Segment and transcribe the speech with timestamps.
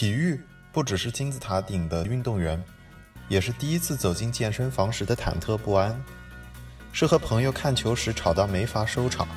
[0.00, 0.40] 体育
[0.72, 2.58] 不只是金字塔顶的运动员，
[3.28, 5.94] 也是第一次走进健身房时的忐忑不安，
[6.90, 9.28] 是和朋友看球时吵到没法收场，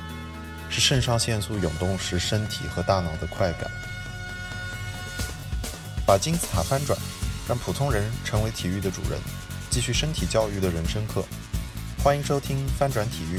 [0.70, 3.70] 是肾上腺素涌动时身体和大脑的快感。
[6.06, 6.98] 把金字塔翻转，
[7.46, 9.20] 让普通人成为体育的主人，
[9.68, 11.22] 继续身体教育的人生课。
[12.02, 13.36] 欢迎收听《翻转体育》，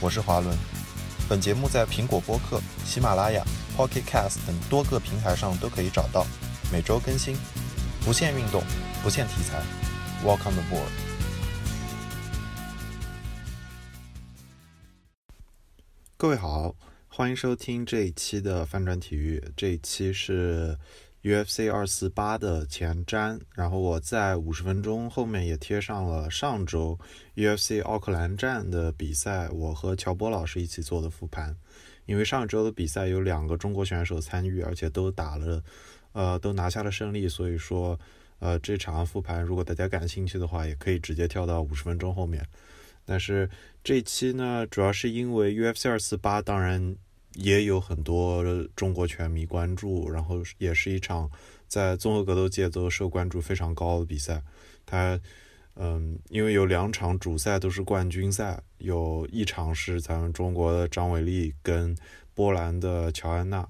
[0.00, 0.52] 我是华伦。
[1.28, 3.44] 本节目在苹果播客、喜马拉雅、
[3.76, 6.26] Pocket Cast 等多个平台上都可以找到。
[6.72, 7.36] 每周更新，
[8.04, 8.60] 不限运动，
[9.00, 9.62] 不限题材。
[10.24, 10.90] Welcome aboard！
[16.16, 16.74] 各位好，
[17.06, 19.40] 欢迎收听这一期的翻转体育。
[19.56, 20.76] 这一期是
[21.22, 26.98] UFC 二四八的前瞻，然后我在五十分钟后面也贴上了上周
[27.36, 31.56] UFC 奥克兰站的比赛，我和乔波老师一起做的复盘。
[32.06, 35.62] 因为上周的比赛有两个中国选手参与，而且都打了。
[36.16, 38.00] 呃，都拿下了胜利，所以说，
[38.38, 42.42] 呃，这场复盘如果大家感兴趣的话，也可以直接跳到五十分钟后面。
[43.04, 43.50] 但是
[43.84, 46.96] 这期呢，主要是因为 UFC 二四八，当然
[47.34, 48.42] 也有很多
[48.74, 51.30] 中国拳迷关注，然后也是一场
[51.68, 54.42] 在综合格斗界都受关注非常高的比赛。
[54.86, 55.20] 它，
[55.74, 61.94] 嗯，因为有两场主赛都是冠军赛，有一场是咱们中国的张伟丽跟
[62.32, 63.68] 波兰的乔安娜，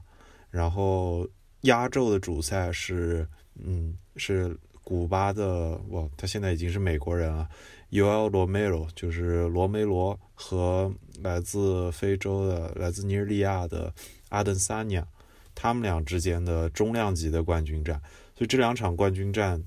[0.48, 1.28] 然后。
[1.66, 7.48] 压轴的主赛是，嗯，是古巴的，哇，他现在已经是美国人了
[7.92, 13.92] ，Ul Romero，就是罗梅罗和来自非洲的、来自尼日利亚的
[14.30, 15.06] 阿登萨尼亚，
[15.54, 18.00] 他们俩之间的中量级的冠军战。
[18.34, 19.62] 所以这两场冠军战，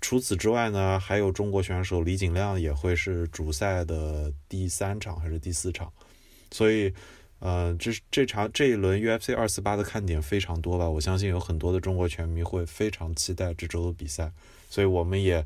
[0.00, 5.92] 除此之外呢，还有中国选手李景亮也会是主赛的第三场还是第四场，
[6.50, 6.92] 所以。
[7.44, 10.88] 呃，这这场这一轮 UFC 二四八的看点非常多吧？
[10.88, 14.30] 我相信有很多的中国拳迷会非常期待这周的比赛，
[14.70, 15.44] 所以我们也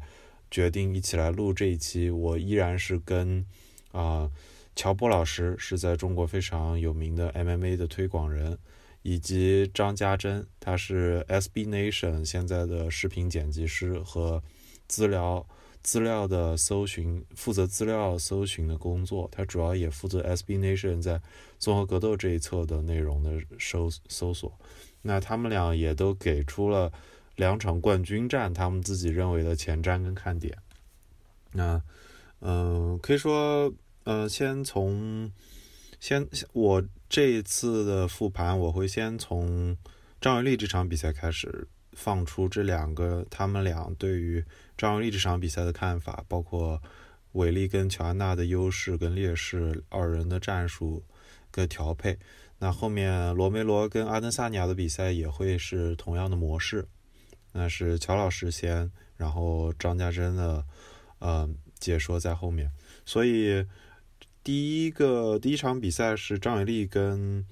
[0.50, 2.10] 决定一起来录这一期。
[2.10, 3.46] 我依然是跟
[3.92, 4.30] 啊
[4.74, 8.58] 乔波老师是在中国非常有名的 MMA 的推广人，
[9.00, 14.42] 以及张家珍，他是 SB Nation 现在的视频剪辑师和
[14.86, 15.46] 资料。
[15.86, 21.22] 资料的搜寻，负责资料搜寻的工作，他主要也负责 SB Nation 在
[21.60, 24.52] 综合格斗这一侧的内容的搜搜索。
[25.02, 26.92] 那他们俩也都给出了
[27.36, 30.58] 两场冠军战，他们自己认为的前瞻跟看点。
[31.52, 31.80] 那，
[32.40, 35.30] 嗯，可以说，嗯，先从
[36.00, 39.76] 先我这一次的复盘，我会先从
[40.20, 41.68] 张伟丽这场比赛开始。
[41.92, 44.44] 放出这两个，他们俩对于
[44.76, 46.80] 张伟丽这场比赛的看法，包括
[47.32, 51.04] 韦利跟乔安娜的优势跟劣势，二人的战术
[51.50, 52.18] 跟调配。
[52.58, 56.86] 那后面罗梅罗跟阿登萨尼亚的比赛也会是同样的模式。
[57.52, 60.64] 那是乔老师先，然后张家珍的
[61.18, 61.48] 呃
[61.78, 62.70] 解说在后面。
[63.04, 63.66] 所以
[64.42, 67.44] 第一个第一场比赛是张伟丽跟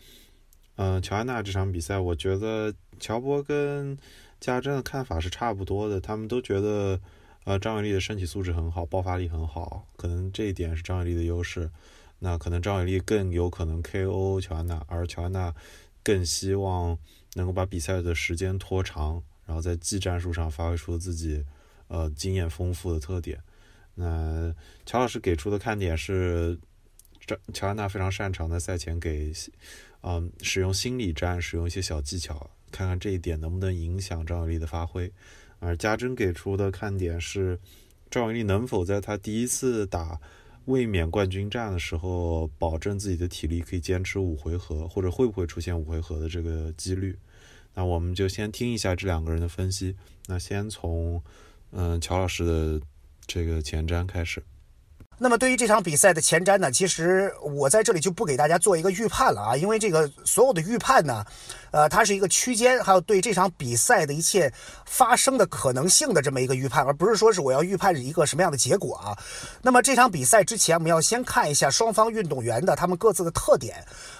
[0.77, 3.97] 嗯乔安娜这场比赛，我觉得乔波跟
[4.44, 7.00] 家珍的看法是差不多的，他们都觉得，
[7.44, 11.71] 呃，张伟丽的身体素质很好，爆发力很好，可能这一点是张伟丽的优势。
[12.19, 15.55] 那可能张伟丽更有可能 KO 乔安娜，而乔安娜
[16.03, 16.99] 更希望
[17.34, 21.43] 能够把比赛的时间拖长，然后在技战术上发挥出自己，
[21.88, 23.41] 呃，经验丰富的特点。
[23.94, 26.59] 那乔老师给出的看点是，
[27.55, 29.32] 乔安娜非常擅长在赛前给，
[30.03, 32.50] 嗯，使用心理战，使用一些小技巧。
[32.75, 35.12] 看看这一点能不能影响张伟丽的发挥，
[35.61, 37.57] 而家珍给出的看点是，
[38.11, 40.21] 张伟丽能否在她第一次打
[40.65, 47.17] 卫冕冠军战的时候，保证自己的体力可以坚持五回合，或者会不会出现五回合的这个几率？
[47.75, 49.95] 那我们就先听一下这两个人的分析。
[50.27, 51.23] 那先从
[51.71, 52.85] 嗯乔老师的
[53.25, 54.43] 这个前瞻开始。
[55.17, 61.25] 那么对于这场比赛的前瞻呢，其实我在这里就不给大家做一个预判了啊，因为这个所有的预判呢，
[61.71, 64.53] 呃，它是一个区间，还有对这场比赛的一切
[64.85, 69.17] 发生的可能性的这么一个预判，而不是说是我要预判一个什么样的结果啊。
[69.62, 73.77] 那么这场比赛之前，我们要先看一下双方运动员的他们各自的特点。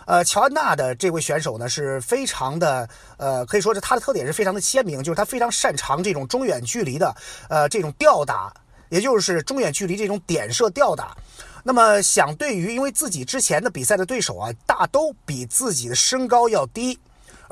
[0.07, 7.15] 呃，乔安娜的这位选手呢，是非常的，呃，可以说是他的特点是非常的鲜明，就是他非常擅长这种中远距离的，
[7.49, 8.53] 呃，这种吊打。
[8.89, 11.17] 也就是中远距离这种点射吊打，
[11.63, 16.99] 那么想对于因为自己之前的比赛的对手啊，大都比自己的身高要低，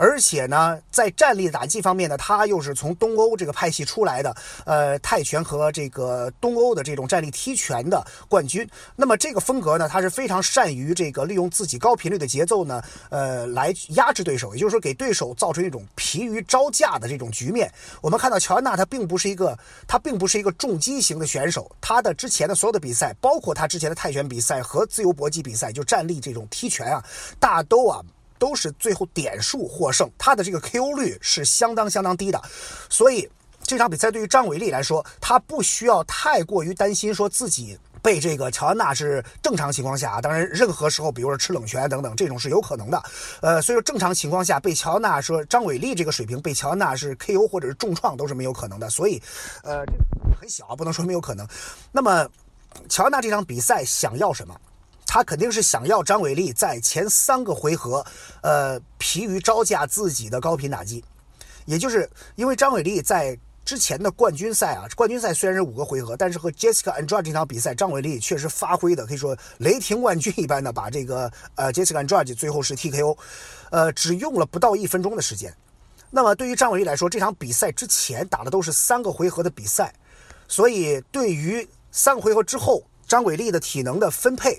[0.03, 4.35] 而且呢，在战力打击方面呢，他又是从东欧这个派系出来的，
[4.67, 8.69] 呃，泰拳和这个东欧的这种站立踢拳的冠军。
[8.97, 17.73] 那么这个风格呢，他是非常善于这个利用自己高频率的节奏呢，呃，来压制对手，也就是说给对手造成一种疲于招架的这种局面。
[18.01, 19.57] 我们看到乔安娜，他并不是一个，
[19.87, 27.05] 他并不是一个重击型的选手，他的之前的所有的比赛，包括他之前的泰拳比赛和自由搏击比赛，就站立这种踢拳啊，
[27.39, 28.03] 大都啊。
[28.43, 32.43] 都是最后点数获胜，他的这个 KO 率是相当相当低的，
[32.91, 33.29] 所以
[33.63, 43.01] 这场比赛对于张伟丽来说，他不需要太过于担心说自己被这个乔安娜是正常情况下，当然任何时候，比如说吃冷拳等等，这种是有可能的。
[43.43, 49.23] 呃，所以说正常情况下被乔安娜说张伟丽这个水平被乔安娜是 KO 或者是重创都是没有可能的，所以
[49.63, 49.85] 呃
[50.41, 51.47] 很小，不能说没有可能。
[51.93, 52.29] 那么
[52.89, 54.61] 乔安娜这场比赛想要什么？
[55.15, 58.03] 他肯定是想要张伟丽在前三个回合，
[58.41, 61.05] 呃，疲于招架自己的高频打击，
[61.67, 73.15] 也就是因为张伟丽在之前的冠军赛啊，冠军赛虽然是五个回合，但是和 Jessica Andrade 这场比赛，张伟丽确实发挥的可以说雷霆万钧一般的把这个呃 Jessica Andrade 最后是 TKO，
[73.71, 75.55] 呃，只用了不到一分钟的时间。
[76.11, 79.93] 那么对于张伟丽来说，这场比赛之前打的都是三个回合的比赛，
[80.49, 84.59] 所以对于三个回合之后张伟丽的体能的分配。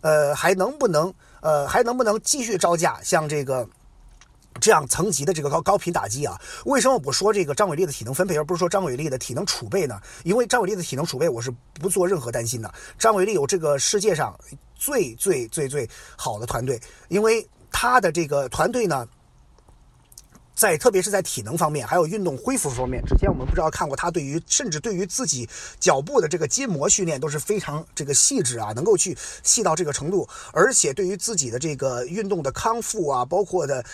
[0.00, 3.68] 呃，还能不能呃，还能不能继续招架像这个
[4.60, 6.40] 这样层级的这个高高频打击啊？
[6.64, 10.00] 为什么我说这个张伟丽的体能分配，而不是说张伟丽的体能储备呢？
[10.24, 12.72] 因为张伟丽的体能储备，我是不做任何担心的。
[12.98, 14.38] 张伟丽有这个世界上
[14.74, 19.06] 最最最最好的团队，因为他的这个团队呢。
[20.54, 25.48] 在特别是在体能方面，还有运动恢复方面，之前我们不知道看过他对于甚至对于自己
[25.78, 33.84] 脚部的这个筋膜训练都是非常这个细致啊，能够去细到这个程度，而且对于自己的这个运动的康复啊，包括的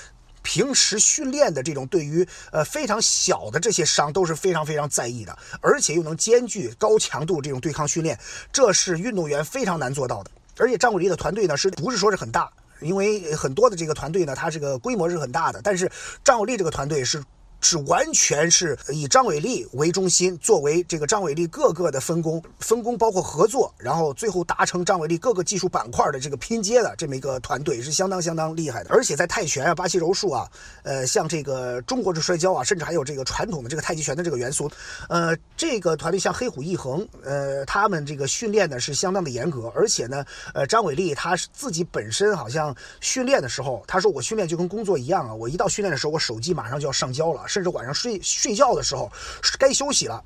[0.43, 8.19] 平时训练的这种对于呃非常小的这些伤都是非常非常在意的，而且又能兼具高强度这种对抗训练，
[8.53, 10.31] 这是运动员非常难做到的。
[10.59, 12.51] 而且张伟丽的团队呢，是不是说是很大？
[12.81, 15.91] 因为很多的这个团队呢，它这个规模是很大的，但是
[16.25, 17.23] 张伟丽这个团队是。
[17.67, 28.91] 是完全是以张伟丽为中心，作为这个张伟丽各个的分工，分工包括合作，然后最后达成张伟丽各个技术板块的这个拼接的这么一个团队是相当相当厉害的。
[28.91, 30.49] 而且在泰拳啊、巴西柔术啊，
[30.85, 34.71] 呃，像这个中国式摔跤啊，甚至还有这个传统的这个太极拳的这个元素，
[35.09, 40.25] 呃，这个团队像黑虎一横，呃，他们这个训练呢是相当的严格，而且呢，
[40.55, 47.43] 呃，张伟丽他是自己本身好像训练的时候，他说我训练就跟工作一样啊，我一到训练的时候，我手机马上就要上交了。
[47.57, 49.11] 甚至晚上睡睡觉的时候，
[49.59, 50.23] 该休息了，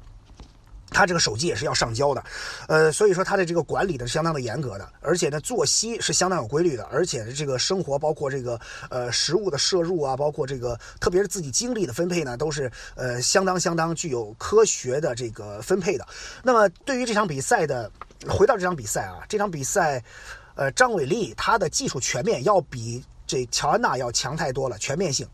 [0.91, 2.25] 他这个手机也是要上交的，
[2.67, 16.05] 呃，所以说他的这个管理的是相当的严格的，而且呢，作息是相当有规律的，而且这个生活包括这个呃食物的摄入啊，包括这个特别是自己精力的分配呢，都是呃相当相当具有科学的这个分配的。
[16.43, 17.89] 那么对于这场比赛的，
[18.29, 20.03] 回到这场比赛啊，这场比赛，
[20.57, 25.25] 呃，张伟丽他的技术全面要比这乔安娜要强太多了，全面性。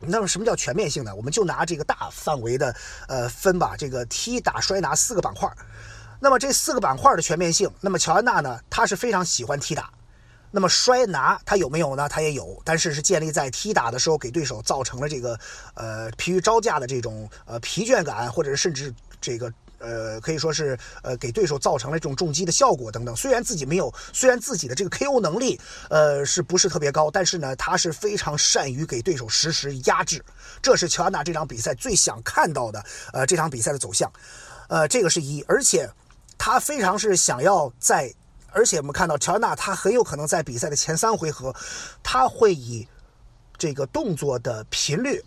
[0.00, 1.14] 那么什么叫全面性呢？
[1.14, 2.74] 我们就拿这个大范围的
[3.06, 5.50] 呃分吧，这个踢打摔拿四个板块。
[6.20, 9.90] 那么这四个板块的全面性，那么乔安娜呢，她是非常喜欢踢打。
[10.50, 12.08] 那么摔拿她有没有呢？
[12.08, 15.38] 她也有，但是是建立在踢打的时候给对手造成了这个
[15.74, 19.52] 呃疲于招架的这种呃疲倦感，或者是甚至这个。
[19.80, 23.16] 呃，可以说是呃，给对手造成了这种重击的效果等等。
[23.16, 27.10] 虽然自己没有，虽然自己的这个 KO 能力，呃，是不是特别高？
[27.10, 30.24] 但是呢，他是非常善于给对手实时压制。
[30.62, 34.10] 这是乔安娜这场比赛最想看到的，呃，这场比赛的走向。
[34.68, 35.90] 呃，这个是一，而且
[36.38, 38.12] 他非常是想要在，
[38.52, 41.54] 而且我们看到乔安娜，他很有可能在比赛的前三回合，
[42.02, 42.86] 他会以
[43.56, 45.22] 这个动作的频率。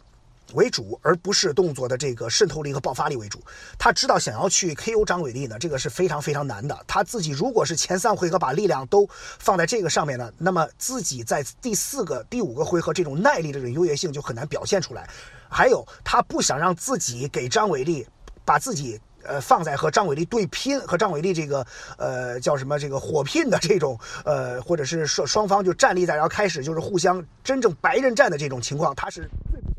[0.53, 3.41] 为主，而不是动作的这个渗透力和爆发力为主。
[3.77, 6.77] 他知道想要去 KO 张伟丽呢，这个是非常非常难的。
[6.87, 9.07] 他自己如果是前三回合把力量都
[9.39, 15.07] 放在这个上面呢，那么自己在第四个、第五个回合这种耐力的这种优越性就很难表现出来。
[15.49, 18.05] 还有，他不想让自己给张伟丽
[18.43, 21.65] 把自己呃放在和张伟丽对拼，和张伟丽这个
[21.97, 29.72] 呃叫什么这个火拼的这种呃，或者是双双方就站立在，然后开始就是互相真正白刃战的这种情况，他是最不。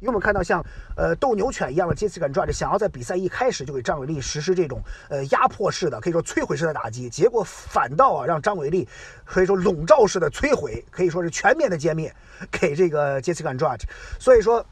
[0.00, 0.64] 因为我们看到像
[0.96, 8.86] 呃斗牛犬一样的杰斯敢抓着，想要在比赛一开始就给张伟丽实施这种呃压迫式的，可以说摧毁式的打击，结果反倒啊让张伟丽
[9.24, 12.14] 可以说笼罩式的摧毁，可以说是全面的歼灭
[12.50, 13.86] 给这个杰斯敢抓着。
[14.18, 14.64] 所以说，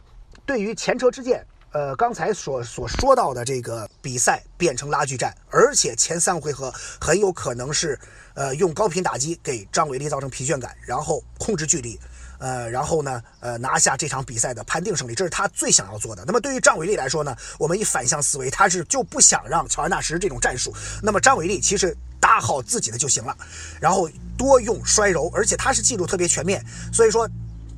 [0.45, 7.99] 对于前车之鉴，呃刚才所所说到的这个比赛变成拉锯战，而且前三回合很有可能是
[8.35, 11.99] 呃用高频打击给张伟丽造成疲倦感，然后控制距离。
[12.39, 16.25] 呃，然后呢，呃，拿下这场比赛的判定胜利，这是他最想要做的。
[16.27, 20.75] 那么对于张伟丽来说呢，我们以反向思维，他是就不想让乔安纳实施这种战术。
[21.03, 23.37] 那么张伟丽其实打好自己的就行了，
[23.81, 26.65] 然后多用摔柔，而且他是技术特别全面。
[26.93, 27.29] 所以说，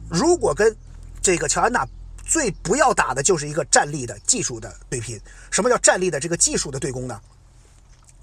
[0.08, 0.74] 如果跟
[1.20, 1.86] 这个乔安娜
[2.24, 5.20] 最不要打的就是一个站立的技术的对拼。
[5.50, 7.20] 什么叫站立的这个技术的对攻呢？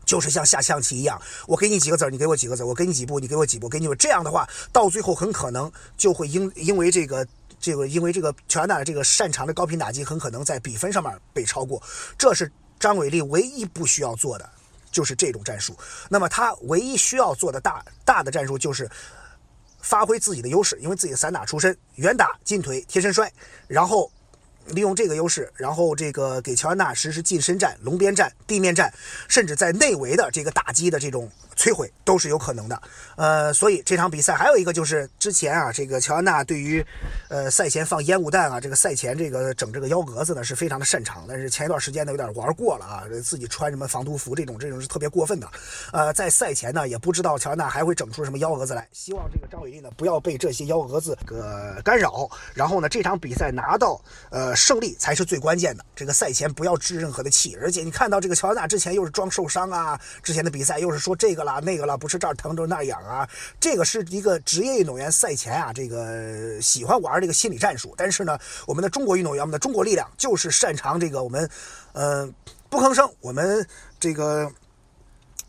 [0.05, 7.25] 就是像下象棋一样，我给你几个子儿，你给我几个子儿，我给你几步，你给我几步，给你这样的话，到最后很可能就会因因为这个
[7.59, 11.81] 这个因为这个乔安娜的这个擅长的高频打击，很可能在比分上面被超过。
[12.17, 14.49] 这是张伟丽唯一不需要做的，
[14.91, 15.75] 就是这种战术。
[16.09, 18.89] 那么他唯一需要做的大大的战术就是
[19.81, 23.31] 发挥自己的优势，因为自己散打出身，远打、近腿、贴身摔，
[23.67, 24.11] 然后。
[24.67, 28.93] 利用这个优势，然后这个给乔安娜实施近身战、龙边战、地面战，
[29.27, 31.29] 甚至在内围的这个打击的这种。
[31.55, 32.81] 摧毁都是有可能的，
[33.15, 36.85] 呃，所以这场比赛还有一个就是之前啊，这个乔安娜对于，
[37.29, 45.47] 呃，赛前放烟雾弹啊，这个赛前这个整这个幺蛾子呢是非常的擅长，但是前一段时间呢有点玩过了啊，自己穿什么防毒服这种这种是特别过分的，
[45.91, 61.42] 呃，在赛前呢也不知道乔安娜还会整出什么幺蛾子来，希望这个张伟丽呢不要被这些幺蛾子个干扰，然后呢这场比赛拿到呃胜利才是最关键的，这个赛前不要置任何的气，而且你看到这个乔安娜之前又是装受伤啊，之前的比赛又是说这个。
[61.43, 63.27] 啦那个了，不是这儿疼着那儿痒啊，
[63.59, 67.93] 这个是一个职业运动员赛前啊，这个喜欢玩这个心理战术。
[67.97, 71.49] 但是呢，我们的中国运动员，我们的中国力量就是擅长这个，我们，
[71.93, 72.33] 嗯，
[72.69, 73.67] 不吭声，我们
[73.99, 74.51] 这个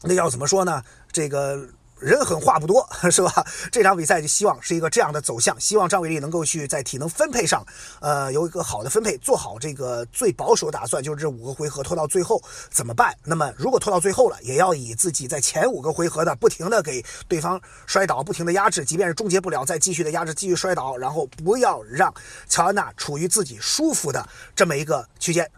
[0.03, 0.83] 那要怎么说呢？
[1.13, 1.69] 这个。
[2.05, 3.47] 人狠话不多， 是吧？
[3.73, 7.65] 这场比赛就希望是一个这样的走向，希望张伟丽能够去在体能分配上，
[8.01, 13.17] 呃，有一个好的分配，做好这个最保守打算，就是这五个回合拖到最后怎么办？
[13.25, 22.13] 那么如果拖到最后了，也要以自己在前五个回合的不停的给对方摔倒，不停的压制，即便是终结不了，再继续的压制，继续摔倒，然后不要让
[22.49, 25.51] 乔安娜处于自己舒服的这么一个区间。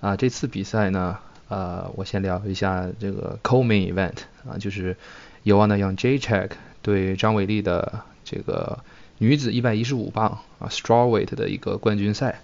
[0.00, 1.16] 啊，这次比赛呢？
[1.52, 4.14] 呃，我先聊一下这个 co-main event
[4.48, 4.96] 啊，就是
[5.44, 8.78] Joanna y o u n g Jacek 对张伟丽的这个
[9.18, 12.40] 女子115磅啊 strawweight 的一个冠军赛。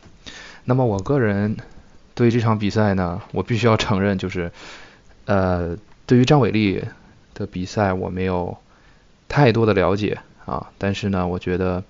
[0.66, 1.56] 那么我个人
[2.14, 4.52] 对这场比赛呢，我必须要承认，就是
[5.24, 6.84] 呃，对于张伟丽
[7.32, 8.58] 的比赛我没有
[9.26, 11.82] 太多的了解啊，但是呢，我觉得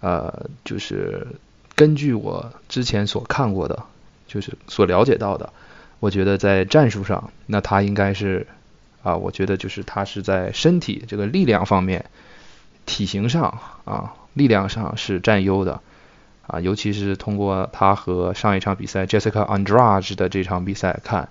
[0.00, 1.26] 呃，就是
[1.74, 3.84] 根据我之前所看过的，
[4.26, 5.52] 就是所了解到的。
[6.00, 8.46] 我觉得在战术上，那他应该是
[9.02, 12.06] 啊，我觉得就是他是在身体这个力量方面、
[12.86, 15.80] 体型上啊，力量上是占优的
[16.46, 21.28] 啊，尤其是通过他和上一场比赛 Jessica Andrade 的这场比赛看，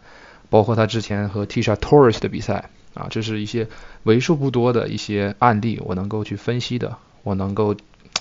[0.51, 3.67] 包括他之前和 Tisha Torres 的比赛啊，这是一些
[4.03, 7.75] 为数不多的一些案例，我能够去分析的，我能够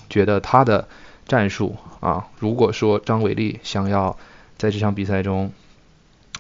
[0.09, 0.89] 觉得他的
[1.27, 4.17] 战术啊，如果说张伟丽想要
[4.57, 5.53] 在这场比赛中。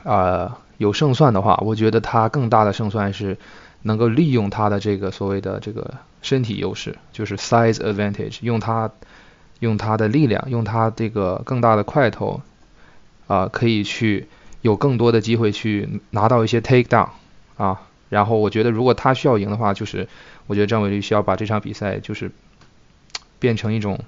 [0.04, 3.36] 啊，有胜算的话，我觉得他更大的胜算是
[3.82, 8.90] 能够利用他的这个所谓的这个身体优势，就是 size advantage，用他
[9.60, 12.40] 用他的力量，用他这个更大的块头
[13.26, 14.28] 啊，可以去
[14.62, 17.08] 有更多的机会去拿到一些 take down
[17.56, 17.82] 啊。
[18.08, 20.08] 然后我觉得如果他需要赢的话，就是
[20.46, 22.30] 我觉得张伟丽需要把这场比赛就是
[23.38, 24.00] 变成一种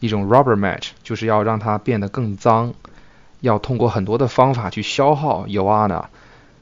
[0.00, 2.72] 一种 rubber match，就是要让他变得更脏。
[3.40, 6.10] 要通过很多的方法去消耗尤阿娜，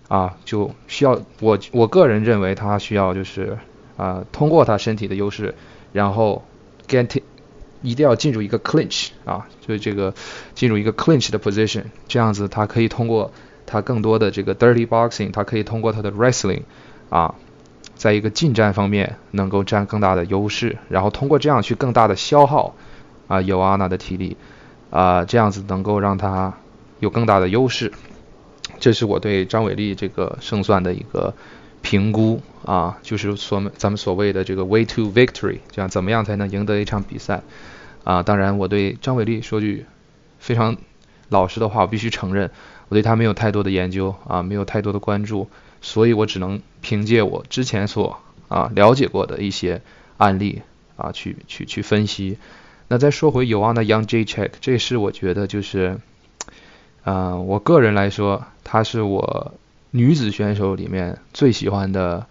[0.08, 3.56] 啊，就需要我我个人认为他需要就是
[3.96, 5.54] 啊，通过他身体的优势，
[5.92, 6.44] 然后
[6.86, 7.22] get
[7.80, 10.12] 一定要进入一个 clinch 啊，就这个
[10.54, 13.32] 进入一个 clinch 的 position，这样子他可以通过
[13.64, 16.62] 他更多的这个 dirty boxing，他可以通过他的 wrestling
[17.08, 17.34] 啊，
[17.94, 22.74] 在一个近战方面能够占更大的优势，然后通过这样去更大的消耗
[23.28, 24.36] 啊尤阿娜的体力
[24.90, 26.52] 啊，这样子能够让他。
[26.98, 27.92] 有更大的优势，
[28.80, 31.34] 这是我对张伟丽这个胜算的一个
[31.82, 37.42] 评估啊，就是所咱们所谓的这个 way to victory，这样怎么样才能赢得一场比赛
[38.02, 38.22] 啊？
[38.22, 39.84] 当然，我对张伟丽说句
[40.38, 40.76] 非常
[41.28, 42.50] 老实的话，我必须承认，
[42.88, 45.48] 我对她没有太多的研究啊，没有太多的关注，
[45.82, 49.82] 所以我只能凭借我之前所啊了解过的一些
[50.16, 50.62] 案例
[50.96, 52.38] 啊去去去分析。
[52.88, 56.00] 那再说回有望的 Young J Check，这是我觉得就是。
[57.06, 59.54] 啊，我个人来说，她是我
[59.92, 62.26] 女子选手里面最喜欢的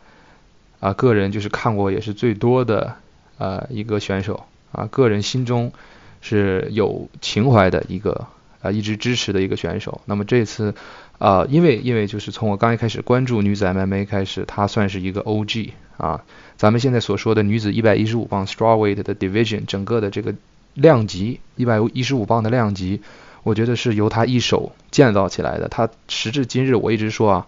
[0.81, 2.95] 啊，个人就是看过也是最多的
[3.37, 5.71] 呃一个选手啊，个人心中
[6.19, 8.27] 是有情怀的一个
[8.61, 10.01] 啊，一直支持的一个选手。
[10.03, 10.75] 那么这次
[11.19, 16.21] 啊，因为因为就是从我刚一开始关注女子 MMA 开始，她算是一个 OG 啊。
[16.57, 20.35] 咱们现在所说的女子一百一十五磅 strawweight 的 division，整个的这个
[20.73, 22.99] 量级一百一十五磅的量级，
[23.45, 25.67] 我觉得是由她一手建造起来的。
[25.67, 27.47] 她时至今日，我一直说啊，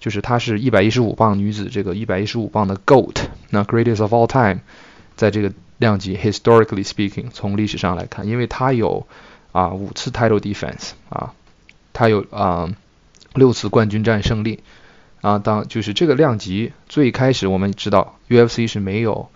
[0.00, 3.16] 就是她是一百一十五磅女子这个一百一十五磅的 GOAT，
[3.50, 4.60] 那 greatest of all time，
[5.16, 9.06] 在这个量级 historically speaking，从历史上来看，因为她有
[9.52, 11.34] 啊五次 title defense 啊，
[11.92, 12.74] 她有啊
[13.34, 14.60] 六次冠军战胜利。
[15.20, 19.30] 啊，当就是这个量级最开始我们知道 UFC 是没有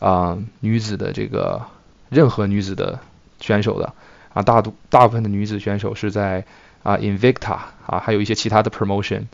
[0.00, 1.62] 啊女子的这个
[2.08, 2.98] 任何女子的
[3.38, 3.94] 选手的
[4.38, 6.44] 啊，大多大部分的女子选手是在
[6.84, 9.24] 啊 Invicta 啊，还有一些其他的 promotion。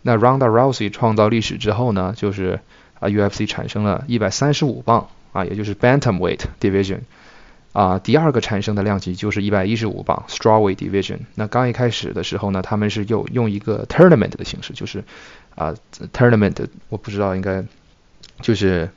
[0.00, 2.60] 那 Ronda Rousey 创造历史之后呢，就是
[2.98, 7.00] 啊 UFC 产生了一百三十五磅啊，也就是 Bantamweight division。
[7.74, 11.18] 啊，第二个产生的量级就是一百一十五磅 strawweight division。
[11.34, 15.04] 那刚一开始的时候呢，他们是用用一个 tournament 的形式，就是
[15.56, 15.74] 啊
[16.14, 16.56] tournament，
[16.88, 17.62] 我不知道应该
[18.40, 18.88] 就是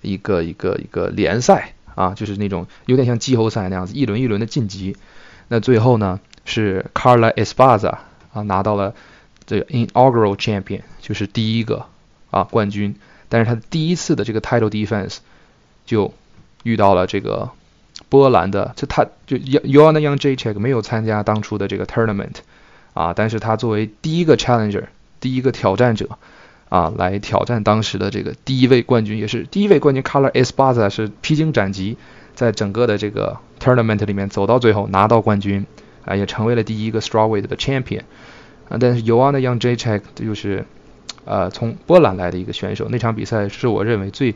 [0.00, 4.96] 一个一个一个联赛啊，就是那种有点像季后赛那样子，一轮一轮的晋级。
[5.48, 7.98] 那最后呢，是 Carla Espaza
[8.32, 8.94] 啊拿到了
[9.46, 11.86] 这个 inaugural champion，就是第一个
[12.30, 12.94] 啊冠军。
[13.28, 15.18] 但是他第一次的这个 title defense
[15.86, 16.12] 就
[16.62, 17.50] 遇到了这个。
[18.08, 22.34] 波兰的，就他就 Yoana Young Jacek 没有参加当初的这个 tournament
[22.92, 24.84] 啊，但是他作为第一个 challenger，
[25.18, 26.18] 第一个挑战者
[26.72, 31.98] 啊，来挑战当时的这个第一位冠军，也是第一位冠军 Color Esparza 是披荆斩棘，
[32.34, 35.66] 在整个的这个 tournament 里面走到最后拿到冠军
[36.06, 38.04] 啊，也成为了第一个 strawweight 的 champion
[38.70, 40.64] 啊，但是 Yoana Young Jacek 就是
[41.26, 44.34] 呃从波兰来的一个选手，那场比赛是我认为最。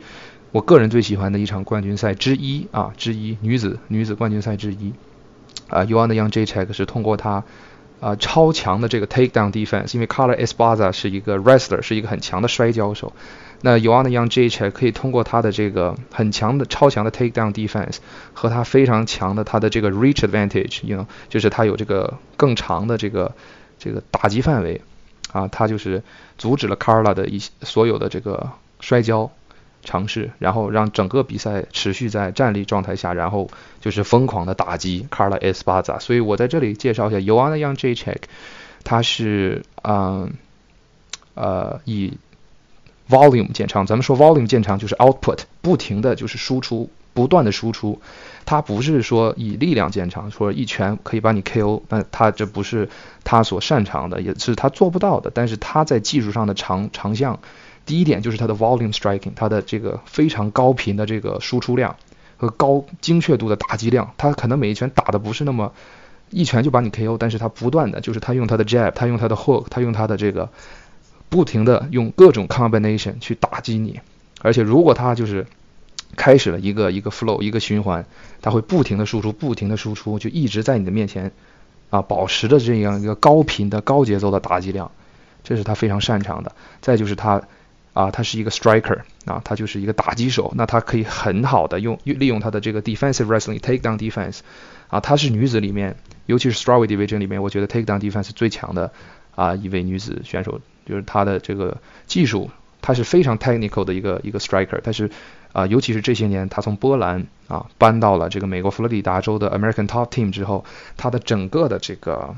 [0.52, 4.94] 我个人最喜欢的一场冠军赛之一啊，之一女子女子冠军赛之一
[5.68, 7.44] 啊，Yoana Young Jacek 是通过他
[8.00, 13.12] 啊超强的这个 takedown defense，因为 Carla Esparza 是一个 wrestler，是一个很强的摔跤手，
[13.62, 17.96] 那 Yoana Young Jacek 可以通过他的这个很强的超强的 takedown defense
[18.34, 23.34] 和他非常强的他的这个 reach advantage，you know，就是他有这个更长的这个
[23.78, 24.80] 这个打击范围
[25.32, 26.02] 啊，他就是
[26.38, 28.50] 阻止了 Carla 的一些所有的这个
[28.80, 29.30] 摔跤。
[29.86, 33.48] 尝试，然后让整个比赛持续在站立状态下，然后
[33.80, 35.98] 就是疯狂的打击 Carla Esparza。
[36.00, 38.22] 所以我在这里介绍一下 Yoana Young Jacek，
[38.84, 40.34] 他是嗯
[41.34, 42.18] 呃以
[43.08, 48.00] volume 见长，咱们说 volume 见长就是 output，不停的就是输出，不断的输出。
[48.44, 52.88] 他不是说以力量见长，说一拳可以把你 KO，那他这不是
[53.22, 55.30] 他所擅长的，也是他做不到的。
[55.32, 57.38] 但是他在技术上的长长项。
[57.86, 61.94] 第一点就是它的 volume striking，它的这个非常高频的这个输出量
[62.36, 65.72] 和高精确度的打击量，它可能每一拳打的不是那么
[66.30, 70.50] 一拳就把你 KO，但是它不断的就是他用他的 jab，他用他的 hook，他用他的这个
[71.28, 74.00] 不停的用各种 combination 去打击你，
[74.42, 75.46] 而且如果他就是
[76.16, 78.04] 开始了一个一个 flow 一个循环，
[78.42, 81.30] 他会不停的输出，不停的输出，就一直在你的面前
[81.90, 84.90] 啊保持着这样一个高频的高节奏的打击量，
[85.44, 86.50] 这是他非常擅长的。
[86.80, 87.40] 再就是他。
[87.96, 94.40] 啊，他是一个 striker，啊，他就是一个打击手，那他可以很好的用利用他的这个 defensive wrestling takedown defense，
[94.88, 98.92] 啊，她是女子里面，尤其是 strawweight division 里面，我觉得 takedown defense 最强的
[99.34, 102.50] 啊一位女子选手，就是她的这个技术，
[102.82, 105.10] 她是非常 technical 的一个一个 striker，但是
[105.54, 110.66] 啊，尤其是这些年她从波兰啊搬到了这个美国佛罗里达州的 American Top Team 之后，
[110.98, 112.36] 她的整个的这个。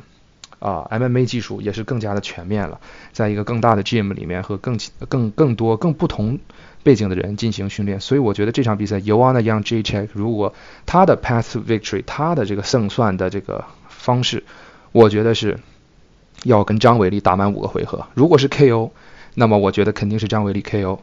[0.59, 2.81] 啊，MMA 技术也是更加的全面了，
[3.13, 6.39] 在一个更大的 gym 里面和更更更多更不同
[6.83, 14.43] 背景的人进行训练，所以我觉得这场比赛 Yoana Young Jacek 如果他的 path to victory，他的这个胜算的这个方式，
[14.93, 15.61] 我觉得是
[16.45, 18.07] 要跟张伟丽打满五个回合。
[18.15, 18.91] 如果是 KO，
[19.35, 20.99] 那么我觉得肯定是张伟丽 KO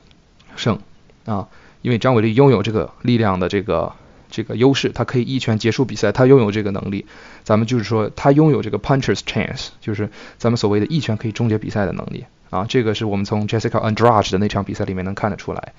[0.55, 0.79] 胜
[1.25, 1.47] 啊，
[1.81, 3.93] 因为张伟丽拥有这个力量的这个。
[4.29, 7.05] 这个优势，他可以一拳结束比赛，他拥有这个能力。
[7.43, 12.65] 咱们就是说，他拥有这个 puncher's chance，就是咱们所谓的一拳可以终结比赛的能力啊。
[12.67, 15.73] 这个是我们从 Jessica Andrade 的那场比赛里面能看得出来。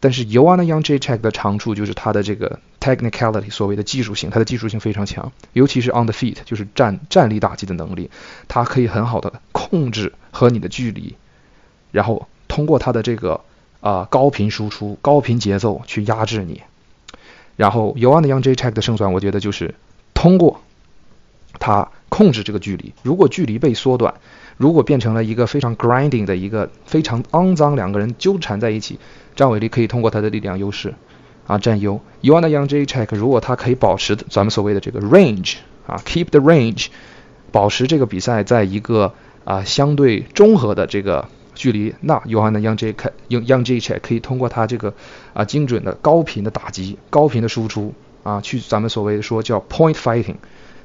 [0.00, 8.08] 但是 Yoana Young Jacek 的长处就是他的这个 technicality，所谓的技术性，他的技术性非常强，尤其是 on the feet，就是站站立打击的能力，
[8.46, 11.16] 他可以很好的控制和你的距离，
[11.90, 13.40] 然后通过他的这个
[13.80, 16.62] 啊高频输出、高频节奏去压制你。
[17.58, 19.74] 然后 y o a n 的 Young Jacek 的胜算，我觉得就是
[20.14, 20.60] 通过
[21.58, 22.94] 他控制这个距离。
[23.02, 24.14] 如果距离被缩短，
[24.56, 29.00] 如果变成了一个非常 grinding 的一个非常肮脏，两个人纠缠在一起，
[29.34, 30.94] 张伟丽可以通过他的力量优势
[31.48, 32.00] 啊占优。
[32.20, 35.56] y o a n 的 Young Jacek 如果他可以保持咱们所谓的这个 range
[35.88, 36.86] 啊，keep the range，
[37.50, 39.12] 保持这个比赛在一个
[39.44, 44.94] 啊相对中和的这个距离，那约翰的 Young J 可 Young J 可以通过他这个
[45.34, 47.92] 啊精准的高频的打击、高频的输出
[48.22, 50.36] 啊，去咱们所谓的说叫 point fighting，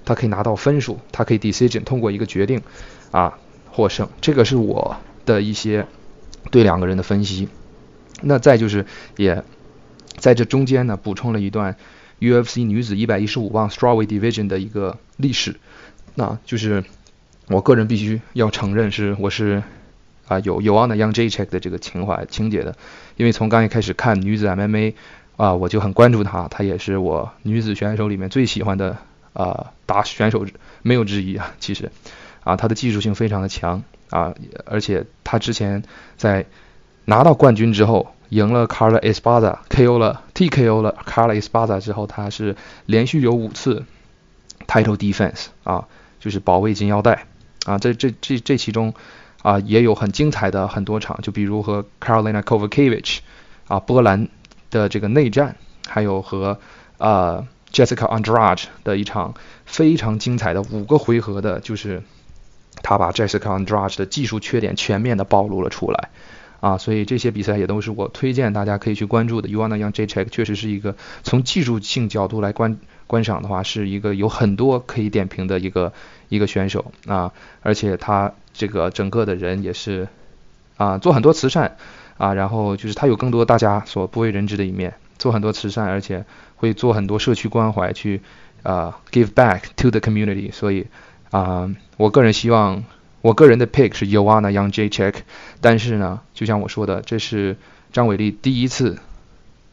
[0.04, 2.64] 他可以拿到分数，他可以 decision 通过一个决定
[3.12, 3.38] 啊
[3.70, 4.10] 获胜。
[4.20, 5.86] 这个是我的一些
[6.50, 7.48] 对两个人的分析。
[8.22, 9.44] 那再就是也
[10.18, 11.76] 在这中间呢补充了一段
[12.20, 15.56] UFC 女子115磅 strawweight division 的一个历史。
[16.16, 16.84] 那就是
[17.48, 19.62] 我个人必须要承认是我是
[20.28, 22.76] 啊有有 on 的 Young Jacek 的这个情怀情节的，
[23.18, 24.94] 因为从刚一开始看女子 MMA
[25.38, 28.98] 啊我就很关注她，她也是我女子选手里面最喜欢的
[29.34, 30.46] 啊打选手
[30.82, 31.92] 没有之一啊其实
[32.44, 34.34] 啊她的技术性非常的强啊
[34.66, 35.84] 而且她之前
[36.18, 36.46] 在
[37.06, 42.56] 拿到冠军之后赢了 Carla Espada KO 了 TKO 了 Carla Espada 之后她是
[42.86, 43.86] 连续有五次
[44.68, 45.88] title defense 啊。
[46.20, 47.26] 就是保卫金腰带
[47.66, 48.94] 啊，这这这这其中
[49.44, 53.20] 啊也有很精彩的很多场，就比如和 Carolina Kowalkiewicz
[53.68, 54.28] 啊波兰
[54.72, 55.56] 的这个内战，
[55.88, 56.58] 还有和
[56.98, 62.02] 呃 Jessica Andrade 的一场非常精彩的五个回合的，就是
[62.82, 66.10] 他把 Jessica Andrade 的技术缺点全面的暴露了出来
[66.60, 69.50] 啊，所以这些比赛也都是我推荐大家可以去关注的。
[69.50, 72.80] Uwana Young J Check 确实是一个从技术性角度来观。
[73.06, 75.94] 观赏的话是一个有很多可以点评的一个
[76.30, 80.08] 一个选手啊，而且他这个整个的人也是
[80.78, 81.76] 啊做很多慈善
[82.18, 86.24] 啊，然后就是他有更多大家所不为人知的一面，做很多慈善，而且
[86.56, 88.22] 会做很多社区关怀去
[88.62, 90.88] 啊 give back to the community，所以
[91.32, 92.84] 啊我个人希望
[93.22, 95.16] 我个人的 pick 是 Yoana Young J Check，
[95.60, 97.58] 但是呢就像我说的，这是
[97.92, 98.98] 张伟丽第一次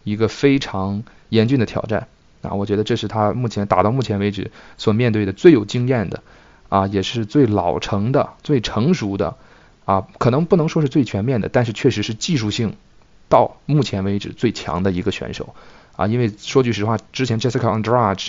[0.02, 2.08] 一个非常严峻的挑战。
[2.42, 6.22] 啊，我觉得这是他目前打到目前为止所面对的最有经验的，
[6.70, 9.36] 啊，也是最老成的、最成熟的，
[9.84, 12.76] 啊，可能不能说是最全面的，但是确实是技术性
[13.28, 15.54] 到目前为止最强的一个选手，
[15.96, 18.28] 啊，因为说句实话，之前 Jessica Andrade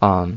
[0.00, 0.28] 啊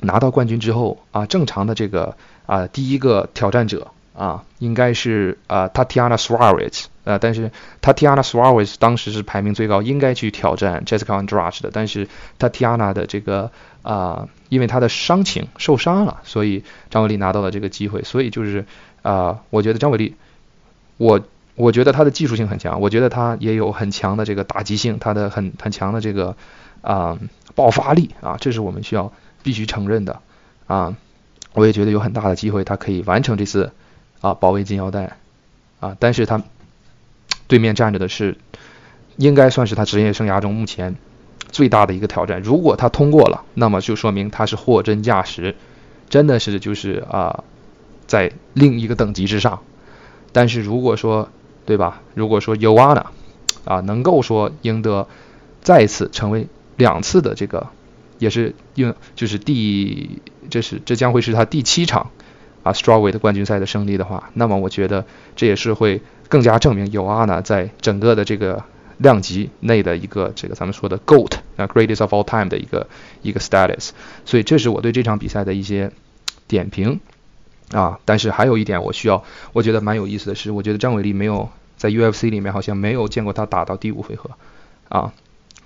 [0.00, 3.92] 拿到冠军之后，啊，正常的这个啊第一个挑战者。
[4.18, 13.52] 啊，应该是呃，Tatiana Suarez，呃，但是 Tatiana Suarez 当时是排名最高，应该去挑战 Jessica Andrade 的，但是 Tatiana 的这个
[13.88, 18.66] 啊，因为他的伤情受伤了，所以张伟丽拿到了这个机会，所以就是
[19.02, 20.14] 啊，我觉得张伟丽，
[20.98, 21.20] 我
[21.54, 26.36] 我觉得他的技术性很强，我觉得他也有很强的这个打击性，他的很很强的这个
[26.82, 27.18] 啊
[27.54, 30.20] 爆发力啊，这是我们需要必须承认的
[30.66, 30.94] 啊，
[31.54, 33.72] 我也觉得有很大的机会，他可以完成这次。
[34.20, 35.16] 啊，保卫金腰带，
[35.78, 36.42] 啊，但是他
[37.46, 38.36] 对面站着的是，
[39.16, 40.96] 应该算是他职业生涯中目前
[41.58, 42.40] 最大的一个挑战。
[42.40, 45.56] 如果他通过了，那么就说明他是货真价实，
[46.08, 47.42] 真的是就是啊，
[48.06, 49.58] 在另一个等级之上。
[50.30, 51.30] 但是如果说，
[51.66, 52.00] 对吧？
[52.14, 53.06] 如果说 y o a n a
[53.64, 55.08] 啊，能够说赢得
[55.60, 57.66] 再次成为两次的这个，
[58.20, 62.10] 也是用就是第，这是这将会是他第七场。
[62.62, 68.62] 啊，Strawweight 冠军赛的胜利的话，那么我觉得这也是会更加证明 Yoana 在整个的这个
[68.98, 72.86] 量级内的一个这个咱们说的 GOAT 啊，Greatest of All Time 的一个
[73.22, 73.90] 一个 status。
[74.24, 75.90] 所以这是我对这场比赛的一些
[76.46, 77.00] 点评
[77.72, 77.98] 啊。
[78.04, 84.30] 但是还有一点我需要，我觉得蛮有意思的是，我觉得张伟丽没有在 UFC 里面好像没有见过他打到第五回合
[84.88, 85.12] 啊，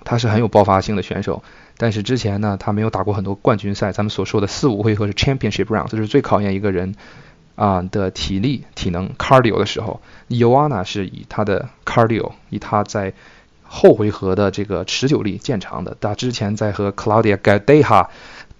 [0.04, 1.42] 他是很有爆发性的选手。
[1.78, 3.92] 但是之前呢，他没有打过很多冠军赛。
[3.92, 6.94] 咱们所说的四五回合是 Championship Round，这是最考验一个人
[7.54, 10.00] 啊的体力、体能 Cardio 的时候。
[10.28, 13.12] Yoana 是以他的 Cardio，以他在
[13.64, 15.96] 后回合的这个持久力见长的。
[16.00, 18.06] 他之前在和 Claudia Gadeha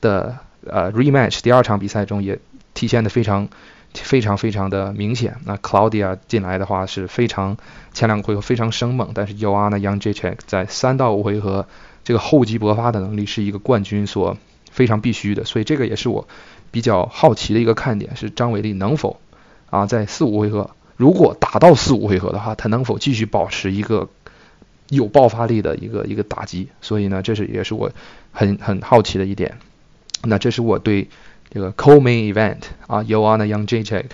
[0.01, 2.39] 的呃 Rematch 第二场比赛中也
[2.75, 3.49] 体现的非常、
[3.95, 5.37] 非常、非常的明显。
[5.45, 7.57] 那 Claudia 进来的话是非常
[7.93, 11.67] 前两个回合非常生猛，但是 Yoana Young Jacek 在三到五回合。
[12.05, 14.37] 这个厚积薄发的能力是一个冠军所
[14.73, 16.27] 非常必须的，所以这个也是我
[16.73, 19.21] 比较好奇的一个看点，是张伟丽能否
[19.71, 24.09] 啊在四五回合，如果打到四五回合的话，他能否继续保持一个
[24.89, 26.67] 有爆发力的一个一个打击？
[26.81, 27.93] 所以呢，这是也是我
[28.33, 29.57] 很很好奇的一点。
[30.25, 31.07] 那这是我对
[31.51, 34.07] 这个 Co-Main Event 啊，Yoana Young Jack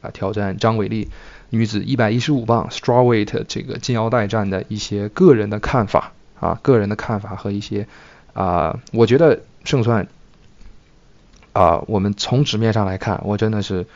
[0.00, 1.10] 啊挑战张伟丽
[1.50, 6.12] 女子一百一十五磅 Strawweight 这个金腰带战的一些个人的看法。
[6.40, 7.86] 啊，个人的看法和一些
[8.34, 10.06] 啊，我觉得胜算
[11.54, 13.86] 啊，我们从纸面上来看，我真的是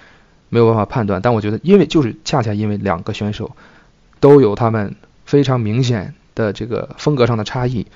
[0.48, 1.20] 没有办法判断。
[1.20, 3.54] 但我觉得，因为就是恰恰因为两个选手
[4.20, 4.94] 都有他们
[5.26, 7.86] 非常明显的这个风格上的差异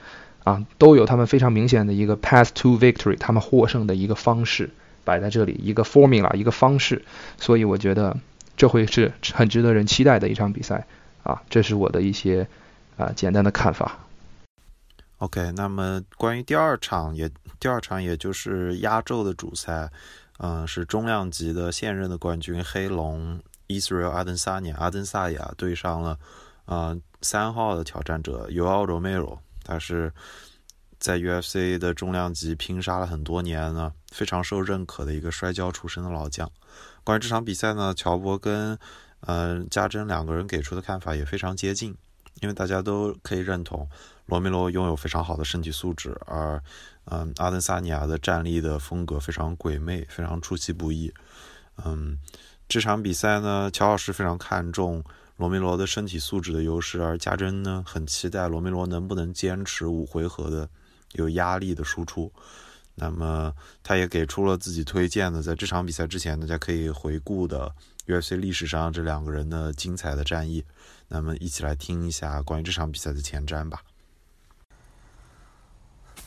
[0.44, 4.70] 啊，都有他们非常明显的一个 path to victory，他们获胜的一个方式
[5.05, 7.03] 摆在这里，一个 formula，一个方式，
[7.38, 8.16] 所以我觉得
[8.57, 10.87] 这会是很值得人期待的一场比赛
[11.22, 12.48] 啊，这是我的一些
[12.96, 13.98] 啊简单的看法。
[15.22, 17.30] OK，那么关于第二场也
[17.61, 19.88] 第二场也就是压轴的主赛，
[20.38, 26.18] 嗯，是重量级的现任的冠军黑龙 Israel 阿登萨尼亚阿登萨亚对上了
[26.64, 30.12] 啊三号的挑战者 Yoel Romero，他是。
[30.98, 36.48] 在 UFC 的重量级拼杀了很多年呢，非常受认可的一个摔跤出身的老将。
[37.02, 38.78] 关于这场比赛呢，乔博跟
[39.22, 41.92] 嗯加珍两个人给出的看法也非常接近，
[42.42, 43.88] 因为大家都可以认同
[44.26, 46.62] 罗梅罗拥有非常好的身体素质，而
[47.07, 51.12] 嗯阿登萨尼亚的站立的风格非常鬼魅，非常出其不意。
[51.85, 52.18] 嗯，
[52.68, 55.02] 这场比赛呢，乔老师非常看重
[55.37, 60.68] 罗梅罗的身体素质的优势，而加珍呢很期待罗梅罗能不能坚持五回合的。
[61.14, 62.33] 有压力的输出，
[62.94, 63.52] 那么
[63.83, 67.70] 他也给出了自己推荐的，在这场比赛之前，大家可以回顾的
[68.06, 70.64] UFC 历史上这两个人的精彩的战役。
[71.08, 73.80] 那么一起来听一下关于这场比赛的前瞻吧。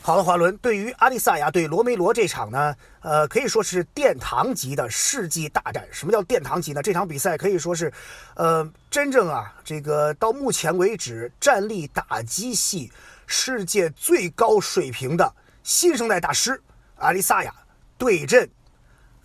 [0.01, 5.87] 好的，华伦，对于阿利萨亚对罗梅罗这场呢，呃，可以说是殿堂级的世纪大战。
[5.91, 6.83] 什么叫殿堂级呢？
[6.83, 7.91] 这场比赛可以说是，
[8.35, 12.91] 呃，真正啊，这个到目前为止战力打击系。
[13.27, 15.33] 世界最高水平的
[15.63, 16.61] 新生代大师
[16.97, 17.51] 阿里萨亚
[17.97, 18.47] 对阵，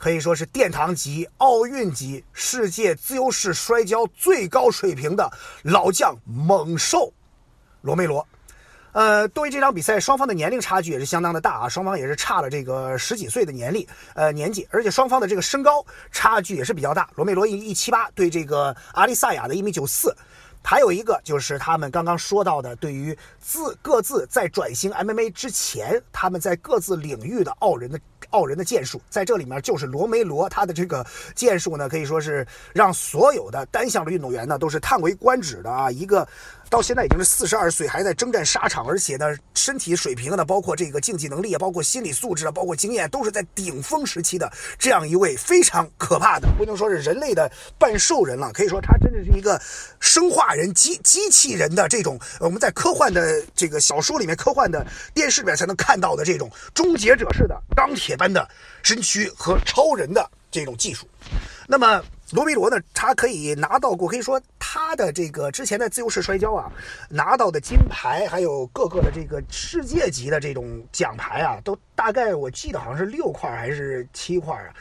[0.00, 5.30] 可以说是殿堂级、奥运级、世界自由式摔跤最高水平的
[5.62, 7.12] 老将猛兽
[7.82, 8.26] 罗梅罗。
[8.92, 17.08] 呃，对于这场比赛，双方的年龄差距也是相当的大啊，双方也是差了这个十几岁的年龄，呃，年纪，而且双方的这个身高差距也是比较大。
[17.14, 20.16] 罗梅罗一一七八，对这个阿里萨亚的一米九四。
[20.62, 27.98] 还有一个就是他们刚刚说到的，对于自各自在转型 MMA 之前，他们在各自领域的傲人的
[28.30, 36.26] 傲人的剑术，在这里面就是罗梅罗他的这个剑术呢，可以说是让所有的单项的运动员呢都是叹为观止的啊，一个。
[36.70, 49.60] 到现在已经是四十二岁，还在征战沙场，而且呢，身体水平呢，包括这个竞技能力啊，包括心理素质啊，包括经验，都是在顶峰时期的这样一位非常可怕的，不能说是人类的半兽人了，可以说他真的是一个
[49.98, 58.48] 生化人、机机器人的这种，我们在科幻的这个小说里面、科幻的电视里面才能看到的这种终结者式的钢铁般的
[58.84, 61.04] 身躯和超人的这种技术。
[61.66, 62.00] 那么。
[62.32, 62.76] 罗梅罗呢？
[62.94, 66.70] 他可以拿到过，可以说他的这个之前的自由式摔跤啊，
[67.08, 74.74] 拿到的金牌，还有各个的这个世界级的这种奖牌啊，都大概我记得好像是六块还是七块啊。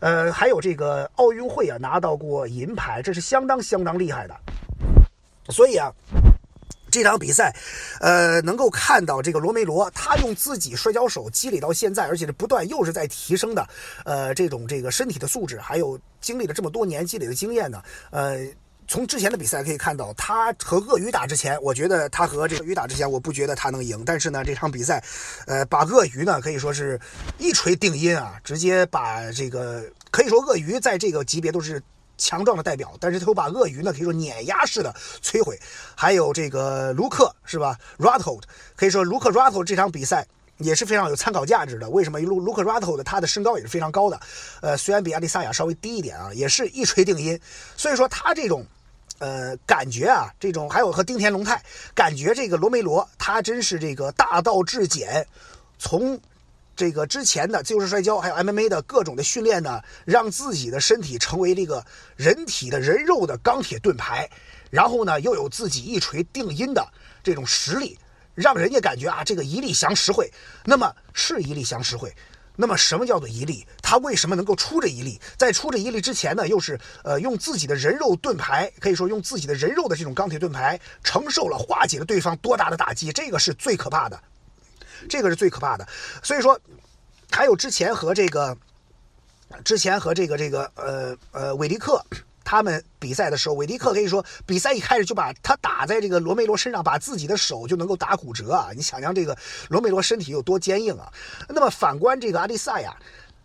[0.00, 4.34] 呃，还有这个奥运会啊，拿到过银牌，这是相当相当厉害的。
[5.50, 5.92] 所以啊。
[6.96, 7.54] 这场比赛，
[8.00, 13.68] 呃，能够看到这个罗梅罗，他用自己摔跤手积累到现在，而且是不断又是在提升的，
[14.06, 18.38] 呃，这种这个身体的素质，还有经历了这么多年积累的经验呢，呃，
[18.88, 25.04] 从之前的比赛可以看到，他和鳄鱼打之前，我觉得他和这个鱼打之前，我不觉得他能赢，但是呢，这场比赛，
[25.46, 26.98] 呃，把鳄鱼呢可以说是
[27.36, 31.82] 一锤定音啊，直接把这个可以说鳄鱼在这个级别都是。
[32.18, 35.58] 强壮的代表，但是他又把鳄鱼呢可以说碾压式的摧毁。
[35.94, 38.40] 还有这个卢克是吧 r a t t l e
[38.74, 40.26] 可以说卢克 r a t t l e 这场比赛
[40.58, 41.88] 也是非常有参考价值的。
[41.90, 44.20] 为什么卢卢克 r a t t l e 他的身高也是非常高的，
[44.60, 47.38] 呃，虽然比阿迪萨亚稍微低一点啊，也是一锤定音。
[47.76, 48.64] 所以说他这种，
[49.18, 51.62] 呃，感觉啊，这种还有和丁田龙泰，
[51.94, 55.26] 感觉这个罗梅罗他真是这个大道至简，
[55.78, 56.18] 从。
[56.76, 61.82] 这个之前的自由式摔跤，还有 MMA 的各种的训练呢，让自己的身体成为这个
[62.16, 64.28] 人体的人肉的钢铁盾牌，
[64.70, 66.86] 然后呢，又有自己一锤定音的
[67.24, 67.98] 这种实力，
[68.34, 70.30] 让人家感觉啊，这个一力降十会。
[70.64, 72.14] 那么是一力降十会，
[72.56, 73.66] 那么什么叫做一力？
[73.80, 75.18] 他为什么能够出这一力？
[75.38, 84.20] 在出这一力之前呢，又是呃用自己的人肉盾牌，可以说用自己的人肉的这种钢铁盾牌，承受了化解了对方多大的打击，这个是最可怕的。
[85.08, 85.86] 这个是最可怕的，
[86.22, 86.58] 所以说，
[87.30, 88.56] 还有之前和这个，
[89.64, 92.04] 之前和这个这个呃呃韦迪克
[92.44, 98.70] 他们比赛的时候，韦迪克可以说比赛一开始就把他打在这个罗梅罗身上，把自己的手就能够打骨折啊！
[98.72, 99.36] 你想想这个
[99.68, 101.12] 罗梅罗身体有多坚硬啊？
[101.48, 102.96] 那么反观这个阿利萨亚，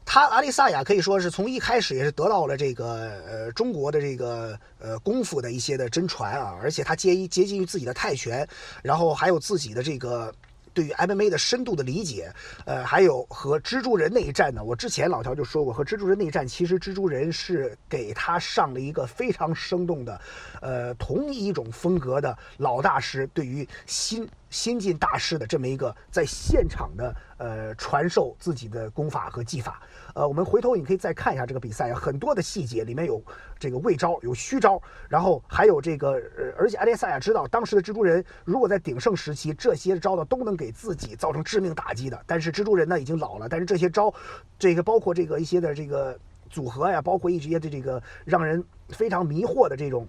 [0.05, 8.47] 他阿利萨亚可以说是从一开始也是得到了这个呃中国的这个呃功夫的一些的真传啊，而且他接一接近于自己的泰拳，
[8.83, 10.31] 然后还有自己的这个。
[10.73, 12.33] 对于 MMA 的深度的理解，
[12.65, 20.21] 呃，还有和蜘蛛人那一战呢，我之前老乔就说过，和蜘蛛人那一战，其实蜘蛛人是给他上了一个非常生动的，
[20.61, 29.81] 呃，同一种风格的老大师对于新新晋大师的这么一个在现场的呃传授自己的功法和技法。
[30.13, 33.21] 呃，我们回头你可以再看一下这个比赛，很多的细节里面有
[33.59, 42.21] 这个未招，有虚招，然后还有这个呃，而且阿列萨亚知道当时的蜘蛛人如果在鼎盛时期，这些招呢都能给自己造成致命打击的。
[42.25, 44.13] 但是蜘蛛人呢已经老了，但是这些招，
[44.59, 46.17] 这个包括这个一些的这个
[46.49, 50.07] 组合呀，包括一些的这个让人非常迷惑的这种。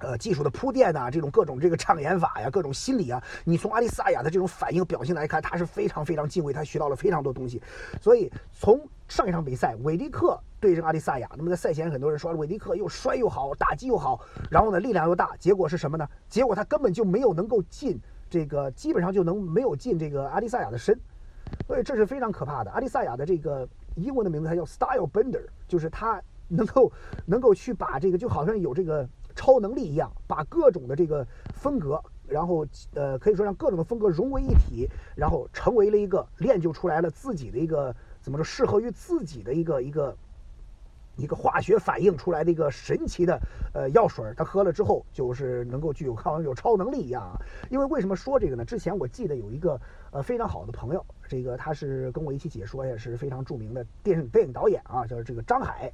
[0.00, 7.60] 呃，技术的铺垫呐，这种各种这个障眼法呀，各种心理啊，你从阿丽萨亚的这种反应表现来看，他是非常非常敬畏，他学到了非常多东西。
[8.00, 16.06] 所以从上一场比赛，韦迪克对阵阿丽萨亚，那么在赛前很多人说韦迪克又摔又好，打击又好，然后呢力量又大，结果是什么呢？
[16.28, 20.98] 结果他根本就没有能够进这个，基本上就能没有进这个阿丽萨亚的身，
[21.66, 22.70] 所以这是非常可怕的。
[22.70, 23.66] 阿丽萨亚的这个
[23.96, 26.92] 英文的名字它叫 Style Bender，就是他能够
[27.26, 29.08] 能够去把这个就好像有这个。
[29.36, 37.94] 超能力一样，把各种的这个风格，然后呃，可以说让各种的风格融为一体，然后成为了一个练就出来了自己的一个
[38.28, 40.14] 怎么说，适合于自己的一个一个
[41.16, 43.40] 一个化学反应出来的一个神奇的
[43.72, 44.22] 呃药水。
[44.36, 47.40] 他喝了之后，就是能够具有抗有超能力一样啊。
[47.70, 48.66] 因为为什么说这个呢？
[48.66, 55.90] 之前我记得有一个呃非常好的朋友，这个他是跟我一起解说，也是非常著名的电影电影导演啊，叫这个张海，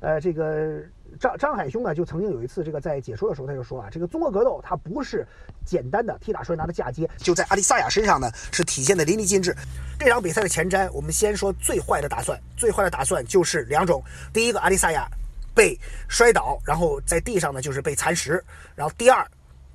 [0.00, 0.82] 呃，这个。
[1.16, 5.26] 张张海兄呢，就曾经有一次这个在解说的时候，他就说啊，这个综合格斗它不是
[5.64, 9.54] 简单的踢打摔拿的嫁接，就在阿丽萨亚身上呢是体现的淋漓尽致。
[9.98, 14.02] 这场比赛的前瞻，我们先说最坏的打算，最坏的打算就是两种：
[14.32, 15.08] 第一个，阿丽萨亚
[15.54, 18.34] 被摔倒，然后在地上呢就是被蚕食；
[18.74, 19.26] 然后第二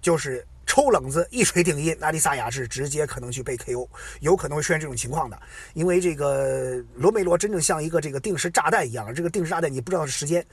[0.02, 0.46] 就是。
[0.68, 3.86] 抽冷子一锤定音，阿丽萨亚是直接可能去被 KO，
[4.22, 5.38] 有可能会出现这种情况的。
[5.74, 10.46] 因为这个罗梅罗真正像一个这个定时炸弹一样，这个定时炸弹你不知道是时间，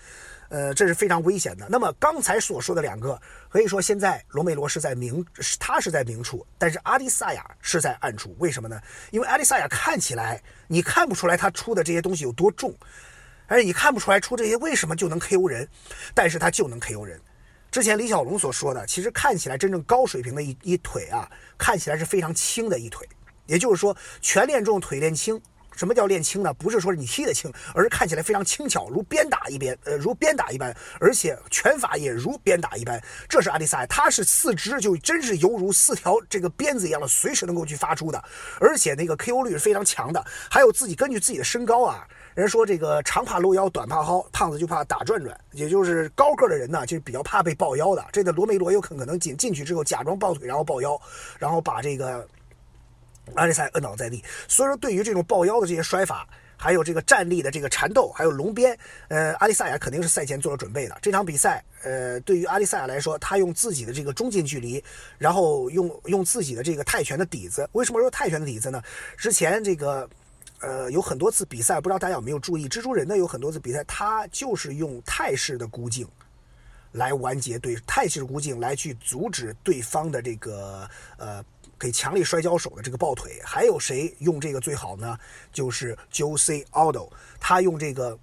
[0.48, 1.66] 呃，这是非常危险的。
[1.68, 8.34] 那么刚才所说的两个，可以说现在罗梅罗是在明，是他是在明处，但是阿丽萨亚是在暗处。
[8.38, 8.80] 为什么呢？
[9.10, 12.74] 因为阿丽萨亚看起来你看不出来他出的这些东西有多重，
[13.46, 15.68] 而且你看不出来出这些为什么就能 KO 人，
[16.14, 17.20] 但是他就能 KO 人。
[17.70, 23.06] 之前李小龙所说的，其实看起来真正高水平的一一腿啊，看起来是非常轻的一腿。
[23.44, 25.40] 也就是说，拳练重，腿练轻。
[25.78, 26.52] 什么叫练轻呢？
[26.54, 33.00] 不是说你踢得轻，而是看起来非常轻巧，如鞭打一鞭，呃，如鞭打一般，而且拳法也如鞭打一般。
[33.28, 38.20] 这是阿迪赛，他是四肢就真是犹如四条这个鞭子一样的，随时能够去发出的，
[38.58, 40.20] 而且那个 KO 率是非常强的。
[40.50, 42.04] 还有自己根据自己的身高啊。
[42.34, 48.04] 人说这个长怕搂腰，短怕薅，胖子就怕打转转，也就是高个的人呢，就是比较怕被抱腰的。
[48.12, 51.00] 这个罗梅罗有可可能进进去之后假装抱腿，然后抱腰，
[51.36, 52.24] 然后把这个
[53.34, 54.22] 阿里塞摁倒在地。
[54.46, 58.76] 所以说，对于这种抱腰的这些摔法，还有这个站立的这个缠斗，还有龙鞭，
[59.08, 60.98] 呃，阿里塞亚肯定是赛前做了准备的。
[61.02, 64.82] 这场比赛，呃，对于阿里塞亚来说，他用自己的这个中近距离，
[65.18, 67.68] 然后用用自己的这个泰拳的底子。
[67.72, 68.82] 为什么说泰拳的底子呢？
[69.16, 70.08] 之前这个。
[70.60, 76.04] 呃，有很多次比赛，不知道大家有没有注意，蜘蛛人呢有很多次比赛，他就是用泰式的箍颈
[76.90, 81.44] 来完结对泰式箍颈来去阻止对方的这个呃
[81.78, 83.40] 给强力摔跤手的这个抱腿。
[83.44, 85.18] 还有谁用这个最好呢？
[85.52, 88.18] 就是 Jose Aldo，他用这个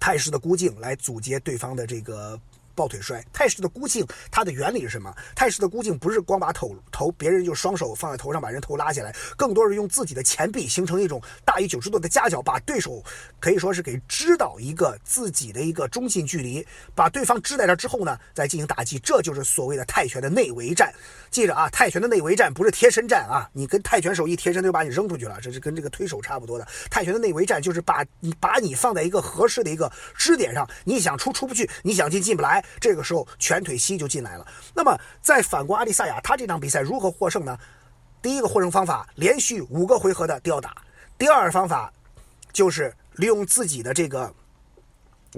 [0.00, 2.40] 泰式的箍颈来阻截对方的这个。
[2.78, 5.12] 抱腿摔，泰式的箍颈，它的原理是什么？
[5.34, 13.02] 泰式的箍颈不是光把头头别人就双手放在头上把人头拉起来，更多是用自己的前臂形成一种大于九十度的夹角，把对手
[13.40, 16.64] 可以说是给支到一个自己的一个中心距离，
[16.94, 20.94] 把对方支在这之后呢，再进行打击，这就是所谓的泰拳的内围战。
[21.32, 26.66] 记着啊，泰拳的内围战不是贴身战啊，你跟泰拳手一贴身就把你扔出去了，这是跟这个推手差不多的。
[26.88, 32.64] 泰拳的内围战就是把你把你放在一个合适的一个支点上，你想出出不去，你想进进不来。
[32.80, 34.46] 这个时候拳腿膝就进来了。
[34.74, 37.58] 那么再反观阿里萨亚，他这场比赛如何获胜呢？
[38.20, 40.70] 第一个获胜方法，连续五个回合的吊打；
[41.16, 41.92] 第二方法
[42.52, 44.34] 就是利用自己的这个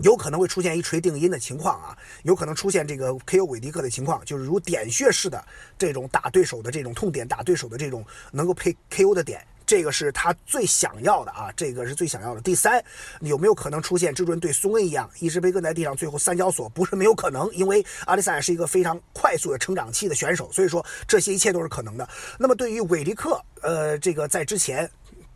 [0.02, 5.44] 有可能会出现一锤定音的情况啊，有可能出现这个 KO 韦迪克的情况，就是如点穴式的
[5.76, 9.46] 这种打对手的这种痛点，打对手的这种能够配 KO 的点。
[9.70, 12.40] 这个是他最想要的啊，这个是最想要的。
[12.40, 12.85] 第三，
[13.20, 16.68] 有没有可能出现蜘蛛对松恩一样，一直被摁在地上，最后三角锁？
[16.70, 22.09] 不是没有可能，因为阿里萨是一个非常快速的成长期的选手，所以说这些一切都是可能的。
[22.37, 24.90] 那么对于韦迪克，呃，这个在之前，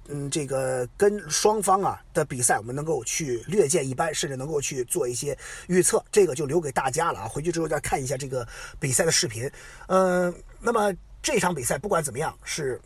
[0.09, 7.29] 嗯，这个跟双方啊的比赛，我们能够去略见一斑，甚至能够去做一些预测，这个就留给大家了啊。
[7.29, 8.45] 回去之后再看一下这个
[8.81, 9.49] 比赛的视频。
[9.87, 10.93] 嗯，那么
[11.23, 12.81] 这场比赛不管怎么样是。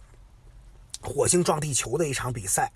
[1.01, 2.71] 火星撞地球的一场比赛，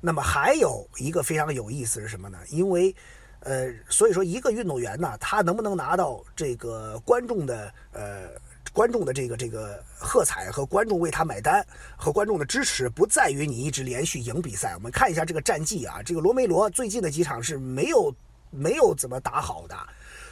[0.00, 2.38] 那么还有一个非常有意思是什么呢？
[2.48, 2.94] 因为，
[3.40, 8.28] 呃，所以说一个运动员呢，他能不能拿到这个观众的呃。
[8.70, 11.66] 观众的这个这个喝彩和观众为他买单
[11.96, 14.74] 和观众的支持，不在于你一直连续赢比赛。
[14.74, 18.14] 我们看一下这个战绩啊，这个罗梅罗最近的几场是没有
[18.50, 19.74] 没有怎么打好的。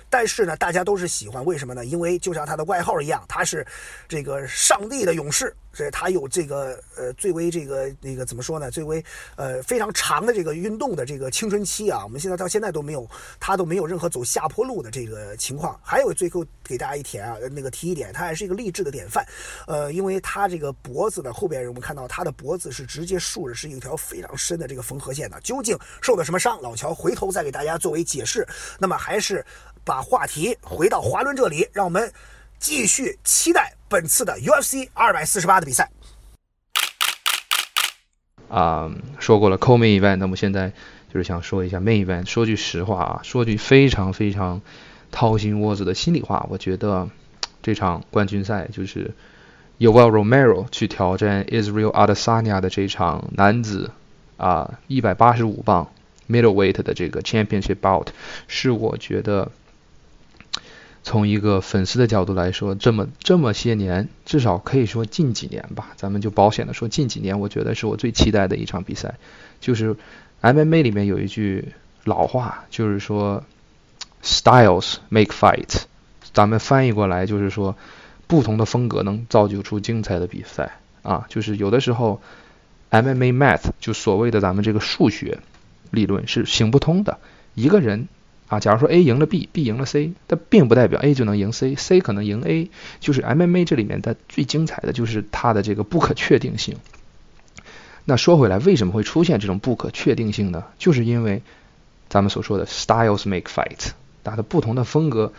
[0.09, 1.85] 但是呢，大家都是喜欢，为什么呢？
[1.85, 3.67] 因为就像他的外号一样，他是
[4.09, 8.71] 这个上帝的勇士，所以他有这个呃最为这个那个怎么说呢？
[8.71, 9.05] 最为
[9.35, 13.09] 呃非常长的这个运动的这个青春期啊，我们现在到现在都没有
[13.41, 15.79] 他都没有任何走下坡路的这个情况。
[15.83, 19.27] 还有最后给大家一提啊，那个提一点，他还是一个励志的典范，
[19.67, 25.41] 呃，因为他这个脖子的后边我们看到他的脖子是直接竖着，是一条非常深的这个缝合线的。
[25.41, 26.61] 究竟受了什么伤？
[26.63, 28.47] 老乔回头再给大家作为解释。
[28.79, 29.45] 那么还是。
[29.87, 32.13] 把话题回到华伦这里，让我们
[32.59, 35.89] 继续期待本次的 UFC 二百四十八的比赛。
[38.49, 40.73] 啊，说过了 Co Main Event，那么现在
[41.15, 42.27] 就是想说一下 Main Event。
[42.27, 44.61] 说句实话啊，说句非常非常
[45.13, 47.09] 掏心窝子的心里话，我觉得
[47.63, 49.15] 这场冠军赛就是
[49.79, 53.93] Yoel Romero 去挑战 Israel Adesanya 的这场男子
[54.37, 55.93] 啊一百八十五磅
[56.29, 58.09] Middleweight 的这个 Championship Bout，
[58.49, 59.53] 是我觉得。
[61.07, 69.15] 从一个粉丝的角度来说，这么这么些年，至少可以说近几年吧，咱们就保险的说近几年，我觉得是我最期待的一场比赛。
[69.61, 69.95] 就是
[70.43, 71.69] MMA 里面有一句
[72.03, 73.45] 老话，就是说
[74.21, 75.83] Styles make fight，
[76.33, 77.77] 咱们翻译过来就是说，
[78.27, 81.27] 不同的风格能造就出精彩的比赛啊。
[81.29, 82.21] 就是有的时候
[82.91, 85.39] MMA math 就所谓的咱们这个数学
[85.93, 87.19] 理论是行不通的，
[87.55, 88.09] 一个人。
[88.49, 92.71] 啊，假如说 A 赢了 B，B 赢了 C，但并不代表 A 就能赢 C，C 可能赢 A。
[93.01, 96.77] 就是 MMA 这里面的最精彩的就是它的这个不可确定性。
[98.05, 100.63] 那说回来，为什么会出现这种不可确定性呢？
[100.79, 101.43] 就是因为
[102.09, 103.91] 咱们所说的 styles make fight，
[104.23, 105.33] 打的不同的风格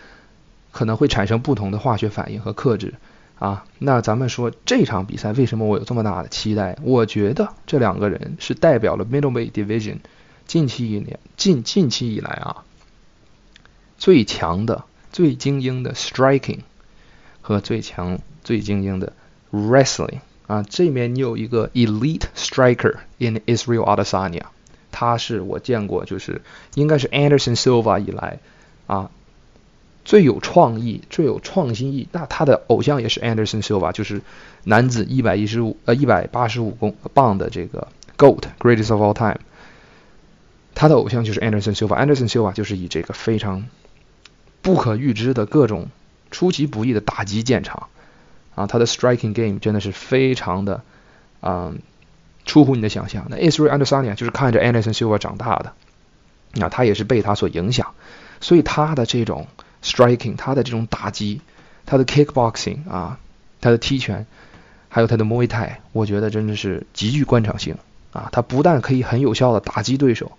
[0.71, 2.95] 可能会产生不同的化学反应和克制。
[3.39, 6.77] 啊，那咱们说这场比赛为什么我有这么大的期待？
[6.81, 9.99] 我觉得这两个人是代表了 middleweight division
[10.45, 12.65] 近期一年近近期以来啊。
[13.97, 16.59] 最强的、最精英的 striking
[17.41, 19.13] 和最强、最精英的
[19.51, 24.43] wrestling 啊，这面你有一个 elite striker in Israel Adesanya，
[24.91, 26.41] 他是我见过就是
[26.75, 28.39] 应该是 Anderson Silva 以来
[28.85, 29.09] 啊
[30.05, 32.07] 最有创意、最有创新意。
[32.13, 34.21] 那他的偶像也是 Anderson Silva，就是
[34.63, 39.39] 男子一百一十五呃一百八十五公磅的这个 GOAT greatest of all time。
[40.75, 43.65] 他的偶像就是 Anderson Silva，Anderson Silva 就是以这个非常
[44.61, 45.87] 不可预知的各种
[46.29, 47.87] 出其不意的打击见长，
[48.53, 50.81] 啊，他的 striking game 真的是非常的，
[51.41, 51.79] 嗯，
[52.45, 53.27] 出乎你的想象。
[53.29, 55.71] 那 Israel Adesanya 就是看着 Anderson Silva 长大的，
[56.53, 57.93] 那他也是被他所影响，
[58.41, 59.47] 所以他的这种
[59.81, 61.39] striking，他的这种打击，
[61.85, 63.19] 他的 kickboxing 啊，
[63.61, 64.25] 他的踢拳，
[64.89, 67.77] 还有他的 Muay Thai，我觉得真的是极具观赏性
[68.11, 68.27] 啊。
[68.33, 70.33] 他不但可以很有效的打击对手，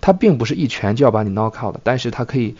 [0.00, 2.56] 他并不是一拳就要把你 knock out，但是他可以。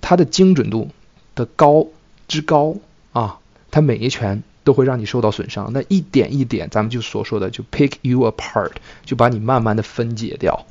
[0.00, 0.90] 它的精准度
[1.34, 1.86] 的高
[2.28, 2.76] 之高
[3.12, 3.38] 啊，
[3.70, 5.72] 它每一拳都会让你受到损伤。
[5.72, 8.72] 那一点一点，咱们就所说的就 pick you apart，
[9.04, 10.66] 就把你慢慢的分解掉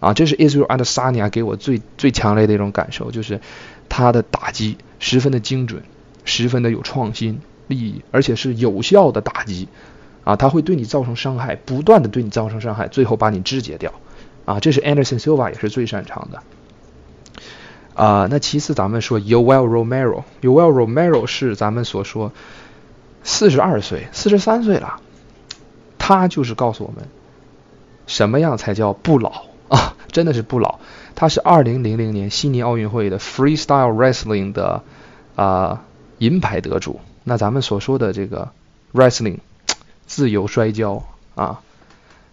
[0.00, 0.12] 啊。
[0.14, 3.40] 这是 Israel Adesanya 给我最最强烈的一种感受，就是
[3.88, 5.82] 他的打击十分的精准，
[6.24, 9.68] 十分的有创新利益，而且是有效的打击
[10.24, 10.36] 啊。
[10.36, 13.92] 他会对你造成伤害，不断的对你造成伤害，最后把你肢解掉
[14.44, 14.60] 啊。
[14.60, 16.42] 这是 Anderson Silva 也是最擅长的。
[17.98, 22.32] 啊，那其次咱们说 Yoel Romero，Yoel Romero 是咱们所说
[23.24, 25.00] 四十二岁、四十三岁了，
[25.98, 27.08] 他就是告诉我们
[28.06, 30.78] 什么样才叫不老啊，真的是不老。
[31.16, 34.84] 他是二零零零年悉尼奥运会的 Freestyle Wrestling 的
[35.34, 35.82] 啊
[36.18, 37.00] 银牌得主。
[37.24, 38.52] 那咱们所说的这个
[38.94, 39.38] Wrestling
[40.06, 41.02] 自由摔跤
[41.34, 41.60] 啊，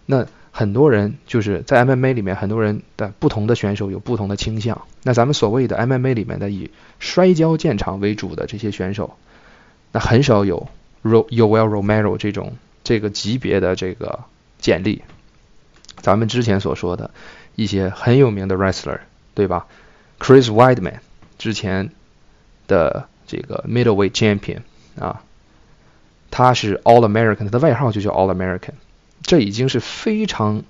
[0.06, 0.26] 那。
[0.58, 4.86] 很多人就是在 MMA 里面，很多人的不同的选手有不同的倾向。
[5.02, 9.18] 那咱们所谓的 MMA 里面的以摔跤见长为主的这些选手，
[9.92, 10.66] 那很少有
[11.04, 14.20] Yoel Romero 这种这个级别的这个
[14.58, 15.02] 简历。
[15.98, 17.10] 咱们之前所说的
[17.54, 19.00] 一些很有名的 wrestler，
[19.34, 19.66] 对吧
[20.18, 21.00] ？Chris Weidman
[21.36, 21.90] 之前
[22.66, 24.60] 的这个 Middleweight Champion
[24.98, 25.20] 啊，
[26.30, 28.72] 他是 All American，他的外号就叫 All American。
[29.26, 30.62] 这已经是非常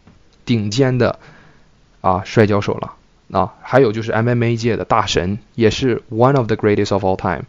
[0.44, 1.18] 顶尖的
[2.00, 2.94] 啊摔跤手了
[3.30, 7.44] 啊，还有就是 MMA 界的大神，也是 one of the greatest of all time。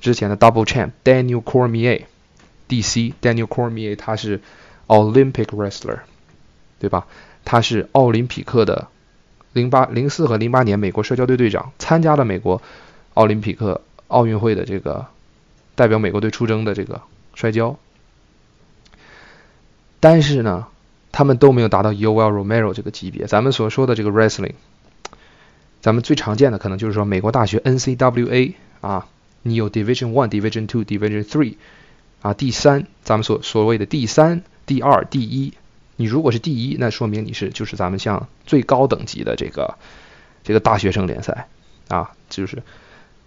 [0.00, 4.40] 之前的 Double Champ Daniel Cormier，DC Daniel Cormier 他是
[4.86, 5.98] Olympic wrestler，
[6.78, 7.06] 对吧？
[7.44, 8.88] 他是奥林匹克的
[9.52, 12.62] 零八零四和零八年美国摔跤队队长，参加了美国
[13.14, 15.06] 奥林匹克奥运会的这个
[15.74, 17.02] 代表美国队出征的这个
[17.34, 17.76] 摔跤。
[20.00, 20.66] 但是呢，
[21.12, 23.26] 他们都没有达到 Yoel Romero 这个级别。
[23.26, 24.54] 咱们所说的这个 wrestling，
[25.80, 29.06] 咱们最常见的可能就是说美国大学 NCWA 啊，
[29.42, 31.56] 你有 Division One、Division Two、Division Three
[32.22, 35.52] 啊，第三，咱们所所谓的第三、第二、第一。
[35.96, 39.76] 你如果是第一，那说明你是就是咱们像最高等级的这个
[40.42, 41.48] 这个大学生联赛
[41.88, 42.62] 啊，就是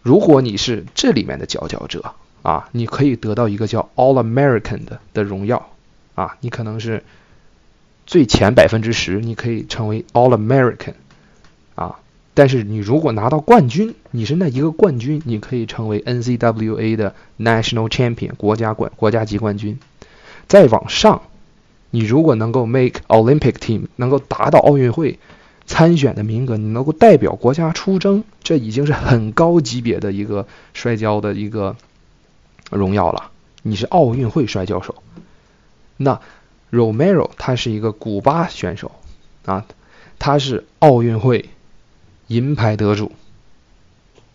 [0.01, 5.69] 如果你是这里面的佼佼者啊，你可以得到一个叫 All American 的的荣耀
[6.15, 7.03] 啊，你可能是
[8.05, 10.93] 最前百分之十，你可以成为 All American
[11.75, 11.99] 啊，
[12.33, 19.79] 但是你如果拿到冠军，你是那一个冠军，你可以成为 NCWA 的 National Champion 国家冠国家级冠军，
[20.47, 21.21] 再往上。
[21.89, 25.19] 你如果能够 make Olympic team，能够达到奥运会
[25.65, 31.75] 参选的名额，你能够代表国家出征，这已经是很高级别的一个摔跤的一个
[32.71, 33.29] 荣耀了。
[33.61, 35.03] 你是奥运会摔跤手。
[35.97, 36.19] 那
[36.71, 38.91] Romero 他是一个古巴选手
[39.45, 39.65] 啊，
[40.19, 41.49] 他是奥运会
[42.27, 43.11] 银牌得主。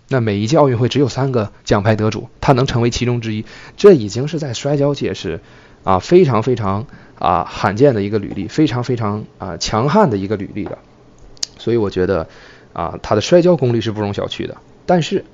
[0.09, 3.45] 那每一届奥运会只有三个奖牌得主，他能成为其中之一，
[3.77, 5.41] 这已经是在摔跤界是
[5.85, 6.87] 啊非常非常。
[7.19, 10.79] 啊，罕见的一个履历，非常非常啊强悍的一个履历了，
[11.59, 12.29] 所以我觉得
[12.73, 14.57] 啊，他的摔跤功力是不容小觑的。
[14.87, 15.25] 但是，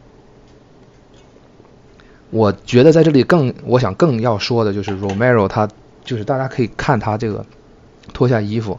[2.31, 5.69] 我觉得在这里更，我想更要说的就是 Romero，他
[6.05, 7.45] 就是大家可以看他这个
[8.13, 8.79] 脱下衣服，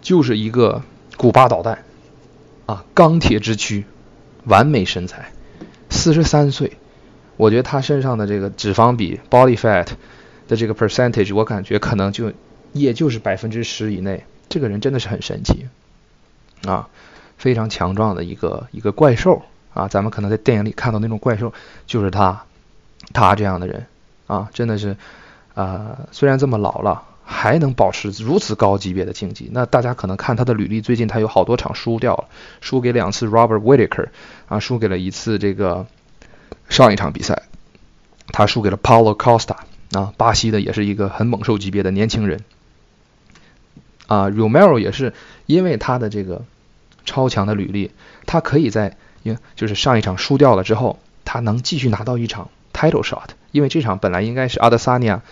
[0.00, 0.82] 就是一个
[1.16, 1.82] 古巴导弹
[2.66, 3.84] 啊，钢铁之躯，
[4.44, 5.32] 完美身材，
[5.90, 6.76] 四十三岁，
[7.36, 9.88] 我觉得他身上的这个脂肪比 body fat。
[10.48, 12.30] 的这个 percentage，我感觉可能就
[12.72, 14.24] 也就是百分之十以内。
[14.48, 15.68] 这个人真的是很神奇
[16.66, 16.88] 啊，
[17.38, 19.42] 非常强壮的一个一个怪兽
[19.72, 19.86] 啊。
[19.88, 21.54] 咱们可能在电影里看到那种怪兽，
[21.86, 22.44] 就是他，
[23.14, 23.86] 他这样的人
[24.26, 24.96] 啊，真的是
[25.54, 29.50] 啊，虽然这么老了，还能保持如此高级别的竞技。
[29.52, 32.24] 那大家可能看他的履历，最近他有好多场输掉了，
[32.60, 34.08] 输给两次 Robert Whitaker
[34.48, 35.86] 啊，输给了一次这个
[36.68, 37.42] 上一场比赛，
[38.28, 39.56] 他输给了 Paulo Costa。
[39.92, 42.40] 啊，巴西的也是一个很猛兽级别的年轻人。
[44.06, 45.12] 啊，Romero 也是
[45.44, 46.46] 因为他的这个
[47.04, 47.90] 超强的履历，
[48.24, 48.96] 他可以在，
[49.54, 53.28] 就是上一场输掉了之后，他能继续拿到一场 title shot。
[53.52, 55.22] 因为这场本来应该是阿德萨尼亚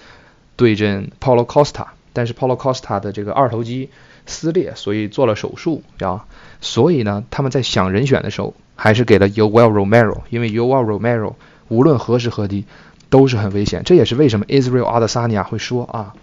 [0.54, 3.90] 对阵 Paulo Costa，但是 Paulo Costa 的这个二头肌
[4.26, 6.26] 撕裂，所以做了手术啊。
[6.60, 11.34] 所以呢，他们在想人选的时候，还是给了 Yoel Romero，因为 Yoel Romero
[11.66, 12.64] 无论何时何地。
[13.10, 16.14] 都是很危险，这也是为什么 Israel 阿德萨尼亚会说啊，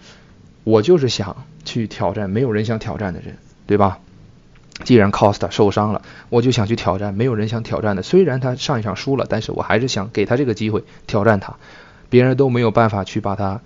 [0.64, 3.36] 我就是想去挑战没有人想挑战的人，
[3.66, 3.98] 对吧？
[4.84, 8.02] 既然 Costa 受伤了，我就想去挑战没有人想挑战的。
[8.02, 11.56] 虽然他上一场输了，但是我还是想给他这个机会挑战他。
[12.10, 13.60] 别人都没有办法去把他，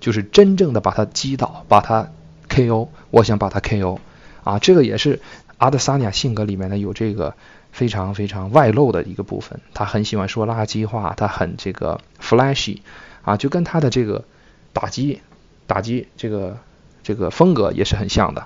[0.00, 2.10] 就是真正的把他击倒，把他
[2.48, 2.88] KO。
[3.10, 3.98] 我想把他 KO
[4.44, 5.20] 啊，这个也是
[5.58, 7.34] 阿德萨尼亚性格里面的有这个。
[7.72, 12.80] 非常非常外露的一个部分，他很喜欢说垃圾话，他很这个 flashy
[13.22, 14.26] 啊，就跟他的这个
[14.74, 15.22] 打击
[15.66, 16.58] 打击这个
[17.02, 18.44] 这个风格也是很像的，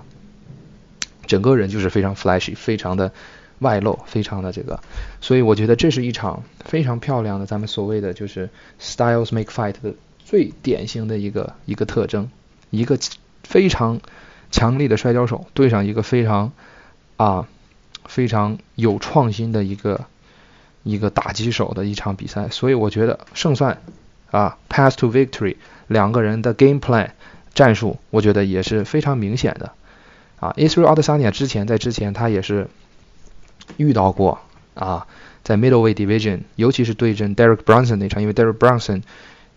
[1.26, 3.10] 整个人就是非常 flashy，非常的
[3.60, 4.80] 外露，非常的这个，
[5.20, 8.48] 所以我觉得这是一场非常漂亮的咱们所谓的就是
[8.80, 9.94] styles make fight 的
[10.24, 12.30] 最典型的一个一个特征，
[12.70, 12.98] 一个
[13.42, 14.00] 非常
[14.50, 16.52] 强力的摔跤手对上一个非常
[17.16, 17.48] 啊。
[18.08, 20.04] 非常有创新的一个
[20.84, 23.82] 一个打击手的一场比赛，所以我觉得胜算
[24.30, 25.56] 啊，pass to victory，
[25.88, 27.10] 两个人的 game plan
[27.52, 29.72] 战术，我觉得也是非常明显的
[30.38, 30.54] 啊。
[30.56, 32.68] Israel Adesanya 之前在之前他也是
[33.76, 34.38] 遇到过
[34.74, 35.06] 啊，
[35.42, 39.02] 在 middleweight division，尤其是对阵 Derek Brunson 那场，因为 Derek Brunson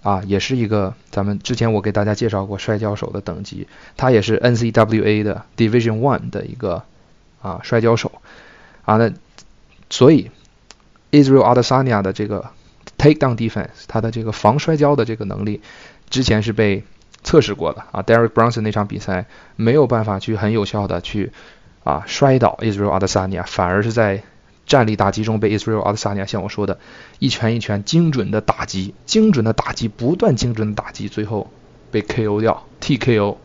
[0.04, 6.84] 啊也是一个咱们之前我给大家介绍过摔跤手的等级，他也是 NCWA 的 Division One 的一个。
[7.42, 8.12] 啊，摔跤手，
[8.84, 9.14] 啊，那
[9.90, 10.30] 所以
[11.10, 12.50] Israel Adesanya 的这个
[12.98, 15.62] takedown defense，他的这个防摔跤的这个能力，
[16.10, 16.84] 之前是被
[17.24, 18.04] 测试过的啊。
[18.04, 21.32] Derek Brunson 那场比赛没有办法去很有效的去
[21.84, 24.24] 啊摔倒 Israel Adesanya，反而是在
[24.66, 26.80] 站立打击中被 Israel Adesanya 像我说的
[27.20, 31.50] 一拳一拳精准的打击，精准的打击，不断精准的打击，最后
[31.92, 33.38] 被 KO 掉 TKO，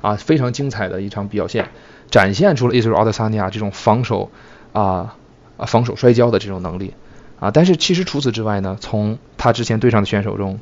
[0.00, 1.68] 啊，非常精彩的一场表现。
[2.10, 4.30] 展现出了 Israel Adesanya 这种防守
[4.72, 5.16] 啊
[5.58, 6.94] 啊防守摔跤的这种能力
[7.38, 10.58] 啊，但是其实除此之外呢，从他之前对上的选手中，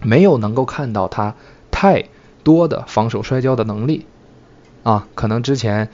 [0.00, 1.34] 没有能够看到他
[1.70, 2.04] 太
[2.44, 4.06] 多的防守摔跤的能力
[4.82, 5.90] 啊，可能之前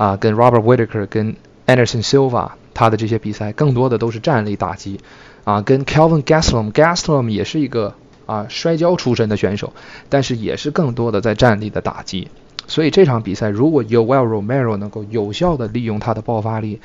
[0.00, 1.36] 啊跟 Robert Whitaker 跟
[1.66, 4.98] Anderson Silva 他的这些比赛更多的都是站立打击
[5.44, 7.94] 啊，跟 Kelvin Gastelum，Gastelum 也是一个
[8.24, 9.74] 啊摔跤出身的选手，
[10.08, 12.28] 但是也是更多的在站立的打击。
[12.66, 16.80] 所以这场比赛，如果 Yoel Romero 能够有效的利用他的爆发力，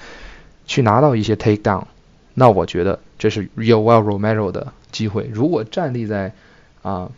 [0.68, 1.84] 去拿到一些 takedown，
[2.34, 5.30] 那我觉得这是 Yoel Romero 的机会。
[5.32, 6.34] 如果站立在
[6.82, 7.10] 啊，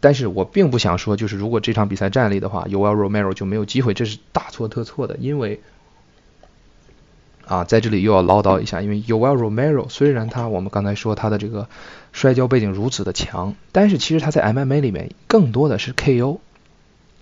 [0.00, 5.16] 但是我并不想说，就是如果这场比赛站立的话，Yoel Romero 就没有机会，这是大错特错的。
[5.16, 5.60] 因为
[7.46, 11.68] 啊，在这里又要唠叨一下，因为 Yoel Romero 虽然他我们刚才说他的这个
[12.12, 16.38] 摔跤背景如此的强，但是其实他在 MMA 里面更多的是 KO。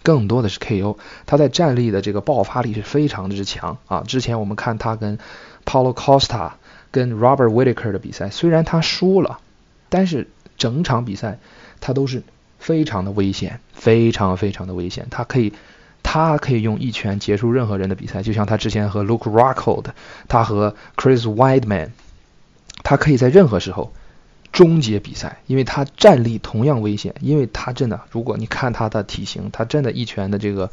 [0.03, 4.03] 更多的是 KO，他在站立的这个爆发力是非常之强啊！
[4.07, 5.19] 之前我们看他跟
[5.65, 6.51] Paulo Costa、
[6.91, 9.39] 跟 Robert Whitaker 的比赛，虽然他输了，
[9.89, 11.39] 但是整场比赛
[11.81, 12.23] 他都是
[12.65, 15.07] 非常的危险，非常非常的危险。
[15.11, 15.53] 他可以，
[16.03, 19.87] 他可以用一拳结束任何人的比赛，就像他之前和 Luke Rockhold，
[20.29, 21.91] 他和 Chris Weidman，
[22.83, 23.93] 他可以在任何时候。
[24.51, 30.71] 终结比赛，因为他站立同样危险，因为他真的，如果你看他的体型，他真的一拳的这个，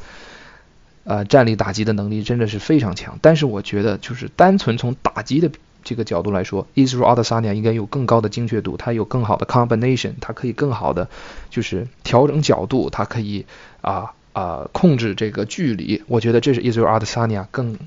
[1.03, 3.17] 呃，站立打击的能力真的是非常强。
[3.23, 5.49] 但是我觉得，就是单纯从打击的
[5.83, 11.09] 这个角度来说，Israel Adesanya 应该有更高的精确度，他有更好的 combination，他可以更好的
[11.49, 13.45] 就是调整角度，他可以
[13.81, 16.01] 啊啊控制这个距离。
[16.07, 17.77] 我觉得这是 Israel Adesanya 更。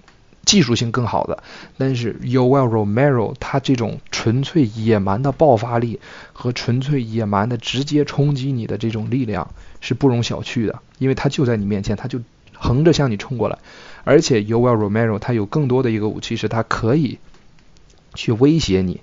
[0.44, 1.42] 技术性更好的，
[1.78, 6.00] 但是 Yoel Romero 他这种纯粹野蛮的爆发力
[6.34, 9.48] 和纯粹野蛮的直接冲击你的这种力量
[9.80, 12.20] 是不容小觑的，因为他就在你面前，他就
[12.52, 13.56] 横着向你冲过来，
[14.04, 17.18] 而且 Yoel Romero 他有更多的一个武器是他可以
[18.14, 19.00] 去威胁你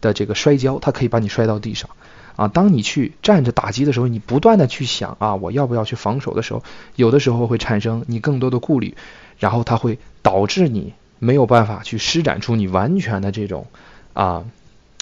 [0.00, 1.90] 的这个摔跤，他可以把你摔到地上
[2.36, 2.48] 啊。
[2.48, 6.62] 当你去站着打击的时候，你不断的去想啊我要不要去防守的时候，
[6.96, 8.96] 有的时候会产生你更多的顾虑。
[9.38, 13.66] 然后它会导致你没有办法去施展出你完全的这种
[14.14, 14.44] 啊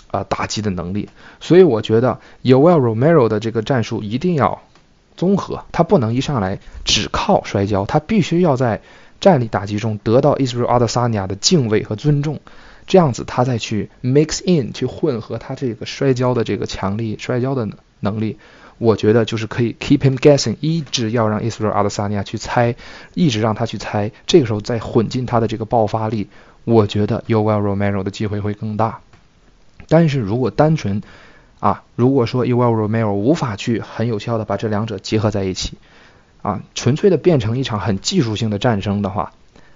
[0.08, 4.60] 啊打击的能力，所以我觉得 Yoel Romero 的这个战术一定要
[5.16, 8.80] 综合，他不能一上来只靠摔跤，他必须要在
[9.20, 12.40] 站立打击中得到 Israel Adesanya 的敬畏和尊重，
[12.86, 17.68] 这样子他再去 mix in 去混合他这个摔跤的这个强力摔跤的
[18.00, 18.38] 能力。
[18.76, 22.74] 我觉得就是可以 keep him guessing，一直要让 Israel Adesanya 去猜，
[23.14, 26.28] 一直让他去猜，这个时候再混进他的这个爆发力，
[26.64, 28.98] 我觉得 Yoel Romero 的机会会更大。
[29.88, 31.02] 但是如果单纯
[31.60, 35.78] 啊，如果说 Yoel Romero 无法去很有效的把这两者结合在一起，
[36.42, 39.32] 啊，纯粹的变成一场很技术性的战争的话，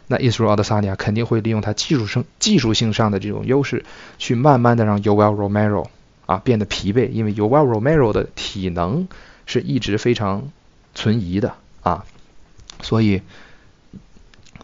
[0.09, 3.85] 那 Israel Adesanya 肯定会利用他技术性技术性上的这种优势，
[4.19, 5.87] 去慢慢的让 UEL Romero。
[6.27, 9.09] 啊，变得疲惫，因为 UEL Romero 的体能
[9.47, 10.51] 是一直非常
[10.95, 12.05] 存疑的啊，
[12.83, 13.23] 所以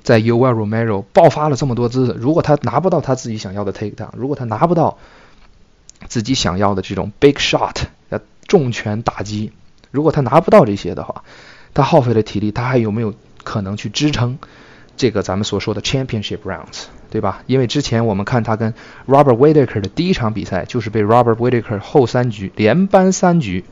[0.03, 4.99] 在 UEL Romero 爆发了这么多次，如果他拿不到他自己想要的 takedown，如果他拿不到
[6.07, 7.85] 自己想要的这种 big shot，
[8.47, 9.51] 重拳打击，
[9.91, 11.25] 如果他拿不到这些的话，
[11.73, 14.39] 他耗费了体力，他还有没有可能去支撑
[14.97, 16.85] 这个咱们所说的 championship rounds？
[17.11, 17.45] 对吧？
[17.47, 18.75] 因为之前我们看他跟
[19.07, 23.65] Robert Whitaker 的第一场比赛，就是被 Robert Whitaker 后三局连扳三局，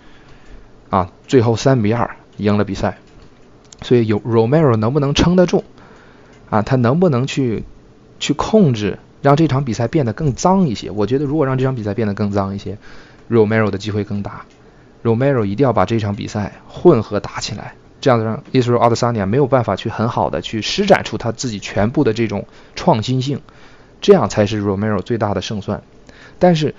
[0.91, 2.99] 啊，最后三比二赢了比赛。
[3.83, 5.65] 所以有 Romero 能不能撑得住？
[6.51, 7.65] 啊，他能不能去
[8.21, 10.91] 去控制，让这场比赛变得更脏一些？
[10.93, 12.79] 我觉得如果让这场比赛变得更脏一些
[13.29, 14.43] ，Romero 的机会更大。
[15.03, 17.75] Romero 一定要把这场比赛混合打起来。
[18.03, 23.41] 这样子让 Israel Adesanya 没有办法去很好的去施展出他自己全部的这种创新性，
[24.01, 25.83] 这样才是 Romero 最大的胜算。
[26.41, 26.75] 但是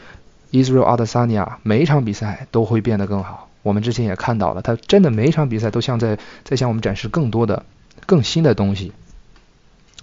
[0.52, 3.50] Israel Adesanya 每一场比赛都会变得更好。
[3.62, 7.64] 我们之前也看到了，他真的每一场比赛都像在在向我们展示更多的、
[8.06, 8.92] 更新的东西。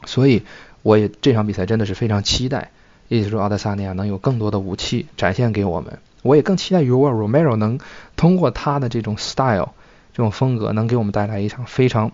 [0.07, 0.43] 所以
[0.81, 2.71] 我也这场比赛真的是非常期待
[3.11, 5.99] Israel Adesanya 能有更多的武器展现给我们。
[6.23, 7.79] 我也更期待 Yoel Romero 能
[8.17, 9.75] 通过他的这种 style。
[10.13, 12.13] 这种风格能给我们带来一场非常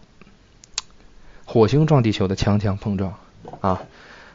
[1.44, 3.14] 火星撞地球的强强碰撞
[3.61, 3.82] 啊！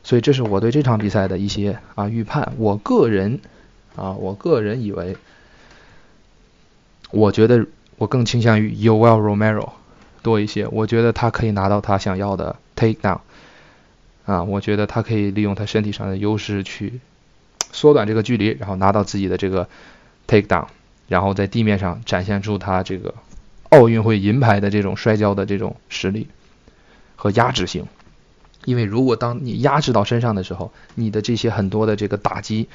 [0.04, 2.54] 所以这是我对这场比赛的一些啊预判。
[2.58, 3.40] 我个人
[3.96, 5.16] 啊，我个人以为，
[7.12, 9.74] 我觉得我更倾向于 Yoel Romero
[10.24, 10.66] 多一些。
[10.68, 13.20] 我觉得他可以拿到他想要的 takedown
[14.26, 17.00] 啊，我觉得他可以利用他身体上的优势去
[17.72, 19.68] 缩短这个距离，然后拿到自己的这个
[20.28, 20.68] takedown，
[21.08, 23.14] 然后在地面上展现出他这个。
[23.72, 26.28] 奥运会银牌的这种摔跤的这种实力
[27.16, 27.86] 和压制性，
[28.66, 32.68] 因为如果当你压制到身上的时候，你的这些很多的这个打击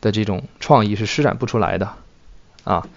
[0.00, 1.94] 的这种创意是施展不出来的。
[2.64, 2.88] 啊，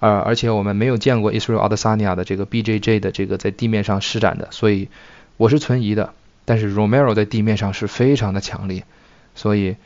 [0.00, 4.88] 而而且我们没有见过 Israel Adesanya 的这个 BJJ 的这个在地面上施展的，所以
[5.36, 6.12] 我是存疑的。
[6.44, 8.84] 但是 Romero 在地面上是非常的强烈，
[9.36, 9.76] 所以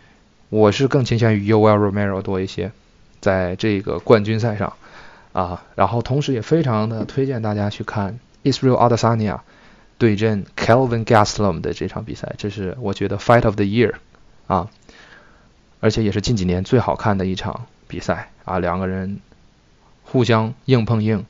[0.49, 2.73] 我是更倾向于 Yoel Romero 多一些，
[3.21, 4.73] 在这个冠军赛上。
[5.33, 9.41] 啊，然后同时也非常的推荐大家去看 Israel Adesanya
[9.99, 13.95] 对阵 Kelvin Gastelum 的这场比赛，这是我觉得 Fight of the Year
[14.47, 14.69] 啊，
[15.81, 19.21] 而且也是近几年最好看的一场比赛啊，两个人
[20.05, 21.25] 互相硬碰硬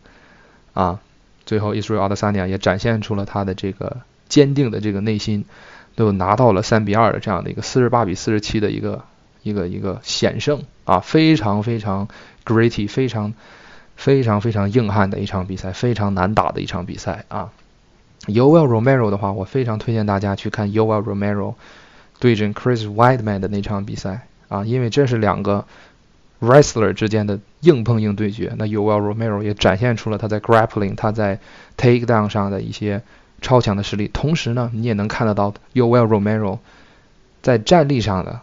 [0.73, 1.01] 啊，
[1.47, 3.99] 最后 Israel Adesanya 也展现出了他的这个
[4.29, 5.45] 坚定的这个内心，
[5.95, 9.05] 都拿到了三比二的这样的一个四十八比四十七的一个。
[9.43, 12.09] 一个一个险胜啊，非常非常
[12.45, 13.33] gritty，非常
[14.01, 17.51] 非常非常硬汉的一场比赛，非常难打的一场比赛啊。
[18.29, 21.53] Yoel Romero 的话，我非常推荐大家去看 Yoel Romero
[22.19, 25.67] 对阵 Chris Weidman 的那场比赛啊，因为这是两个
[26.41, 28.55] wrestler 之间的硬碰硬对决。
[28.57, 31.39] 那 Yoel Romero 也展现出了他在 grappling、他在
[31.77, 33.03] takedown 上的一些
[33.43, 36.59] 超强的实力，同时呢，你也能看得到 Yoel Romero
[37.43, 38.41] 在战力上的。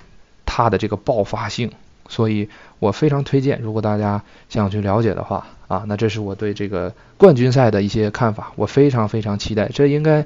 [0.49, 1.73] 他的这个爆发性，
[2.07, 2.49] 所以
[2.79, 10.25] 我非常推荐，如果大家想去了解的话啊，那这是我对这个冠军赛的一些看法，我非常非常期待，这应该，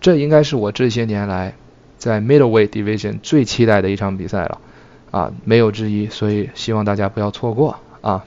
[0.00, 1.54] 这应该是我这些年来
[1.98, 4.60] 在 middleweight division 最期待的一场比赛了，
[5.10, 8.24] 啊，没有之一，所以希望大家不要错过啊。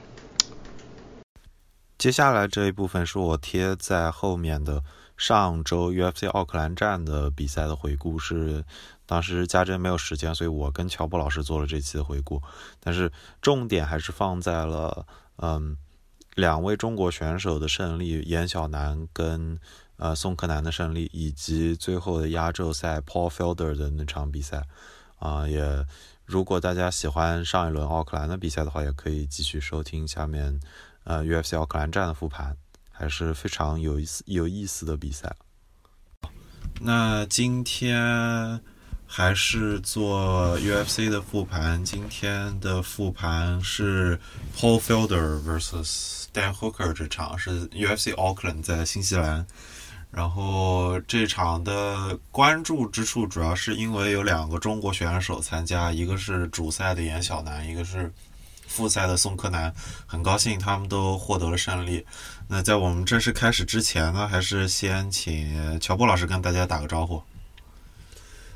[1.98, 4.80] 接下来这一部分是我贴在后面的
[5.18, 8.64] 上周 UFC 奥克兰站的比赛的回顾是。
[9.08, 12.42] 当时家珍没有时间，所以我跟乔布老师做了这期的回顾。
[12.78, 13.10] 但是
[13.40, 15.06] 重点还是放在了，
[15.36, 15.78] 嗯，
[16.34, 19.58] 两位中国选手的胜利，严小楠跟
[19.96, 24.62] 呃宋克南的胜利，以及最后的压轴赛 Paul Felder 的那场比赛。
[25.18, 25.86] 啊，也
[26.26, 30.60] 如果大家喜欢上一轮奥克兰的比赛的话，也可以继续收听下面
[31.04, 32.54] 呃 UFC 奥克兰站的复盘，
[32.98, 35.32] 还是非常有意思有意思的比赛。
[36.80, 38.60] 那今天。
[39.10, 41.82] 还是做 UFC 的复盘。
[41.82, 44.20] 今天的复盘是
[44.54, 49.46] Paul Felder vs Dan Hooker 这场，是 UFC Auckland 在新西兰。
[50.10, 58.12] 然后这场的关注之处主要是因为有两个中国选手参加，一个是主赛的严小楠，一个是
[58.68, 59.74] 复赛的宋柯南。
[60.06, 62.06] 很高兴他们都获得了胜利。
[62.46, 67.20] 那在我们正式开始之前呢，还是先请乔波老师跟大家打个招呼。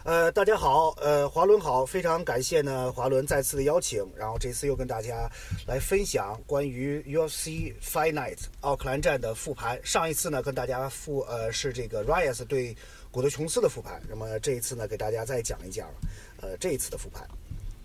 [0.05, 5.31] 呃，大家好，呃，华伦好，非常感谢呢，华伦再次的邀请，然后这次又跟大家
[5.65, 9.79] 来分享关于 UFC Fight Night 奥克兰站的复盘。
[9.85, 12.77] 上一次呢，跟大家复呃是这个 Rias 对
[13.13, 15.89] 古德琼斯的复盘，那么这一次呢，给大家再讲一讲
[16.41, 17.23] 呃这一次的复盘。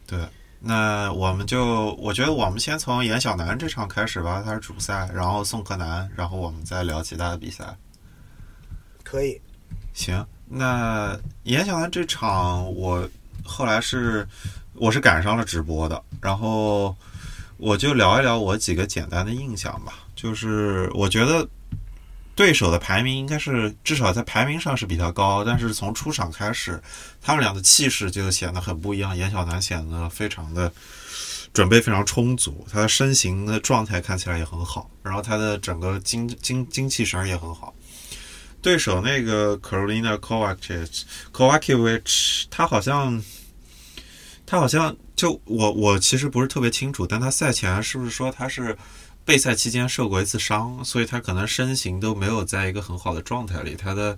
[0.07, 0.17] 对，
[0.59, 7.63] 那我们就我觉得我们先从严小南这场开始吧，他是主赛，然后宋柯南，然后我们再聊其他的比赛。
[9.03, 9.39] 可以。
[9.93, 10.25] 行。
[10.49, 13.07] 那严小南这场，我
[13.43, 14.27] 后来是
[14.73, 16.95] 我是赶上了直播的，然后
[17.57, 19.93] 我就聊一聊我几个简单的印象吧。
[20.15, 21.47] 就是我觉得
[22.37, 26.79] 对手的排名应该是至少在排名上是比他高，但是从出场开始，
[27.19, 29.17] 他们俩的气势就显得很不一样。
[29.17, 30.71] 严小南显得非常的
[31.51, 37.73] 准备非常充足，他的身形的状态看起来也很好，然后他的整个精精精气神也很好。
[38.61, 40.15] 对手那个 Carolina
[41.31, 43.23] Kovacevic，他好像，
[44.45, 48.77] 他好像就我我其实不是特别清楚，但他赛前是不是说他是
[49.27, 54.17] 备赛期间受过一次伤，所以他可能身形都没有在一个很好的状态里，他的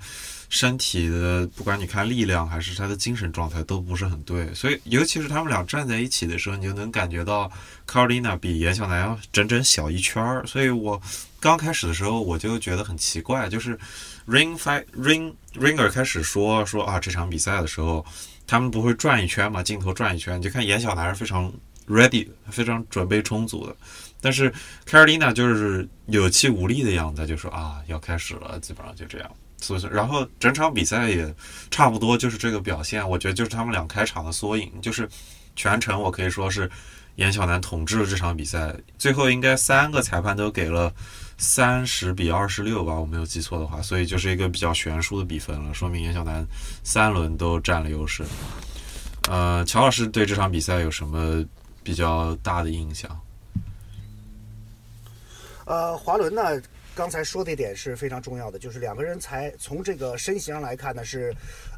[0.49, 7.51] 身体的不管你看力量还是他的精神状态都不是很对，所以尤其是他们俩站在一起的时候，你就能感觉到
[7.87, 11.01] 卡罗琳娜比严小南要整整小一圈儿，所以我
[11.39, 13.77] 刚开始的时候我就觉得很奇怪，就是。
[14.27, 18.05] Ring fight ring ringer 开始说说啊，这场比赛的时候，
[18.45, 19.63] 他们不会转一圈嘛？
[19.63, 21.51] 镜头转一圈，你就看严小南是非常
[21.87, 23.75] ready，非常准备充足的。
[24.21, 24.53] 但是
[24.85, 29.31] 凯尔琳娜就是有气无力的样子，就说啊，要开始了，基本上就这样。
[29.57, 31.33] 所以说，然后整场比赛也
[31.69, 33.07] 差不多就是这个表现。
[33.07, 35.07] 我觉得就是他们俩开场的缩影，就是
[35.55, 36.69] 全程我可以说是
[37.15, 38.73] 严小南统治了这场比赛。
[38.97, 40.93] 最后应该三个裁判都给了。
[41.41, 46.45] 三十比二十六吧，我没有记错的话，所以就是一个比较悬殊的比分了，说明严小南
[46.83, 48.25] 三轮都占了优势。
[49.29, 51.41] 呃，乔老师对这场比赛有什么
[51.81, 53.09] 比较大的印象？
[55.69, 56.59] 呃，华伦呢？
[56.95, 61.31] 刚才说的一点是非常重要的，就是两个人才从这个身形上来看呢，是，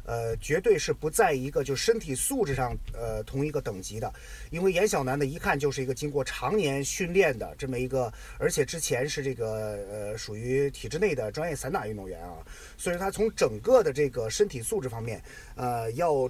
[0.06, 4.10] 呃，绝对是不在一个就身体素质上呃同一个等级的。
[4.50, 12.38] 因为严小楠呢，一看就是一个经过常年训练的这么一个，而且之前是这个呃属于体制内的专业散打运动员啊，
[12.78, 15.22] 所以他从整个的这个身体素质方面，
[15.54, 16.28] 呃，要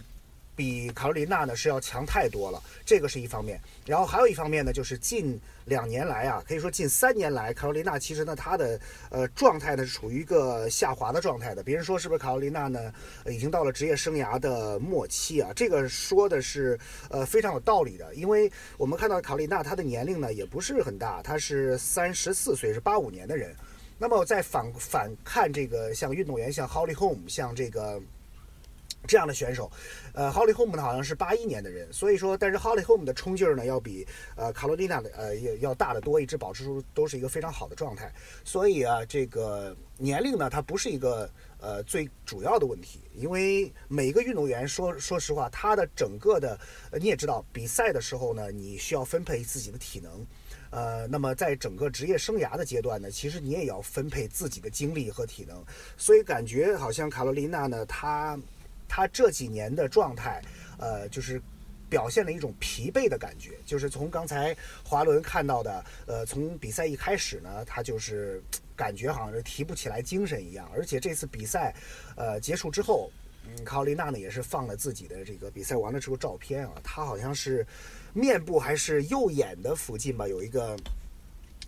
[0.62, 3.60] 比卡罗琳娜呢是要强太多了，这个是一方面。
[3.84, 11.64] 然后还有一方面呢，就是近两年来啊，可以说近三年来，卡罗琳娜其实呢她的呃状态呢是处于一个下滑的状态的。
[11.64, 12.94] 别人说是不是卡罗琳娜呢
[13.26, 15.50] 已经到了职业生涯的末期啊？
[15.56, 16.78] 这个说的是
[17.10, 23.52] 呃非常有道理的，因为我们看到卡罗琳娜她的年龄呢也不是很大，她是三十四岁，是八五年的人。
[23.98, 28.00] 那么在反反看这个像运动员像 Holly Holm 像这个。
[29.06, 29.70] 这样的选手，
[30.14, 38.12] 呃，Holly Holm 呢好像是八一年的人，所以说，但是 Holly Holm 的冲劲儿呢要比呃卡罗琳娜的呃要要大得多，一直保持出都是一个非常好的状态。
[38.44, 41.28] 所以啊，这个年龄呢它不是一个
[41.58, 46.58] 呃最主要的问题，因为每一个运动员说说实话，他的整个的
[47.00, 50.24] 你也知道，比赛的时候呢，你需要分配自己的体能，
[50.70, 55.64] 呃，那么在整个职业生涯的阶段呢，其实你也要分配自己的精力和体能，
[55.96, 58.38] 所以感觉好像卡罗琳娜呢，她。
[58.94, 60.42] 他这几年的状态，
[60.76, 61.40] 呃，就是
[61.88, 63.52] 表现了一种疲惫的感觉。
[63.64, 68.42] 就是从刚才华伦看到的，呃，从比赛一开始呢，他就是
[68.76, 70.70] 感觉好像是提不起来精神一样。
[70.74, 71.74] 而且这次比赛，
[72.16, 73.10] 呃，结束之后，
[73.46, 77.66] 嗯，卡罗琳娜呢也是放了自己的这个比赛完了之后照片啊，她好像是
[78.12, 80.76] 面部还是右眼的附近吧，有一个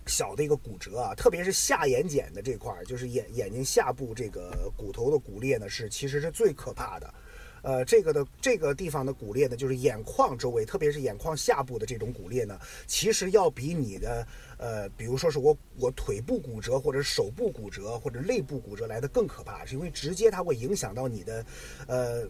[0.06, 7.14] 小的一个骨折啊，特别是下眼睑的这块儿，就是眼眼睛下部这个骨头的骨裂呢，是其实是最可怕的。
[7.62, 14.26] 呃，这个的这个地方的骨裂呢，就是眼眶周围，特别是眼眶下部的这种骨裂呢，其实要比你的
[14.58, 21.46] 呃，比如说是我我腿部骨折或者手部骨折或者肋部骨折来的更可怕，是因为直接它会影响到你的，
[21.86, 22.28] 呃，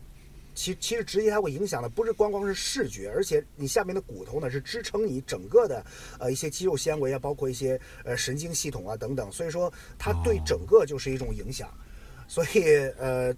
[0.54, 5.84] 其其实直接它会影响的不是光光是视觉，而且你下面的骨头呢是支撑你整个的
[6.18, 11.68] 呃一些肌肉纤维啊，包括一些呃神经系统啊等等，所以说它对整个就是一种影响，
[12.28, 12.62] 所以
[12.98, 13.34] 呃。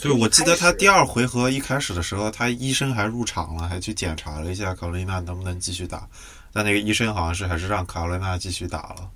[0.00, 6.08] 对，我记得他第二回合一开始的时候，他医生还入场了，还去检查了一下卡罗琳娜能不能继续打，
[6.54, 9.10] 但那个医生好像是还是让卡罗琳娜继续打了，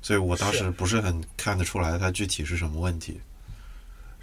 [0.00, 3.20] 所以我当时不是很看得出来他具体是什么问题。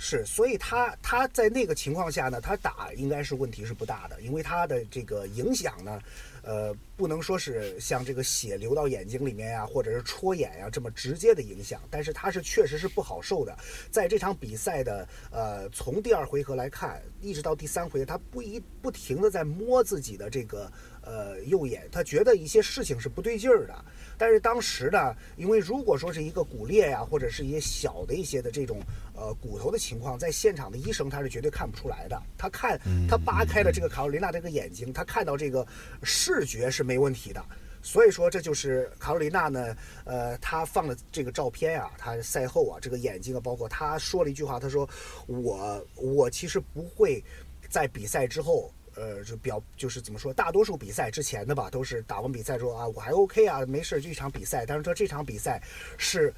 [0.08, 6.00] 是，所以他他在那个情况下呢，他打应该是问题是不大的，因为他的这个影响呢。
[6.48, 13.58] 呃，不能说是像这个血流到眼睛里面呀，或者是戳眼呀这么直接的影响，但是他是确实是不好受的。
[13.90, 23.74] 在这场比赛的呃，从第二回合来看，一直到第三回，他不一不停的在摸自己的这个呃右眼，他觉得一些事情是不对劲儿的。
[24.16, 28.80] 但是当时呢，因为如果说是一个骨裂呀，或者是一些小的一些的这种
[29.16, 32.22] 呃骨头的情况，在现场的医生他是绝对看不出来的。
[32.38, 35.66] 他看他扒开了这个卡罗琳娜这个眼睛，他看到这个
[36.04, 37.44] 视觉是没问题的。
[37.82, 44.90] 所以说这就是卡罗琳娜呢，呃，她放了这个照片啊，她赛后啊，这个眼睛啊，包括她说了一句话，她说
[45.28, 47.24] 我我其实不会
[47.70, 48.72] 在比赛之后。
[48.98, 54.66] 呃，就表就是怎么说，大多数比赛之前的吧，都是打完比赛说啊，我还 OK 啊，没事，就一场比赛。
[54.66, 55.62] 但是说这场比赛
[55.98, 56.34] 是，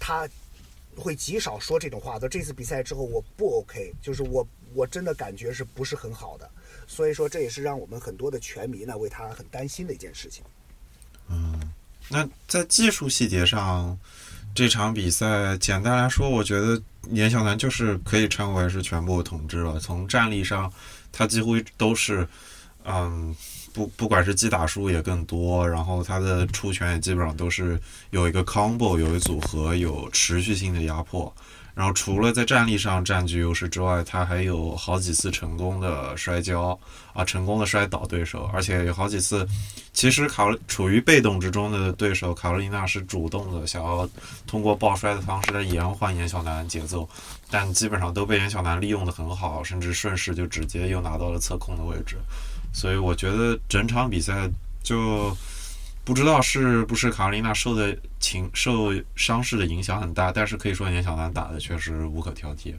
[0.00, 0.28] 他
[0.96, 2.28] 会极少说这种话的。
[2.28, 6.50] 这次比赛之后，我不 OK，就是我我真的感觉是不是很好的。
[6.86, 10.44] 所以说，这也是让我们很多的拳迷呢为他很担心的一件事情。
[11.28, 11.60] 嗯，
[12.08, 13.98] 那在技术细节上，
[14.54, 16.80] 这场比赛简单来说，我觉得
[17.10, 19.78] 严小南就是可以称为是全部统治了。
[19.78, 20.72] 从战力上。
[21.14, 22.26] 他几乎都是，
[22.86, 23.36] 嗯，
[23.72, 31.34] 不，不管是击打数也更多，然后他的出拳也基本上都是有一个 combo，有一组合，有持续性的压迫。
[31.74, 36.78] 然后除了在战力上占据优势之外，他还有好几次成功的摔跤
[37.14, 39.48] 啊，成功的摔倒对手，而且有好几次，
[39.94, 44.06] 其实卡处于被动之中的对手卡罗琳娜是主动的，想要
[44.46, 47.08] 通过抱摔的方式来延缓严小南节奏，
[47.50, 52.18] 但基本上都被严小南利用的很好，甚至顺势就直接又拿到了侧控的位置，
[52.72, 54.50] 所以我觉得整场比赛
[54.82, 55.36] 就。
[56.04, 62.74] 不知道是不是卡罗琳娜受的情受伤势的影响很大，但是可以说严小南打的确实无可挑剔。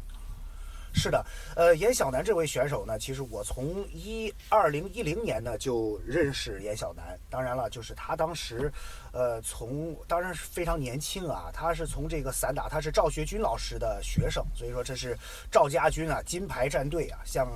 [0.94, 1.26] 是的，
[1.56, 7.20] 呃，严小南这位选手呢，其实我从一二零一零年呢就认识严小南。
[7.30, 8.72] 当然了，就是他当时，
[9.12, 15.18] 呃，从当然是非常年轻啊，他是从这个散打，他是赵学军老师的学生，所以说这是
[15.52, 17.48] 赵家军啊，金牌战队啊，像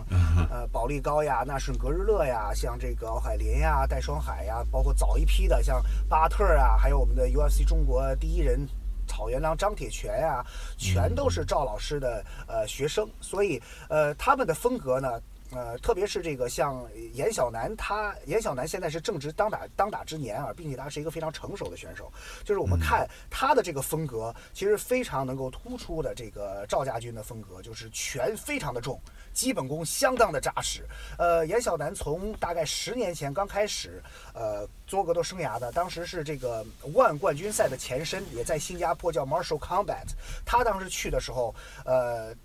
[0.49, 8.67] 呃保利高呀、纳顺格日乐呀，像这个奥海林呀、戴双海呀，包括早一批的像巴特啊，还有我们的 UFC 中国第一人。
[9.07, 10.45] 草原狼张铁泉呀，
[10.77, 15.19] 全都是赵老师的呃学生，所以呃他们的风格呢，
[15.51, 22.11] 呃，特别是这个像严小南，他严小南现在是正值当打当打之年啊，并且他是一个非常成熟的选手。
[22.43, 28.99] 就是我们看他的这个风格，其实非常能够突出的这个赵家军的风格，就是拳非常的重，
[29.33, 30.85] 基本功相当的扎实。
[31.17, 40.07] 呃，严小南从大概十年前刚开始，呃，做格斗生涯的，当时是这个 ONE 冠军赛的前身，也在新加坡叫 Martial Combat。
[40.45, 42.35] 他当时去的时候，呃。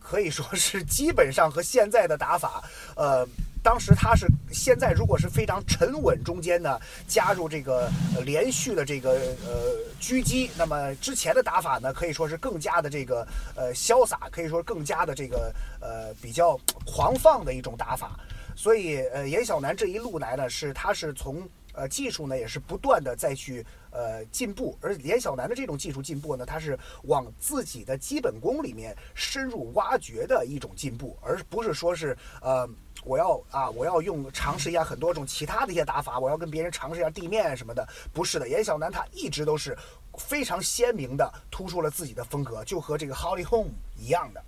[0.00, 2.64] 可以说是基本上和现在的打法，
[2.96, 3.24] 呃，
[3.62, 7.88] 当时他是现在如果是非常沉稳，中间呢加入这个
[8.24, 9.10] 连续的这个
[9.46, 13.24] 呃狙击，那么之前的打法呢可以说是更加的这个
[13.54, 18.18] 呃潇洒，可以说更加的这个呃比较狂放的一种打法。
[18.56, 23.64] 所以呃严小南这一路来呢，是他是从呃技术呢也是不断的再去。
[23.92, 32.70] 呃，进步，而严小南的这种技术进步呢，他是往自己的基本功里面深入挖掘的一种进步，而不是说是呃，
[33.02, 39.76] 我要啊，我要用尝试一下很多种其他的一些打法，我要跟别人尝试一下地面什么的，不是的，严小南他一直都是
[40.18, 44.40] 非常鲜明的突出了自己的风格，就和这个 Holly Home 一样的。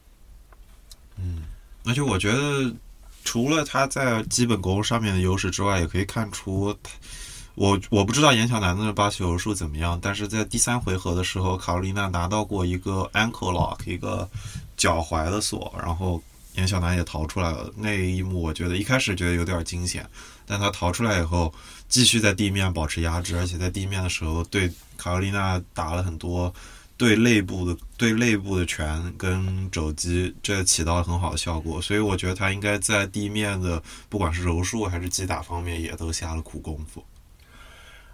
[1.16, 1.42] 嗯，
[1.84, 2.72] 而且我觉得
[3.24, 6.76] 除了他在基本功上面的优势之外，也可以看出。
[7.54, 14.26] 我我不知道严小楠的巴西柔术怎么样，但是在第三回合的时候，卡罗琳娜拿到过一个 ankle lock，一个
[14.74, 16.22] 脚踝的锁，然后
[16.54, 17.70] 严小楠也逃出来了。
[17.76, 20.08] 那一幕我觉得一开始觉得有点惊险，
[20.46, 21.52] 但他逃出来以后，
[21.90, 26.52] 继续在地面保持压制，而且在地面的时候对卡罗琳娜打了很多
[27.02, 31.82] 对内部的对内部的拳跟肘击，这起到了很好的效果。
[31.82, 37.04] 所以我觉得他应该在地面的不管是柔术还是击打方面也都下了苦功夫。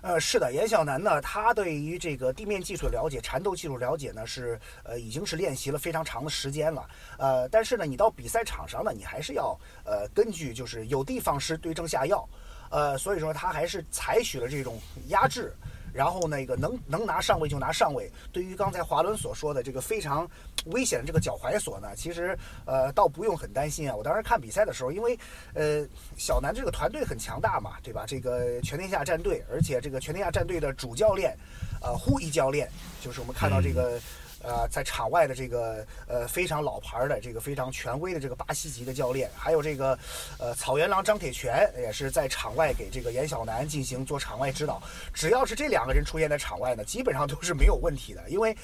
[0.00, 6.88] 呃，是的，严小南呢，他对于这个地面技术的了解、缠斗技术了解呢，是呃，已经是练习了非常长的时间了。
[7.18, 12.26] 呃，但是呢，你到比赛场上呢，你还是要呃，根据就是有的放矢，对症下药。
[12.70, 15.52] 呃，所以说他还是采取了这种压制。
[15.92, 18.10] 然后那个能能拿上位就拿上位。
[18.32, 20.28] 对于刚才华伦所说的这个非常
[20.66, 23.94] 危险的这个脚踝锁呢，其实呃倒不用很担心啊。
[23.94, 25.18] 我当时看比赛的时候，因为
[25.54, 25.86] 呃
[26.16, 28.04] 小南这个团队很强大嘛，对吧？
[28.06, 31.36] 这个全天下战队，而且这个全天下战队的主教练，
[31.80, 32.68] 呃呼一教练，
[33.00, 34.00] 就是我们看到这个。
[34.42, 39.98] 呃，在场外的这个呃非常老牌的这个非常权威的这个巴西籍的教练，还有这个
[40.38, 44.82] 呃草原狼张铁泉也是在场外给这个严小南进行做场外指导。
[45.12, 48.56] 只要是这两个人出现在场外呢，基本上都是没有问题的，因为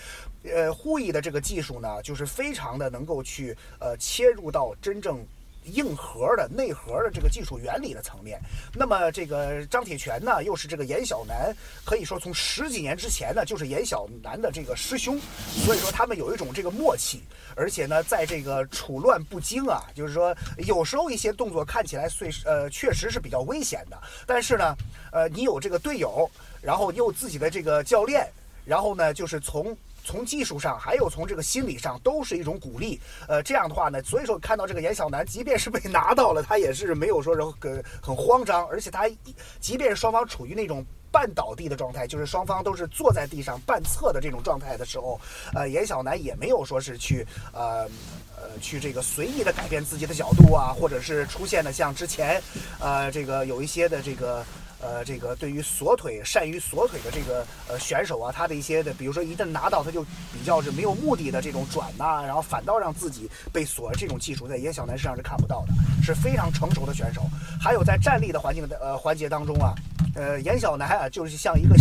[0.44, 5.26] 呃护翼的这个技术呢，就是非常的能够去呃切入到真正。
[5.64, 8.40] 硬核的内核的这个技术原理的层面，
[8.74, 11.54] 那么这个张铁拳呢，又是这个严小南，
[11.84, 15.18] 可以说从十几年之前呢，就是严小南的这个师兄，
[15.64, 17.22] 所以说他们有一种这个默契，
[17.56, 23.96] 而且呢，在这个处乱不惊啊，就是说有时候一些动作看起来虽呃确实是比较危险的，
[24.26, 24.76] 但是呢，
[25.12, 28.30] 呃，你有这个队友，然后又自己的这个教练，
[28.64, 29.76] 然后呢，就是从。
[30.04, 33.00] 从技术上，还有从这个心理上，都是一种鼓励。
[33.26, 39.16] 呃，这样的话呢，所以说看到这个严小南，即便是被拿到了，他也是没有说很很慌张，而且他一
[39.58, 45.18] 即便双方处于那种半倒地的状态，就是双方都是坐在地上半侧的这种状态的时候，
[45.54, 47.88] 呃，严小南也没有说是去呃
[48.36, 52.42] 呃去这个随意的改变自己的角度啊，或者是出现的像之前
[52.78, 54.44] 呃这个有一些的这个。
[54.84, 65.72] 呃，这个对于锁腿善于锁腿的这个呃选手啊，他的一些的，比如说一旦拿到，他就比较是没有目的的这种转呐，然后反倒让自己被锁，这种技术在严小楠身上是看不到的，
[66.02, 67.22] 是非常成熟的选手。
[67.58, 69.72] 还有在站立的环境的呃环节当中啊，
[70.14, 71.74] 呃，严小楠啊，就是像一个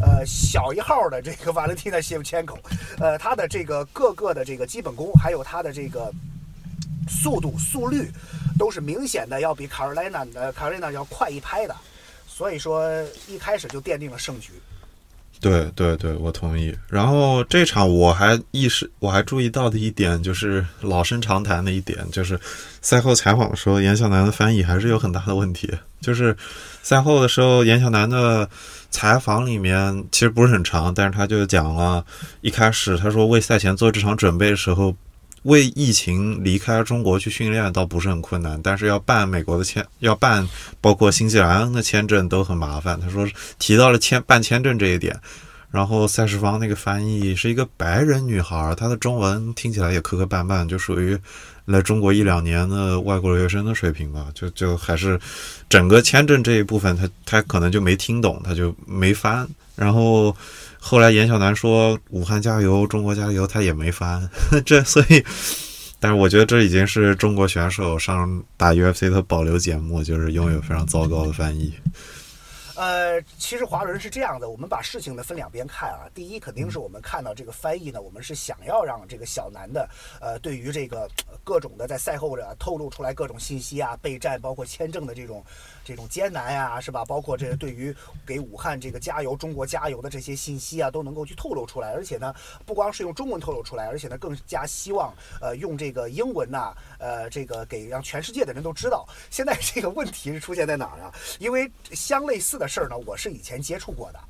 [0.00, 2.58] 呃小一号的这个 valentina shield 千口，
[2.98, 6.12] 呃，他的这个各个的这个基本功，还有他的这个
[7.08, 8.10] 速度速率，
[8.58, 11.76] 都是明显的要比卡罗莱娜的卡罗莱娜要快一拍的。
[12.38, 12.88] 所以说，
[13.26, 14.52] 一开始就奠定了胜局。
[15.40, 16.72] 对对对，我同意。
[16.88, 22.38] 然后这场我还意识，我还注意到的一点就是老生常谈的一点，就是
[22.80, 25.68] 赛后采访的时候，严小南的翻译还是有很大的问题。
[26.00, 26.36] 就是
[26.80, 28.48] 赛后的时候，严小南的
[28.88, 32.06] 采访里面其实不是很长，但是他就讲了
[32.40, 34.94] 一开始他说为赛前做这场准备的时候。
[35.48, 40.46] 为疫情离开中国去训练倒不是很困难，但是要办美国的签，要办
[40.78, 43.00] 包括新西兰的签证都很麻烦。
[43.00, 43.26] 他说
[43.58, 45.18] 提到了签办签证这一点，
[45.70, 51.18] 然后赛事方那个翻译是一个白人女孩，她的中文听起来也磕磕绊绊，就属于
[51.64, 54.26] 来中国一两年的外国留学生的水平吧。
[54.34, 55.18] 就就还是
[55.70, 60.36] 整个签证这一部分，她她可能就没听懂，她就没翻，然后。
[60.80, 64.28] 后来严小南说“武汉加油，中国加油”，他也没翻。
[64.64, 65.24] 这所以
[66.00, 71.74] 但是我觉得这已经是中国选手上打 UFC 的保留节目，就是拥有非常糟糕的翻译。
[72.76, 76.06] 呃，其实华伦是这样的，我们把事情呢分两边看啊。
[76.14, 79.88] 第一，肯定是我们看到这个翻译呢，我们是想要让这个小南的，
[80.20, 81.10] 呃，对于这个
[81.42, 85.44] 各种的在赛后的透露出来各种信息啊，备战包括签证的这种
[85.88, 87.02] 这种艰难呀，是吧？
[87.04, 91.94] 包括这对于给武汉这个加油、中国加油的这些信息啊，都能够去透露出来。
[91.94, 92.32] 而且呢，
[92.64, 99.08] 不光是用中文透露出来，而且呢，更加希望呃用这个英文呐，呃，这个给让全世界的人都知道。
[99.30, 101.10] 现在这个问题是出现在哪儿啊？
[101.40, 102.68] 因为相类似的。
[102.68, 104.20] 事儿呢，我是以前接触过的，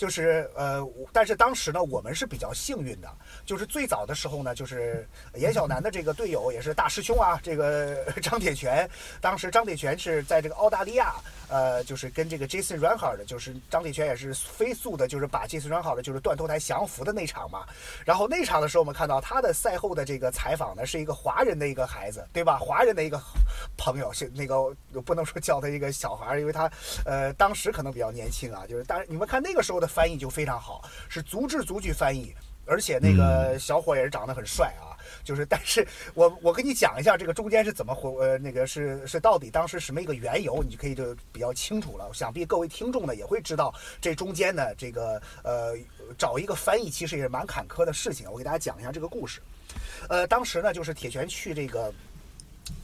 [0.00, 0.82] 就是呃，
[1.12, 3.08] 但是当时呢，我们是比较幸运的，
[3.44, 8.88] 就是最早的时候呢，就是严小南的这个队友也是大师兄啊，这个张铁泉，
[9.20, 11.16] 当时张铁泉是在这个澳大利亚。
[11.50, 15.92] 呃，就是跟这个 Jason r a n h a r d 就是张铁拳也是飞速的，就是把 Jason r a n h a
[15.92, 17.66] r d 就是断头台降服的那场嘛。
[18.06, 22.56] 然后那场的时候，我们看到他的赛后的这个采访呢，是一个华人的一个孩子，对吧？
[22.56, 23.20] 华人的一个
[23.76, 24.74] 朋友，是那个
[25.04, 26.70] 不能说叫他一个小孩，因为他
[27.04, 28.64] 呃当时可能比较年轻啊。
[28.68, 32.32] 就是，但是你们看那个时候的翻译就非常好，是逐字逐句翻译，
[32.66, 34.89] 而且那个小伙也是长得很帅啊。
[35.24, 42.10] 就是，但是我我跟你讲一下这个中间是怎么回，呃，那个是是到底当时什么一个缘由，你就可以就比较清楚了。
[42.12, 45.76] 想必各位听众呢也会知道这中间呢这个呃
[46.18, 48.30] 找一个翻译其实也是蛮坎坷的事情。
[48.30, 49.40] 我给大家讲一下这个故事。
[50.08, 51.92] 呃，当时呢就是铁拳去这个。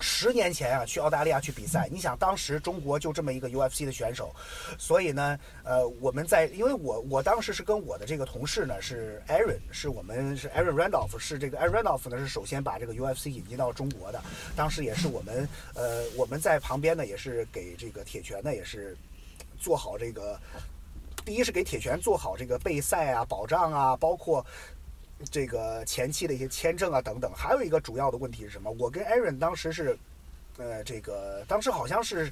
[0.00, 4.34] 十年前啊，去澳大利亚去比赛，你想当时中国就这么一个 UFC 的选手，
[4.78, 14.20] 所以呢，呃，我们在，因为我我当时是跟我的这个同事呢是 Aaron，是我们是 Aaron Randolph，是这个 Aaron Randolph 呢是首先把这个 UFC 引进到中国的，
[14.54, 18.96] 当时也是我们呃我们在旁边呢也是给这个铁拳呢也是
[19.58, 20.38] 做好这个，
[21.24, 24.44] 第一是给铁拳做好这个备赛啊保障啊，包括。
[25.30, 28.70] 这个前期的一些签证啊等等，还有一个主要的问题是什么？
[28.78, 29.98] 我跟 Aaron 当时是。
[30.58, 32.30] 呃，这个当时好像是，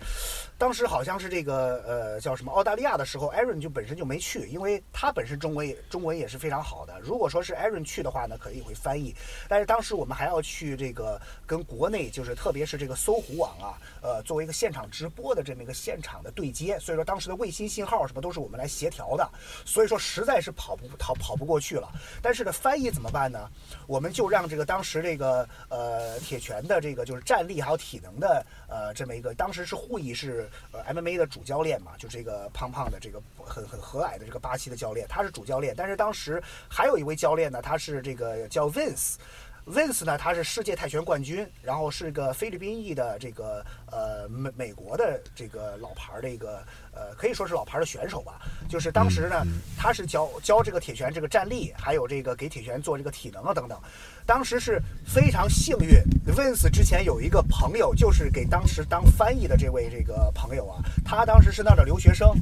[0.57, 6.99] 当时好像是这个呃叫什么澳大利亚的时候，Aaron 就本身就没去，因为他本身中文也中文也是非常好的。
[7.01, 9.15] 如果说是 Aaron 去的话呢，可以会翻译。
[9.47, 19.31] 但是当时我们还要去这个跟国内，就是特别是这个搜狐网啊，呃，作为一个现场直播的这么一个现场的对接，所以说当时的卫星信号什么都是我们来协调的，
[19.67, 21.91] 所以说实在是跑不跑跑不过去了。
[22.23, 23.51] 但是呢，翻译怎么办呢？
[23.87, 28.14] 我们就让这个当时这个呃铁拳的这个就是战力还有体能。
[28.19, 35.75] 的呃，这么一个，当时是护翼是呃 MMA 的主教练嘛，就是这个胖胖的这个很很和蔼的这个巴西的教练，他是主教练。
[35.77, 48.41] 但是当时还有一位教练呢，他是这个叫 Vince，Vince 呢他是世界泰拳冠军，然后是个菲律宾裔的这个呃美美国的这个老牌的一个呃可以说是老牌的选手吧。
[48.69, 49.43] 就是当时呢，
[49.79, 53.81] 他是教教这个铁拳这个站立，还有这个给铁拳做这个体能啊等等。
[54.27, 56.01] 当时是非常幸运
[56.35, 62.35] ，Vince 之前有一个朋友，就是给当时当翻译的这位这个朋友啊，他当时是那儿的留学生，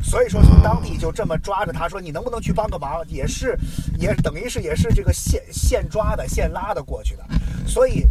[0.00, 3.02] 所以说从当地就这么抓着他说，你能不能去帮个忙？
[3.08, 3.58] 也是，
[3.98, 7.24] 也等于是也是这个现现抓的、现拉的过去的，
[7.66, 8.06] 所以，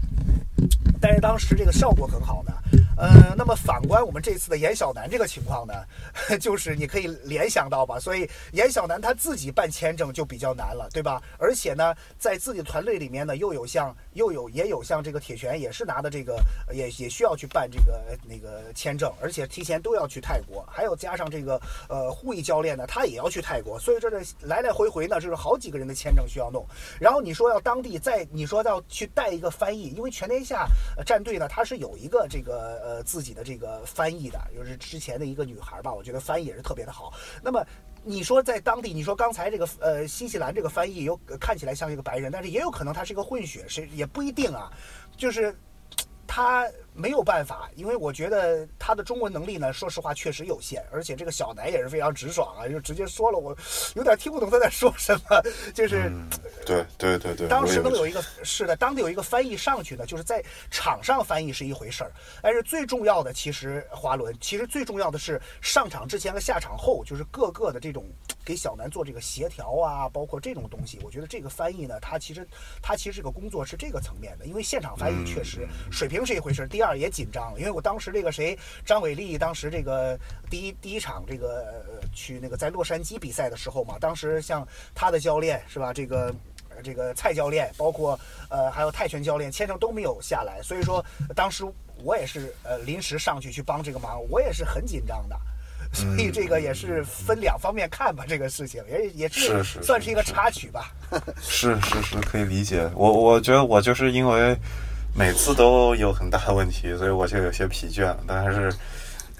[0.99, 2.53] 但是当时这个效果很好的。
[3.01, 5.73] 呃，那么反观我们这次的严小南这个情况呢，
[6.37, 11.19] 就是你可以联想到吧，所以严小南他自己办签证就比较难了，对吧？
[11.39, 16.39] 而且呢，在自己团队里面呢，又有像又有也有像这个铁拳也是拿的这个，
[16.71, 26.63] 也也需要去办这个那个签证，而且提前都要去泰国，还有加上这个呃护翼教练呢，他也要去泰国，所以这这来来回回呢，就是好几个人的签证需要弄。
[26.99, 30.67] 然后你说要当地再你说要去带一个翻译，因为全天下
[31.03, 32.90] 战队呢，他是有一个这个。
[32.91, 37.13] 呃，自己的这个翻译的，就是之前的一个女孩吧，我觉得翻译也是特别的好。
[37.41, 37.65] 那么
[38.03, 44.69] 你说在当地，你说刚才这个呃新西兰这个翻译有看起来像一个白人，但是也有可能他是一个混血，是也不一定啊，
[45.15, 45.55] 就是
[46.27, 46.69] 他。
[47.01, 53.57] 没有办法，因为我觉得他的中文能力呢，说实话确实有限，而且这个小南也是非常直爽啊，就直接说了，我
[53.95, 55.41] 有点听不懂他在说什么，
[55.73, 56.11] 就是，
[56.63, 57.47] 对对对对。
[57.47, 62.11] 当时能有一个是的，当地有一个翻译上去呢，就是在场上翻译是一回事儿，
[62.43, 68.05] 但是最重要的其实华伦，其实最重要的是上场之前和下场后，就是各个的这种
[68.45, 72.45] 给小南做这个协调啊，包括这种东西，我觉得这个翻译呢，他其实
[72.81, 76.81] 他其实这个工作是这个层面的，因为现场翻译确实水平是一回事儿，第。
[76.81, 80.19] 第二也紧张，因为我当时这个谁张伟丽，当时这个
[80.49, 86.35] 第一第一场这个去那个在洛杉矶比赛的时候嘛，当时像他的教练是吧，这个
[86.83, 88.19] 这个蔡教练，包括
[88.49, 91.03] 呃还有泰拳教练签证都没有下来，所以说
[91.33, 91.63] 当时
[92.03, 95.39] 我也是呃临时上去去帮这个忙，我也是很紧张的。
[95.93, 100.89] 所以这个也是分两方面看吧，这个事情也也是是算是一个插曲吧。
[101.41, 102.89] 是是是，可以理解。
[102.95, 104.55] 我我觉得我就是因为
[105.13, 108.19] 每次都有很大的问题，所以我就有些疲倦了。
[108.27, 108.73] 但还是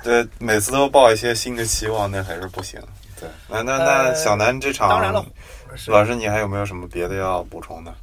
[0.04, 2.82] 对每次都抱一些新的期望，那还是不行。
[3.20, 5.26] 对，那那那小南这场，当然了，
[5.88, 7.94] 老师你还有没有什么别的要补充的？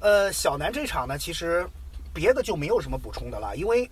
[0.00, 1.66] 呃，小南这场呢，其实
[2.12, 3.90] 别的就没有什么补充的了，因为。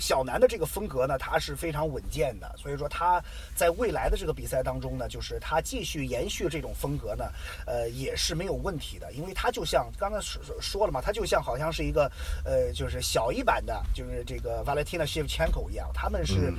[0.00, 3.22] 小南的这个风格呢，他是非常稳健的，所以说他
[3.54, 7.24] 在未来的这个比赛当中呢，就是他继续延续这种风格呢，
[7.66, 12.10] 呃，也是没有问题的，因为他就像刚才说说了嘛，他就像好像是一个
[12.44, 16.52] 呃，就是小一版的，就是这个 Valentina Shevchenko 一样，他们是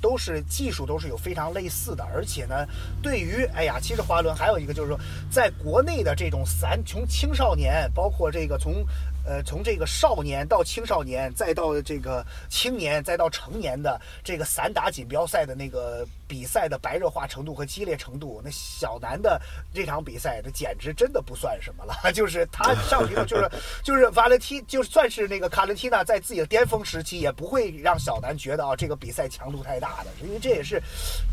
[0.00, 2.66] 都是技术都是有非常类似的，而且呢，
[3.02, 4.98] 对于哎呀，其实滑轮还有一个就是说，
[5.30, 8.86] 在国内的这种散从青少年，包括这个从。
[9.28, 19.38] 呃，从这个少年到青少年，再到这个青年，再到成年的这个散打锦标赛的那个比赛的白热化程度和激烈程度，那小南的
[19.74, 21.94] 这场比赛，那简直真的不算什么了。
[22.10, 23.46] 就是他上去了，就是
[23.84, 30.82] 就是瓦伦提，就算是那个卡伦蒂娜在自己的巅峰时期，也不会让小南觉得啊，这个比赛强度太大的，因为这也是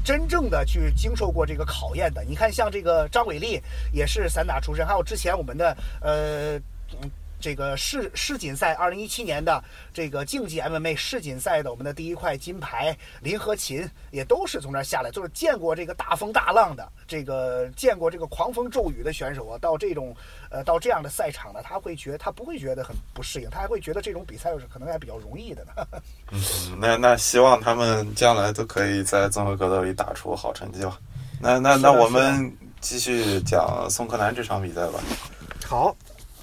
[0.04, 2.26] 真正的去经受过这个考验的。
[2.26, 3.62] 你看，像这个张伟丽
[3.94, 6.58] 也是散打出身，还有之前我们的呃
[7.02, 7.10] 嗯。
[7.46, 9.64] 这个世世锦赛二零一七年的
[9.94, 20.12] 这个竞技 MMA 世锦赛的我们的第一块金牌林和琴也都是从这儿下来，就是见过这个大风大浪的，这个见过这个狂风骤雨的选手啊，到这种
[20.50, 25.88] 呃到这样的赛场呢，他会觉他不会觉得很不适应，他还会觉得这种比赛是可能还比较容易的呢。
[26.32, 26.42] 嗯，
[26.80, 31.00] 那那希望他们将来都可以在综合格斗里打出好成绩吧。
[31.40, 32.52] 那那那我们
[32.82, 35.00] 继续讲宋克南这场比赛吧。
[35.64, 35.96] 好。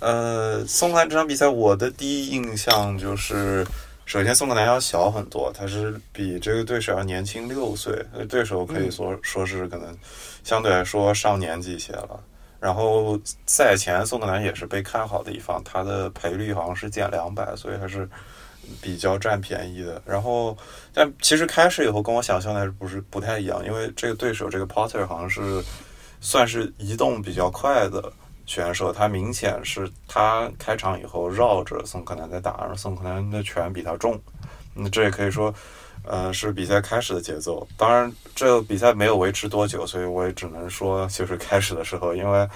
[0.03, 3.65] 呃，宋克南这场比赛，我的第一印象就是，
[4.05, 9.97] 首先宋克南要小很多，他是比这个对手要年轻六岁，对手可以说说是可能
[10.43, 12.21] 相对来说上年纪一些了。
[12.59, 13.17] 然后
[13.47, 18.09] 赛前宋克南也是被看好的一方，他的赔率好像是减两百，所以还是
[18.81, 20.03] 比较占便宜的。
[20.05, 20.59] 然后，
[20.93, 25.63] 但其实开始以后跟我想象的不是不太一样，因为这个对手这个 Potter 好像是
[26.21, 28.13] 算是移动比较快的。
[28.45, 34.21] 选手他明显是他开场以后绕着宋克南在打，而宋克南的拳比他重，
[34.75, 35.55] 那这也可以说，
[36.05, 37.67] 呃，是比赛开始的节奏。
[37.77, 42.49] 当然，这个比赛没有维持多久，所以我也只能说就是开始的时候，因为，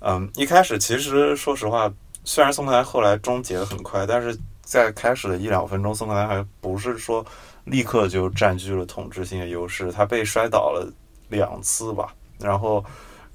[0.00, 1.92] 嗯，一开始其实说实话，
[2.24, 7.24] 虽然宋克南后来终结的很快，但是在开始的一两分钟，宋克南还不是说
[7.64, 10.92] 立刻就占据了统治性的优势，他被摔倒了
[11.28, 12.84] 两次吧，然后。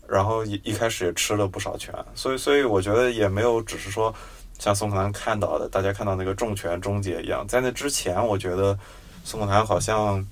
[0.08, 4.14] 然后一一开始也吃了不少拳，所以所以我觉得也没有只是说
[4.58, 7.46] 像宋可南看到的，大家看到那个重拳终结一样。
[7.48, 8.78] 在那之前，我觉得
[9.24, 10.26] 宋可南好像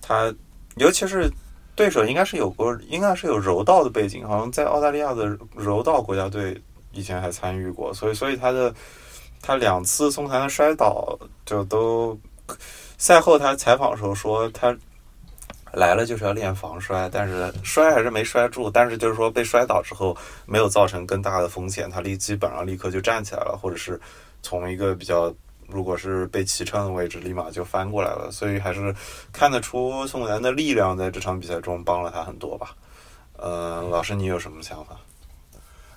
[0.00, 0.32] 他，
[0.76, 1.28] 尤其是
[1.74, 6.56] 对手应该是有过，应该是有柔道的背景，好像在澳大利亚的柔道国家队
[6.92, 8.72] 以前还参与过，所以所以他的
[9.42, 12.18] 他两次宋可南的摔倒就都
[12.98, 14.76] 赛后他采访的时候说他。
[15.72, 20.16] 来了就是要练防摔，但是摔还是没摔住，但是就是说被摔倒之后
[20.46, 24.00] 没有造成更大的风险，他立基本上立刻就站起来了，或者是
[24.42, 25.32] 从一个比较
[25.68, 28.94] 如果是被骑撑的位置立马就翻过来了，所以还是
[29.32, 32.74] 看得出宋楠的力量在这场比赛中帮了他很多吧。
[33.36, 34.96] 呃，老师你有什么想法？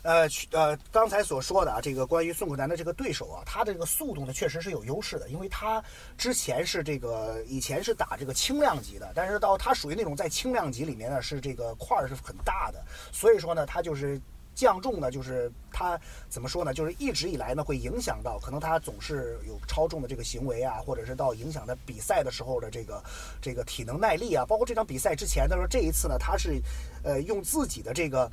[0.03, 5.81] 呃，呃，刚才所说的啊，这个关于宋可南的这个对手啊，他的这个速度呢，确实是有优势的，因为他
[6.17, 14.19] 之前是这个以前是打这个轻量级的，但是到他属于那种在轻量级里面呢，是这个块儿是很大的，所以说呢，他就是
[14.53, 15.97] 降重呢，就是他
[16.27, 23.01] 怎么说呢，就是一直以来呢，会影响到可能他总是有超重的这个行为啊，或者是到影响他比赛的时候的这个
[23.41, 26.61] 这个体能耐力啊，包括这场比赛之前，他说这一次呢，他是
[27.05, 28.29] 呃用自己的这个。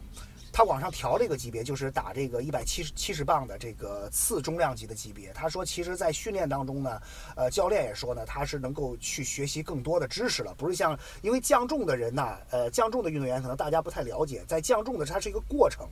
[0.53, 5.33] 他往上调了一个级别，就是打这个一百七十七十磅的这个次中量级的级别。
[5.33, 7.01] 他说，其实，在训练当中呢，
[7.37, 10.55] 呃，教练也说呢，他是能够去学习更多的知识了。
[10.55, 15.89] 不是像因为降重的人呢，呃，降重的运动员可能大家不太了解，在降重的它是一个过程。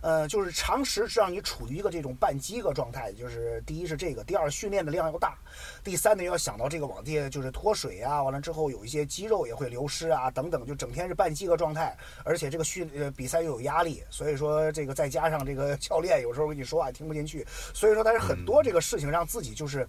[0.00, 5.36] 呃，就是长时是让你处于一个这种半饥饿状态，就是第一是这个，第二训练的量要大，
[5.82, 19.88] 第三呢要想到这个往地就是脱水啊，完了之后有一些肌肉也会流失啊等等，就整天是半饥饿状态，而且这个训呃比赛又有压力，所以说这个再加上这个 教练有时候跟你说话听不进去，所以说但是很多这个事情让自己就是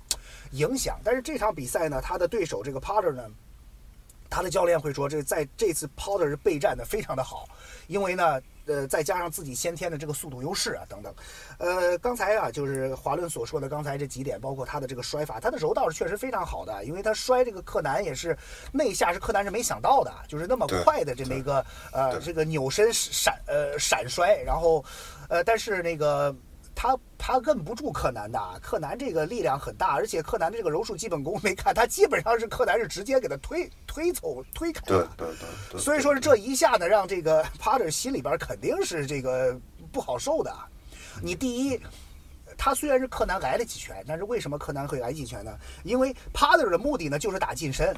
[0.52, 1.00] 影响。
[1.04, 3.30] 但是这场比赛呢，他的对手这个 Potter 呢，
[4.30, 7.48] 他的教练会说这在这次 Potter 是备战的非常的好，
[7.88, 8.42] 因为呢。
[8.70, 11.12] 呃，再加上自己先天的这个速度优势啊，等等，
[11.58, 18.38] 呃，刚才啊，就是华伦所说的刚才这几点，包括他的这个摔法，他的柔道是确实非常好的，因为他摔这个柯南也是
[18.72, 24.86] 那下是柯南是没想到的，就是那么快的这么一个呃这个扭身闪呃闪摔，然后
[25.28, 26.36] 呃，但是那个。
[26.82, 35.06] 他他摁不住柯南的，柯南这个力量很大，而且柯南的这个柔术基本功没看，他基本上是柯南是直接给他推推走推开的。
[35.18, 35.36] 对对
[35.72, 35.82] 对。
[35.82, 39.60] 所以说是这一下呢，让这个 Potter 心里边肯定是这个
[39.92, 40.56] 不好受的。
[41.22, 41.78] 你第一，
[42.58, 45.52] 他虽然是柯南挨了几拳，但是为什么柯南会挨几拳呢？
[45.84, 47.94] 因为 Potter 的目的呢就是打近身。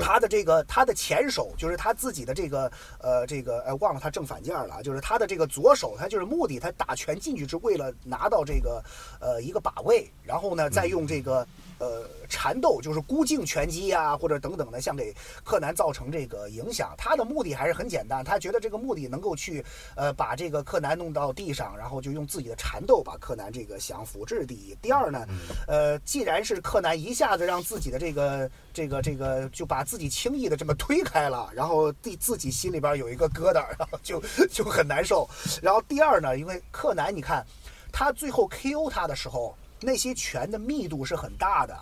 [0.00, 2.70] 他的这个，他的前手就是他自己的这个，
[3.00, 8.82] 呃，这个，呃，忘了他正反件了，就是他的这个左手，他就是目的，他打拳进去是为了拿到这个，
[9.20, 11.46] 呃，一个把位，然后呢，再用这个。
[11.82, 16.94] 呃，缠斗就是孤颈拳击呀，或者等等的，像给柯南造成这个影响。
[16.96, 19.64] 他的目的还是很简单，他觉得这个目的能够去，
[19.96, 24.76] 呃，把这个柯南弄到地上，然后就用自己的缠斗把柯南这个降服，这是第一。
[24.80, 25.26] 第二呢，
[25.66, 35.28] 呃，既然是柯南一下子让自己的这个这个这个就把自己轻易的这么推开了，然后第自己心里边有一个疙瘩，然后就就很难受。
[35.60, 37.44] 然后第二呢，因为柯南，你看
[37.90, 39.52] 他最后 KO 他的时候。
[39.82, 41.76] 那些拳的密度是很大的，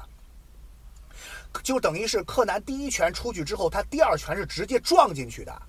[1.62, 5.62] 就等于是柯南第一拳出去之后，他第二拳是直接撞进去的。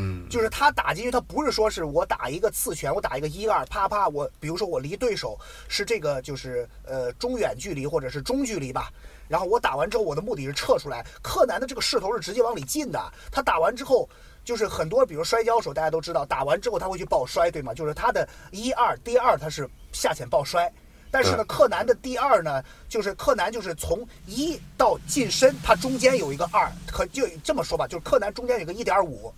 [0.00, 5.36] 嗯，就是他打进去，他不是说是我打一个刺拳，我打一个一二，啪啪，我比如说我离对手
[5.68, 8.92] 是这个就是呃中远距离或者是中距离吧，
[9.26, 11.04] 然后我打完之后，我的目的是撤出来。
[11.20, 14.08] 柯南的这个势头是直接往里进的，他打完之后，
[14.44, 17.74] 就是很多比如摔跤手，大家都知道，打完之后他会去抱摔，对吗？
[17.74, 20.72] 就是他的一二，第二他是下潜抱摔。
[21.10, 29.32] 但是呢，柯南的第二呢，就是柯南就是从一到近身，它中间有一个二，可就这么说吧，就是柯南中间有个一点五，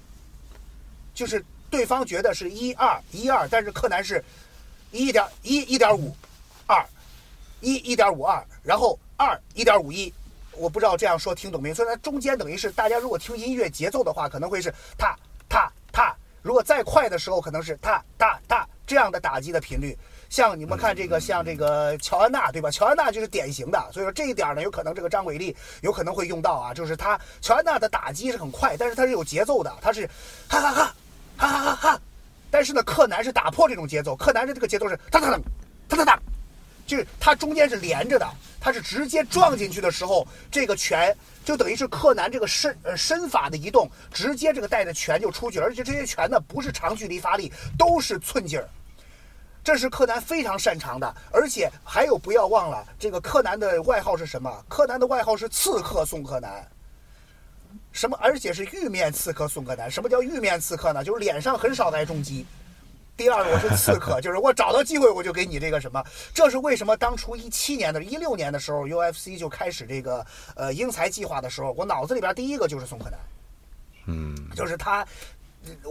[1.14, 4.22] 就是对方觉得是一二一二，但是柯南是
[4.90, 6.12] 一点一一点五
[6.66, 6.84] 二
[7.60, 10.12] 一一点五二，然后二一点五一，
[10.52, 11.72] 我不知道这样说听懂没？
[11.72, 15.16] 所以它中间等于是大家如果听音乐节奏的话，可能会是踏
[15.48, 19.96] 踏踏，如果再快的时候，可能是踏踏踏这样的打击的频率。
[20.30, 22.70] 像你们看这个，像这个乔安娜，对吧？
[22.70, 30.08] 乔安娜就是典型的，所以说这一点呢，有可能这个张伟丽有可能会用到啊，就是他乔安娜的打击是很快，但是他是有节奏的，他是
[30.48, 30.94] 哈哈哈，
[31.36, 32.00] 哈哈哈哈，
[32.48, 35.40] 但是呢，柯南是打破这种节奏，柯南的这个节奏是哒哒哒，
[35.88, 36.22] 哒哒哒，
[36.86, 38.24] 就是它中间是连着的，
[38.60, 41.12] 它是直接撞进去的时候，这个拳
[41.44, 48.68] 就等于是柯南这个身呃身法的移动，直接这个带着拳就出去了，而且这些拳呢不是长距离发力，都是寸劲儿。
[49.62, 54.50] 这是柯南非常擅长的，而且还有不要忘了，这个柯南的外号是什么？
[54.68, 56.66] 柯南的外号是刺客宋柯南。
[57.92, 58.18] 什么？
[58.20, 59.90] 而且是玉面刺客宋柯南。
[59.90, 61.04] 什么叫玉面刺客呢？
[61.04, 62.46] 就是脸上很少挨重击。
[63.16, 66.02] 第二，我是刺客， 就是我找到机会我就给你这个什么。
[66.32, 66.96] 这是为什么？
[66.96, 70.24] 当初一七年的、一六年的时候，UFC 就开始这个
[70.56, 73.18] 呃英才计划的时候，我脑子里边第一个就是宋柯南。
[74.06, 75.06] 嗯，就是他。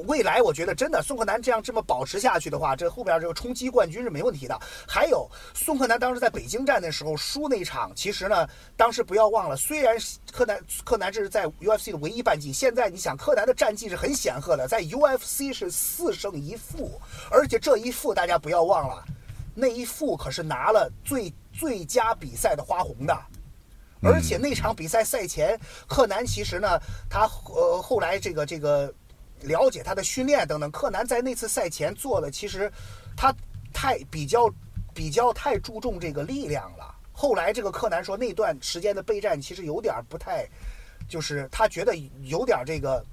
[0.07, 4.59] 未来我觉得真的宋克南这样这么保持下去的话，这后边这个冲击冠军是没问题的。
[4.87, 9.95] 还有宋克南当时在北京站的时候输那场，其实呢，当时不要忘了，虽然
[10.31, 19.03] 柯南柯南这是在 UFC 的唯一半季，现在你想柯南的战绩是很显赫的，在 UFC 是四胜一负，而且这一负大家不要忘了，
[19.53, 23.15] 那一负可是拿了最最佳比赛的花红的，
[24.01, 28.91] 而且那场比赛赛前，柯南其实呢，他呃后来这个这个。
[29.41, 32.71] 了解他的训练等等，柯南在那次赛前做的，其实
[33.15, 33.33] 他
[33.73, 34.49] 太比较
[34.93, 36.95] 比较太注重这个力量了。
[37.11, 40.47] 后来这个柯南说，那段时间的备战其实有点不太，
[41.07, 43.03] 就是他觉得有点这个。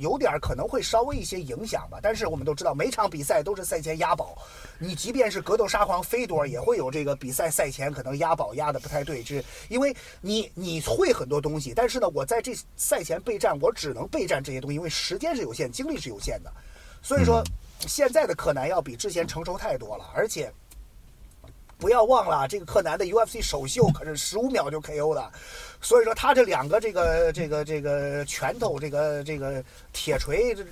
[0.00, 4.36] 有点可能会稍微一些影响吧，但是我们都知道，每场比赛都是赛前押宝。
[4.78, 16.50] 你即便是格斗沙皇菲多，也会有这个比赛赛前可能押宝押的不太对，是因为你你会很多东西，但是呢，我在这赛前备战，我只能备战这些东西，因为时间是有限，精力是有限的。
[17.02, 17.42] 所以说，
[17.80, 20.50] 现在的柯南要比之前成熟太多了，而且。
[21.80, 25.30] 不要忘了，这个柯南的 UFC 首秀可是十五秒就 KO 的，
[25.80, 30.62] 所以说他这两个这个这个这个拳头，这个这个铁锤，这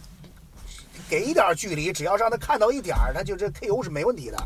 [1.08, 4.36] 给一点距离，只要让他看到一点儿，他就这 KO 是没问题的。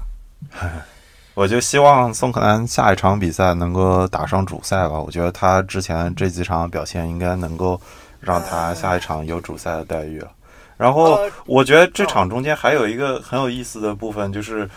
[1.35, 5.01] 我就希望宋柯南下一场比赛能够打上主赛吧。
[5.01, 7.81] 我觉得他之前这几场表现应该能够
[8.21, 10.31] 让他下一场有主赛的待遇了。
[10.77, 14.71] 然后我觉得这场中间还有一个很有意思的部分就是。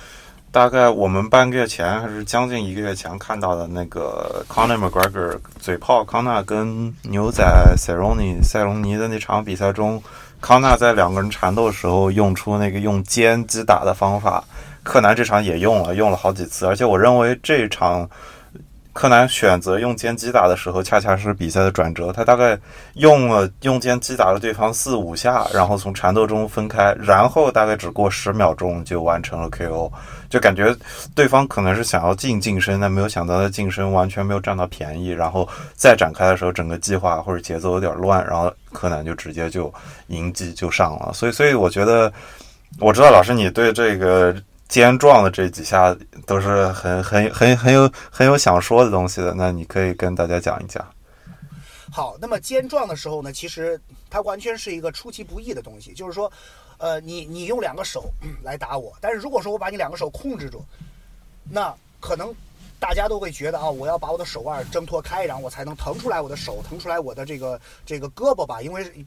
[0.56, 7.44] 大概我们半个月前还是将近一个月前看到的那个 Conor McGregor 嘴炮康纳跟牛仔
[7.76, 10.02] 塞隆尼塞隆尼的那场比赛中，
[10.40, 14.42] 康纳在两个人缠斗的时候用出那个用肩击打的方法，
[14.82, 18.10] 柯南这场也用了，用了好几次，而且我认为这场。
[18.96, 22.14] 柯南选择用肩击打的时候，恰恰是比赛的转折。
[22.14, 22.58] 他大概
[22.94, 29.92] 用了用肩击打了对方四五下，然后从缠斗中分开，然后大概只过十秒钟就完成了 KO。
[30.30, 30.74] 就感觉
[31.14, 35.10] 对方可能是想要进近身，但没有想到他近身完全没有占到便宜。
[35.10, 35.46] 然后
[35.76, 39.72] 再展开的时候，整个计划或者节奏有点乱，然后柯南就直接就
[40.08, 41.12] 迎击就上了。
[41.14, 42.10] 所以，所以我觉得，
[42.80, 44.34] 我知道老师你对这个。
[44.68, 50.86] 肩撞的这几下都是很很很很有很有想说的东西的，那你可以跟大家讲一讲。
[51.92, 53.80] 好，那么肩撞的时候呢，其实
[54.10, 56.30] 它完全是一个出其不意的东西，就是说，
[56.78, 58.12] 呃，你你用两个手
[58.44, 60.66] 来打我，但是如果说我把你两个手控制住，
[61.50, 62.36] 那可能
[62.80, 69.06] 大家都会觉得啊，我要把我的手腕挣脱开，然后我才能腾出来我的手，腾出来我的这个这个胳膊吧，因为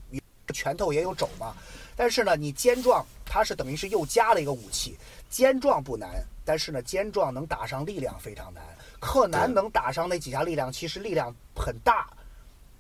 [0.55, 1.53] 拳头也有肘嘛。
[1.95, 4.97] 但是呢，你肩撞它是等于是又加了一个武器。
[5.29, 8.63] 肩撞不难，但是呢，肩撞能打上力量非常难。
[9.01, 12.09] 柯南能打上那几下力量，其实力量很大，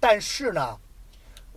[0.00, 0.78] 但是呢，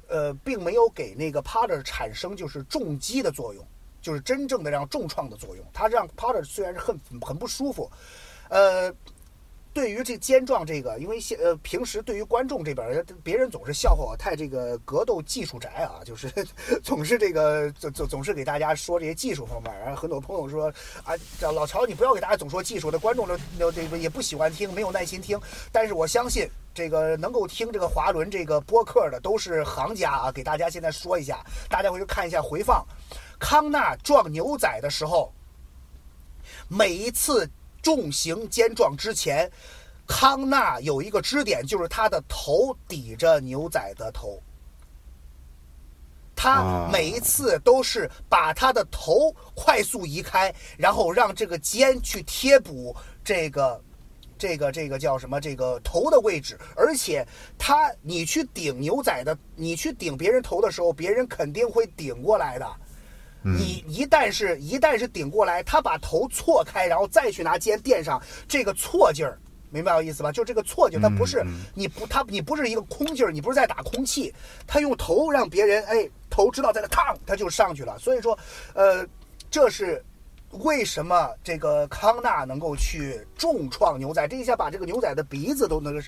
[0.08, 3.66] 呃，并没有给那个 Potter 产生就是重击的作用，
[4.02, 5.66] 就是真正的让重创的作用。
[5.74, 7.92] 他让 Potter 虽然是很很不舒服，
[8.50, 8.94] 呃。
[9.74, 16.30] 对于这肩撞这个，因为现呃平时对于观众这边，别人总是笑话我太这个格斗技术宅啊，就是
[16.84, 19.74] 总是这个总总总是给大家说这些技术方面。
[19.80, 20.68] 然后很多朋友说
[21.06, 21.16] 啊，
[21.54, 25.40] 老乔你不要给大家总说技术，的观众都都这个也不喜欢听，没有耐心听。
[25.72, 31.40] 但是我相信这个能够听这个华伦这个播客的都是行家啊，给大家现在说一下，
[31.70, 32.86] 大家回去看一下回放，
[33.40, 35.32] 康纳撞牛仔的时候，
[36.68, 37.50] 每一次。
[37.82, 39.52] 重型肩撞之前，
[40.08, 44.42] 康纳有一个支点，就是他的头抵着牛仔的头。
[46.36, 53.80] 他每一次都是把他的头快速移开，然后让这个肩去贴补这个、
[54.40, 55.40] 这个、这个叫什么？
[55.40, 56.58] 这个头的位置。
[56.76, 57.24] 而且
[57.60, 62.66] 他，你去顶牛仔的，你去顶别人头的时候，别人肯定会顶过来的。
[63.44, 69.38] 你一旦是一旦是顶过来，他把头错开，然后再去拿肩垫上，这个错劲儿，
[69.70, 70.32] 明白我意思吧？
[70.32, 71.44] 就这个错劲，他不是
[71.74, 74.34] 你不他你不是一个空劲儿，你不是在打空气，
[74.68, 77.98] 他用头让别人哎头知道在那烫，他就上去了。
[77.98, 78.38] 所以说，
[78.74, 79.06] 呃，
[79.50, 80.04] 这是
[80.52, 86.02] 为什么这个康纳能够去重创牛仔，这一下把这个牛仔的鼻子都能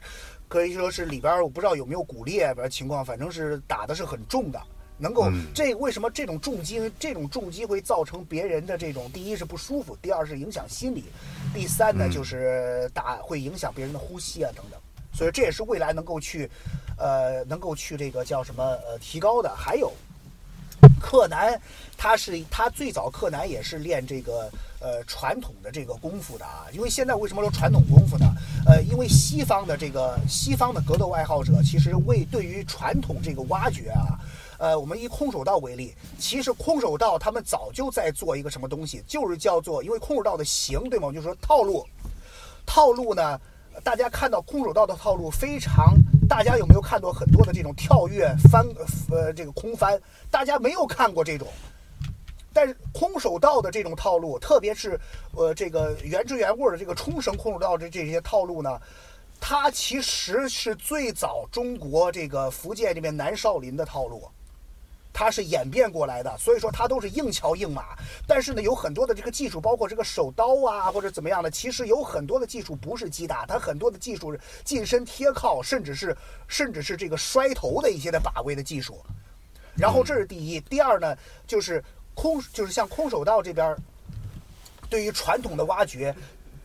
[0.47, 4.61] 可以说是里边我不知道有没有骨裂情况，反正是打的是很重的。
[4.97, 11.03] 能够这为什么这种重击这种重击会造成别人的这种第一是不舒服，第二是影响心理，
[11.53, 14.79] 第三呢就是打会影响别人的呼吸啊等等，
[15.11, 16.49] 所以这也是未来能够去，
[16.97, 19.53] 呃能够去这个叫什么呃提高的。
[19.55, 19.91] 还有，
[21.01, 21.59] 柯南
[21.97, 24.49] 他是他最早柯南也是练这个
[24.79, 28.25] 呃传统的这个功夫的啊，因为现在为什么说传统功夫呢？
[28.65, 34.15] 呃，因为西方的这个西方的格斗爱好者其实为对于传统这个挖掘啊。
[34.63, 41.07] 呃，我们以空手道为例，其实空手道他们早就在做一个什么东西，就是叫做，因为空手道的形，对吗？
[41.07, 41.85] 我就是说套路，
[42.65, 43.37] 套路呢，
[43.83, 45.93] 大家看到空手道的套路非常，
[46.29, 48.65] 大家有没有看到很多的这种跳跃翻，
[49.11, 50.01] 呃，这个空翻？
[50.31, 51.45] 大家没有看过这种，
[52.53, 54.97] 但是空手道的这种套路，特别是
[55.33, 58.79] 呃这个原汁原味的这个冲绳空手道的这些套路呢，
[59.41, 64.23] 它其实是最早中国这个福建这边南少林的套路。
[65.13, 67.95] 它是演变过来的，所以说它都是硬桥硬马。
[68.27, 76.17] 但是呢，有很多的这个技术，包括这个手刀啊，或者怎么样的，其实有很多的技术不是击打，它很多的技术是近身贴靠，甚至是
[76.47, 78.99] 甚至是这个摔头的一些的把位的技术。
[79.75, 81.15] 然后这是第一，第二呢，
[81.45, 81.83] 就是
[82.15, 83.75] 空，就是像空手道这边，
[84.89, 86.15] 对于传统的挖掘，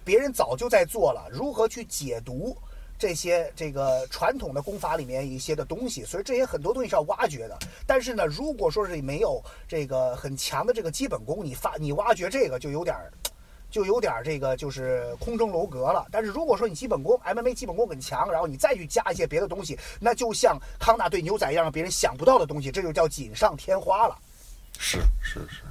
[0.04, 2.56] 别人早就在做了，如何去解读。
[2.98, 7.56] 这些这个传统的功法里面一些的东西，所以这些很多东西是要挖掘的。
[7.86, 13.12] 但是呢，如果说是没有这个很强的这个基本功，你发你挖掘这个就有点儿，
[13.70, 16.06] 就有点儿这个就是空中楼阁了。
[16.10, 24.18] 但是如果说你基本功 MMA 基本功很强，然后你再去加一些别的东西，那就像康纳对牛仔一样，让别人想不到的东西，这就叫锦上添花了。
[24.78, 25.62] 是是是。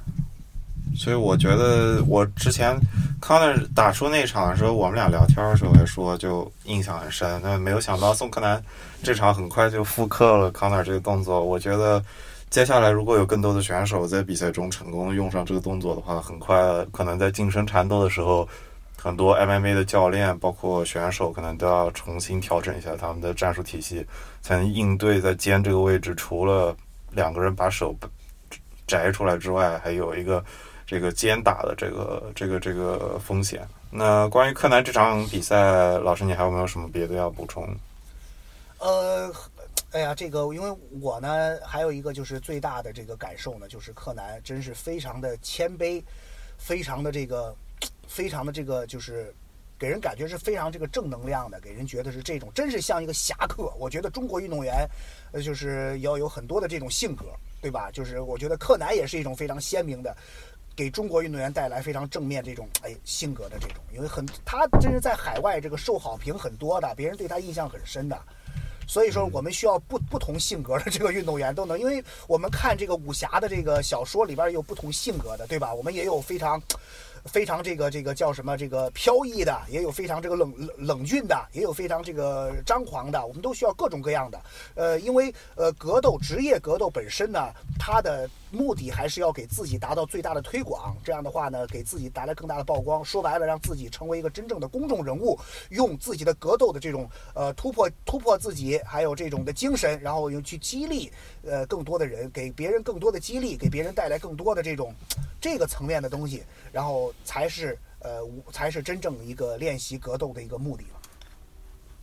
[0.96, 2.76] 所以我觉得，我之前
[3.20, 7.40] 康纳打出那场的时候，我们俩聊天的时候也说，就印象很深。
[7.42, 8.62] 但没有想到宋柯南
[9.02, 11.44] 这场很快就复刻了康纳这个动作。
[11.44, 12.02] 我觉得
[12.50, 16.58] 接下来如果有更多的选手在比赛中成功用上这个动作的话，很快
[16.92, 18.48] 可能在近身缠斗的时候，
[19.00, 24.04] 很多 MMA 的教练包括选手可能都要重新调整一下他们的战术体系，
[24.42, 26.74] 才能应对在肩这个位置，除了
[27.12, 27.94] 两个人把手
[28.86, 30.42] 摘出来之外，还有一个
[30.88, 33.68] 这个肩打的这个这个这个风险。
[33.90, 37.68] 那关于柯南这场比赛，老师你还有没有什么别的要补充？
[38.78, 39.30] 呃，
[39.92, 46.02] 哎呀，这个因为我呢，还有一个就是最大的这个感受呢，就是柯南真是非常的谦卑，
[46.56, 47.54] 非常的这个，
[48.06, 49.34] 非常的这个就是。
[49.80, 53.72] 给人感觉是非常这个正能量的，给人觉得是这种，真是像一个侠客。
[53.78, 54.84] 我觉得中国运动员，
[55.30, 57.26] 呃，就是要有很多的这种性格，
[57.62, 57.88] 对吧？
[57.92, 60.16] 就是我觉得柯南也是一种非常鲜明的，
[60.78, 68.16] 给中国运动员带来非常正面这种哎性格的这种，因为很他真是在海外这个受好评很多的，别人对他印象很深的。
[68.86, 75.74] 所以说，我们需要不 不同性格的这个运动员都能，因为我们看这个武侠的这个小说里边有不同性格的，对吧？
[75.74, 76.62] 我们也有非常。
[77.24, 78.56] 非常这个这个叫什么？
[78.56, 83.26] 这个飘逸的，也有非常这个冷冷冷峻的，也有非常这个张狂的。
[83.26, 84.40] 我们都需要各种各样的。
[84.76, 90.96] 呃，因为呃格斗职业格斗本身呢，它的目的还是要给自己达到最大的推广。
[91.04, 93.04] 这样的话呢，给自己带来更大的曝光。
[93.04, 95.38] 说白了，让自己成为一个真正的公众人物，
[95.70, 101.12] 用自己的格斗的这种呃突破突破自己，还有这种的精神，然后又去激励
[101.42, 104.94] 呃更多的人，给别人更多的激励，给别人带来更多的这种
[105.40, 106.42] 这个层面的东西，
[106.72, 107.12] 然后。
[107.24, 111.00] 才是呃，才是真正一个练习格斗的一个目的了。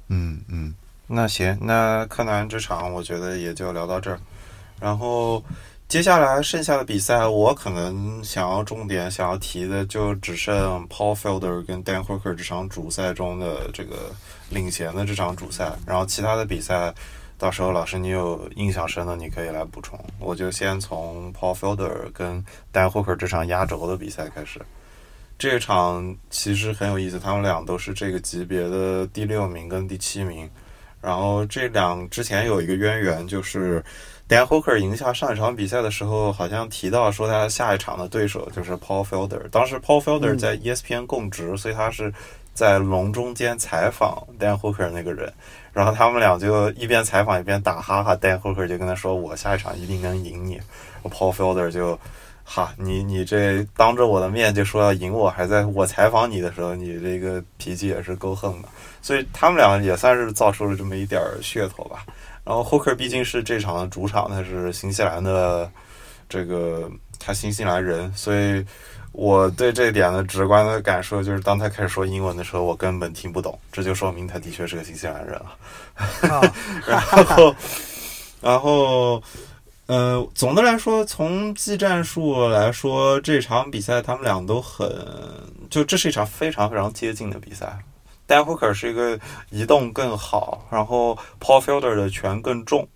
[0.10, 0.76] 嗯嗯，
[1.08, 4.20] 那行，那柯南这场我觉得也就聊到这儿。
[4.80, 5.44] 然后
[5.88, 14.12] 接下来剩下的比赛，我可能想要重点想要提的，就只剩 Paul Felder 跟 Dan Hooker 这场主赛中的这个
[14.50, 15.72] 领衔的这场主赛。
[15.86, 16.92] 然后其他的比赛，
[17.38, 19.98] 到时候老师你有印象深的，你可以来补充。
[20.20, 22.44] 我就先从 Paul Felder 跟
[22.74, 24.60] Dan Hooker 这场压轴的比赛开始。
[25.38, 30.50] 这场其实很有意思，他们俩都是这个级别的第六名跟第七名。
[31.00, 33.84] 然后这两之前有一个渊源，就是
[34.28, 39.48] Dan Hooker 赢下上一场比赛的时候，好像提到说他下一场的对手就是 Paul Felder。
[39.50, 42.12] 当时 Paul Felder 在 ESPN 供职，所以他是
[42.54, 45.32] 在笼中间采访 Dan Hooker 那个人。
[45.74, 50.60] 然后他们俩就一边采访一边打哈哈，Dan Hooker 就跟他说：“我下一场一定能赢你。
[51.04, 52.00] ”Paul Felder 就。
[52.48, 58.70] 哈，你你这当着我的面就说要赢我，还在我采访你的时候，你这个脾气也是够横的。
[59.02, 62.06] 所以他们俩也算是造出了这么一点噱头吧。
[62.46, 65.70] 然后霍克毕竟是这场的主场，他是新西兰的
[66.30, 66.90] 这个
[67.20, 68.64] 他新西兰人，所以
[69.12, 75.58] 我对这点的直观的感受就是，当他开始说英文的时候，我根本听不懂，这就说明他的确是个新西兰人了。
[76.88, 77.56] 然后，
[78.42, 79.22] 然后。
[79.88, 84.90] 呃，总的来说，从技战术来说，这场比赛他们俩都很，
[85.70, 87.78] 就这是一场非常非常接近的比赛。
[88.28, 89.20] Dan Hooker 是一个
[89.50, 92.88] 移动更好，然后 Paul Fielder 的拳更重。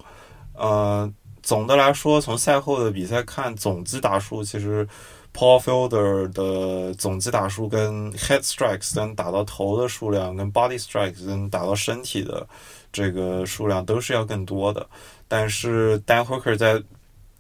[0.54, 1.12] 呃，
[1.42, 4.88] 总的来说，从赛后的比赛看，总击打数其实
[5.34, 12.48] Paul Fielder 的总击打数跟 Head Strikes 能打到头的数量，跟 Body Strikes 能打到身体的
[12.92, 14.86] 这个数量都是要更多的。
[15.28, 16.82] 但是 Dan Hooker 在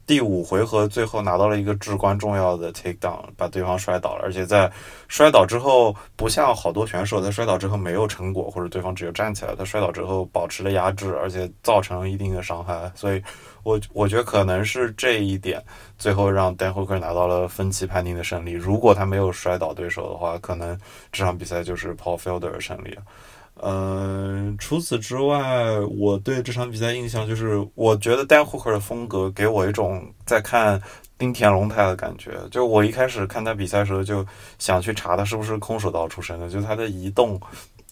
[0.09, 4.23] 第五回合最后拿到了一个至关重要的 take down，把对方摔倒了。
[4.23, 4.67] 而且在
[5.07, 12.91] 摔倒之后，不像好多选手在摔倒之后没有成果，或者对方只有站起来，他摔倒之后保持了压制，而且造成一定的伤害。
[12.95, 13.21] 所以，
[13.61, 15.63] 我我觉得可能是这一点，
[15.99, 18.53] 最后让 Dan Hooker 拿到了分期判定的胜利。
[18.53, 20.75] 如果他没有摔倒对手的话，可能
[21.11, 22.97] 这场比赛就是 Paul Felder 胜利。
[23.61, 30.81] 嗯，除此之外，我对这场比赛印象就是，我觉得 Dan Hooker 的风格给我一种在看
[31.17, 32.31] 丁田龙太的感觉。
[32.49, 34.25] 就我一开始看他比赛的时候，就
[34.57, 37.39] 想去查他是不是空手道出身的，就他的移动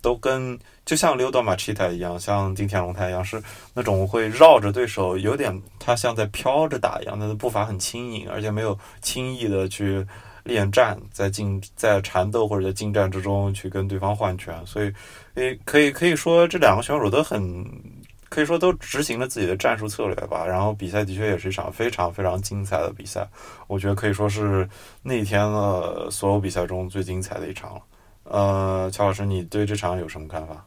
[0.01, 3.41] 都跟就像溜达马奇塔一样，像丁田龙太一样，是
[3.73, 10.05] 那种会绕着对手，有点他像在飘着打一样，他的步伐很轻盈，而且没有轻易的去。
[10.47, 14.91] 恋战，在近在缠斗或者在近战之中去跟对方换拳，所以，
[15.35, 17.63] 诶，可以可以说这两个选手都很，
[18.29, 20.45] 可以说都执行了自己的战术策略吧。
[20.45, 23.27] 然后比赛的确也是一场非常非常精彩的比赛，
[23.67, 24.67] 我觉得可以说是
[25.03, 27.81] 那天的所有比赛中最精彩的一场了。
[28.23, 30.65] 呃，乔老师，你对这场有什么看法？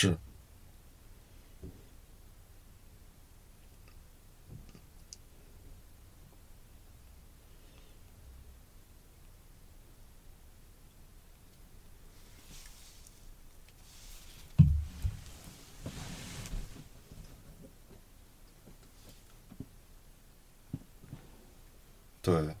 [0.00, 0.16] 是。
[22.22, 22.54] 对，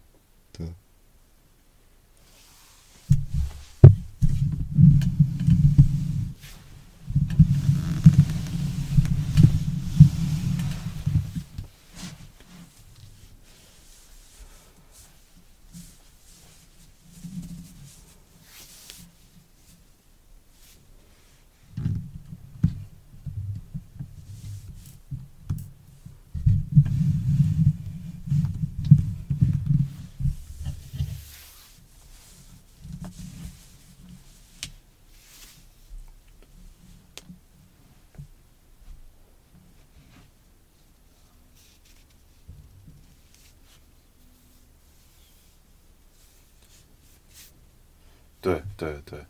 [48.40, 49.24] 对，对，对。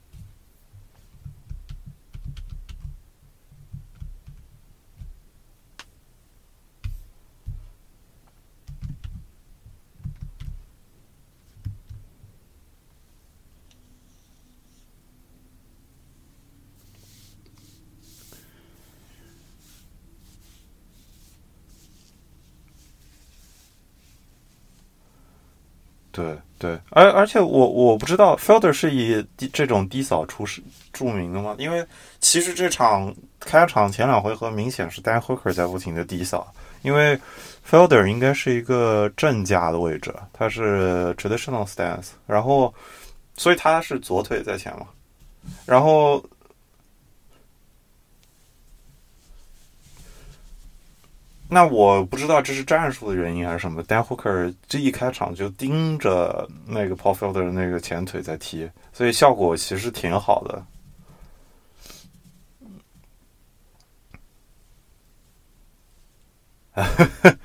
[26.13, 30.63] 对对，而而且我我不知道 Felder 是以这种低扫出是
[30.93, 31.55] 著名的吗？
[31.59, 31.87] 因为
[32.21, 36.53] 其实这场开场前两回合明显是 Dan Hooker 在不停的低扫，
[36.83, 37.19] 因为
[37.69, 42.75] Felder 应该是一个正架的位置，他是 traditional stance，然后
[43.37, 44.87] 所以他是左腿在前嘛，
[45.65, 46.23] 然后。
[51.51, 53.83] 那我不知道这是战术的原因还是什么。
[53.85, 60.65] Dan Hooker 这一开场就盯着那个 Paul Felder 的那个前腿在踢，所以效果其实挺好的。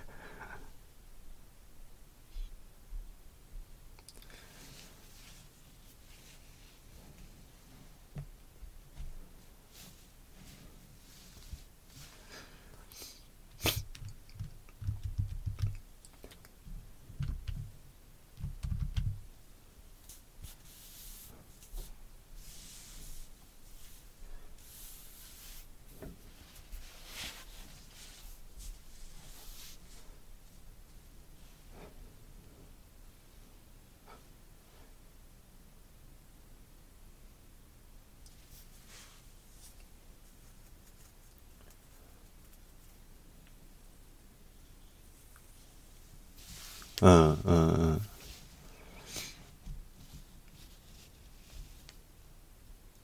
[47.07, 48.01] 嗯嗯嗯，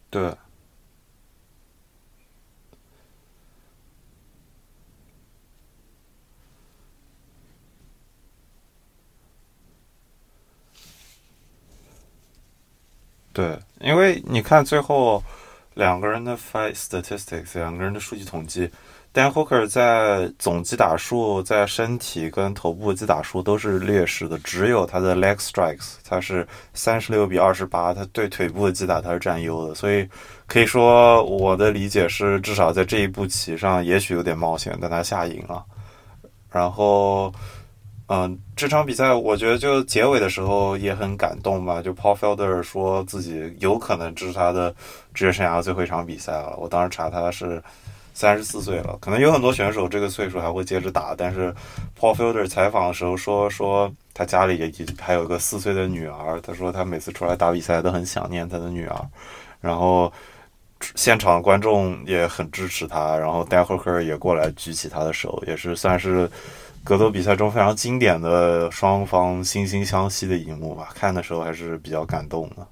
[0.10, 0.36] 对，
[13.32, 15.24] 对，因为你看最后
[15.76, 18.72] 两个人的 fight statistics，两个人的数据统计。
[19.14, 30.08] Dan Hooker 在总击打数、在身体跟头部击打数都是劣势的，只有他的 leg strikes，他是三十六比二十八，他对腿部的击打他是占优的，所以
[30.48, 35.62] 可以说我的理解是，至少在这一步棋上，也许有点冒险，但他下赢了。
[36.50, 37.34] 然后，
[38.08, 41.82] 嗯，这场比赛我觉得就结尾的时候也很感动吧。
[41.82, 44.74] 就 Paul Felder 说自己有可能这是他的
[45.14, 46.56] 职业生涯最后一场比赛了。
[46.58, 47.62] 我当时查他是
[48.14, 51.54] 三十四岁了，可能有很多选手这个岁数还会接着打，但是
[52.00, 58.96] Paul Felder 采访的时候说说他家里也还有个四岁的女儿，他说他每次出来打比赛都很想念他的女儿，
[59.60, 60.12] 然后
[60.96, 66.30] 现场观众也很支持他，然后 Dan Hooker 也过来举起他的手，也是算是。
[66.84, 72.68] 格斗比赛中非常经典的双方惺惺相惜的一幕吧，看的时候还是比较感动的。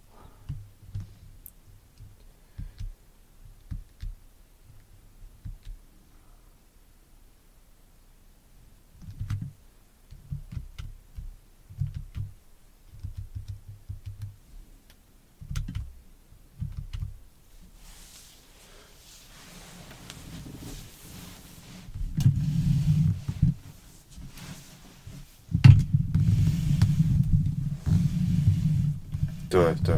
[29.49, 29.95] 对对，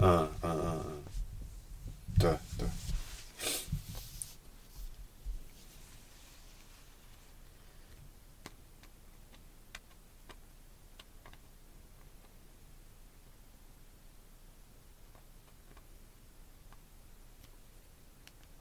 [0.00, 1.02] 嗯嗯嗯嗯，
[2.18, 2.68] 对对。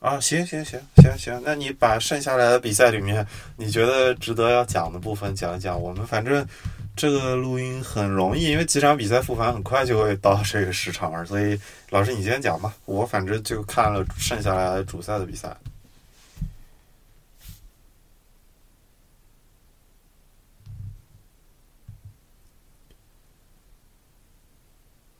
[0.08, 3.28] 啊，行行行行行，那你把剩下来的比赛里面，
[3.58, 5.78] 你觉得值得要讲的部分讲一讲。
[5.80, 6.48] 我们反正
[6.96, 11.60] 这个录音很容易，因为几场比赛复盘很快就会到这个时长了，所以
[11.90, 12.74] 老师你先讲吧。
[12.86, 15.54] 我反正就看了剩下来主赛的比赛。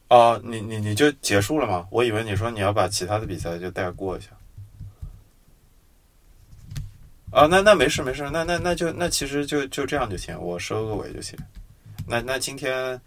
[0.08, 1.86] 哦，你你你就结束了吗？
[1.92, 4.28] 我以为你说你要把其他的比赛就带过一下。
[7.32, 11.38] 啊，那那没事没事，那那那就那其实就就这样就行，我收个尾就行。
[12.08, 13.00] 那那今天，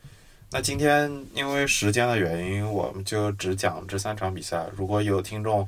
[0.50, 4.66] 那今天因为时间的原因，我们就只讲这三场比赛。
[4.76, 5.66] 如果有听众，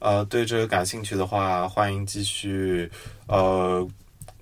[0.00, 2.90] 呃，对这个感兴趣的话，欢迎继续
[3.26, 3.88] 呃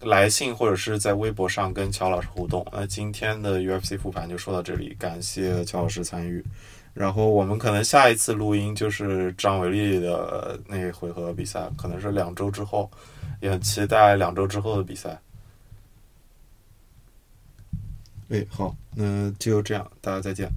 [0.01, 2.67] 来信或者是在微博上跟乔老师互动。
[2.73, 6.45] 那今天的 UFC 复盘就说到这里，感谢乔老师参与。
[6.95, 12.91] 然后我们可能下一次录音就是张伟丽的那回合比赛，可能是两周之后。
[13.41, 15.21] 也很期待两周之后的比赛。
[18.29, 20.49] 哎，好，那就这样，大家再见。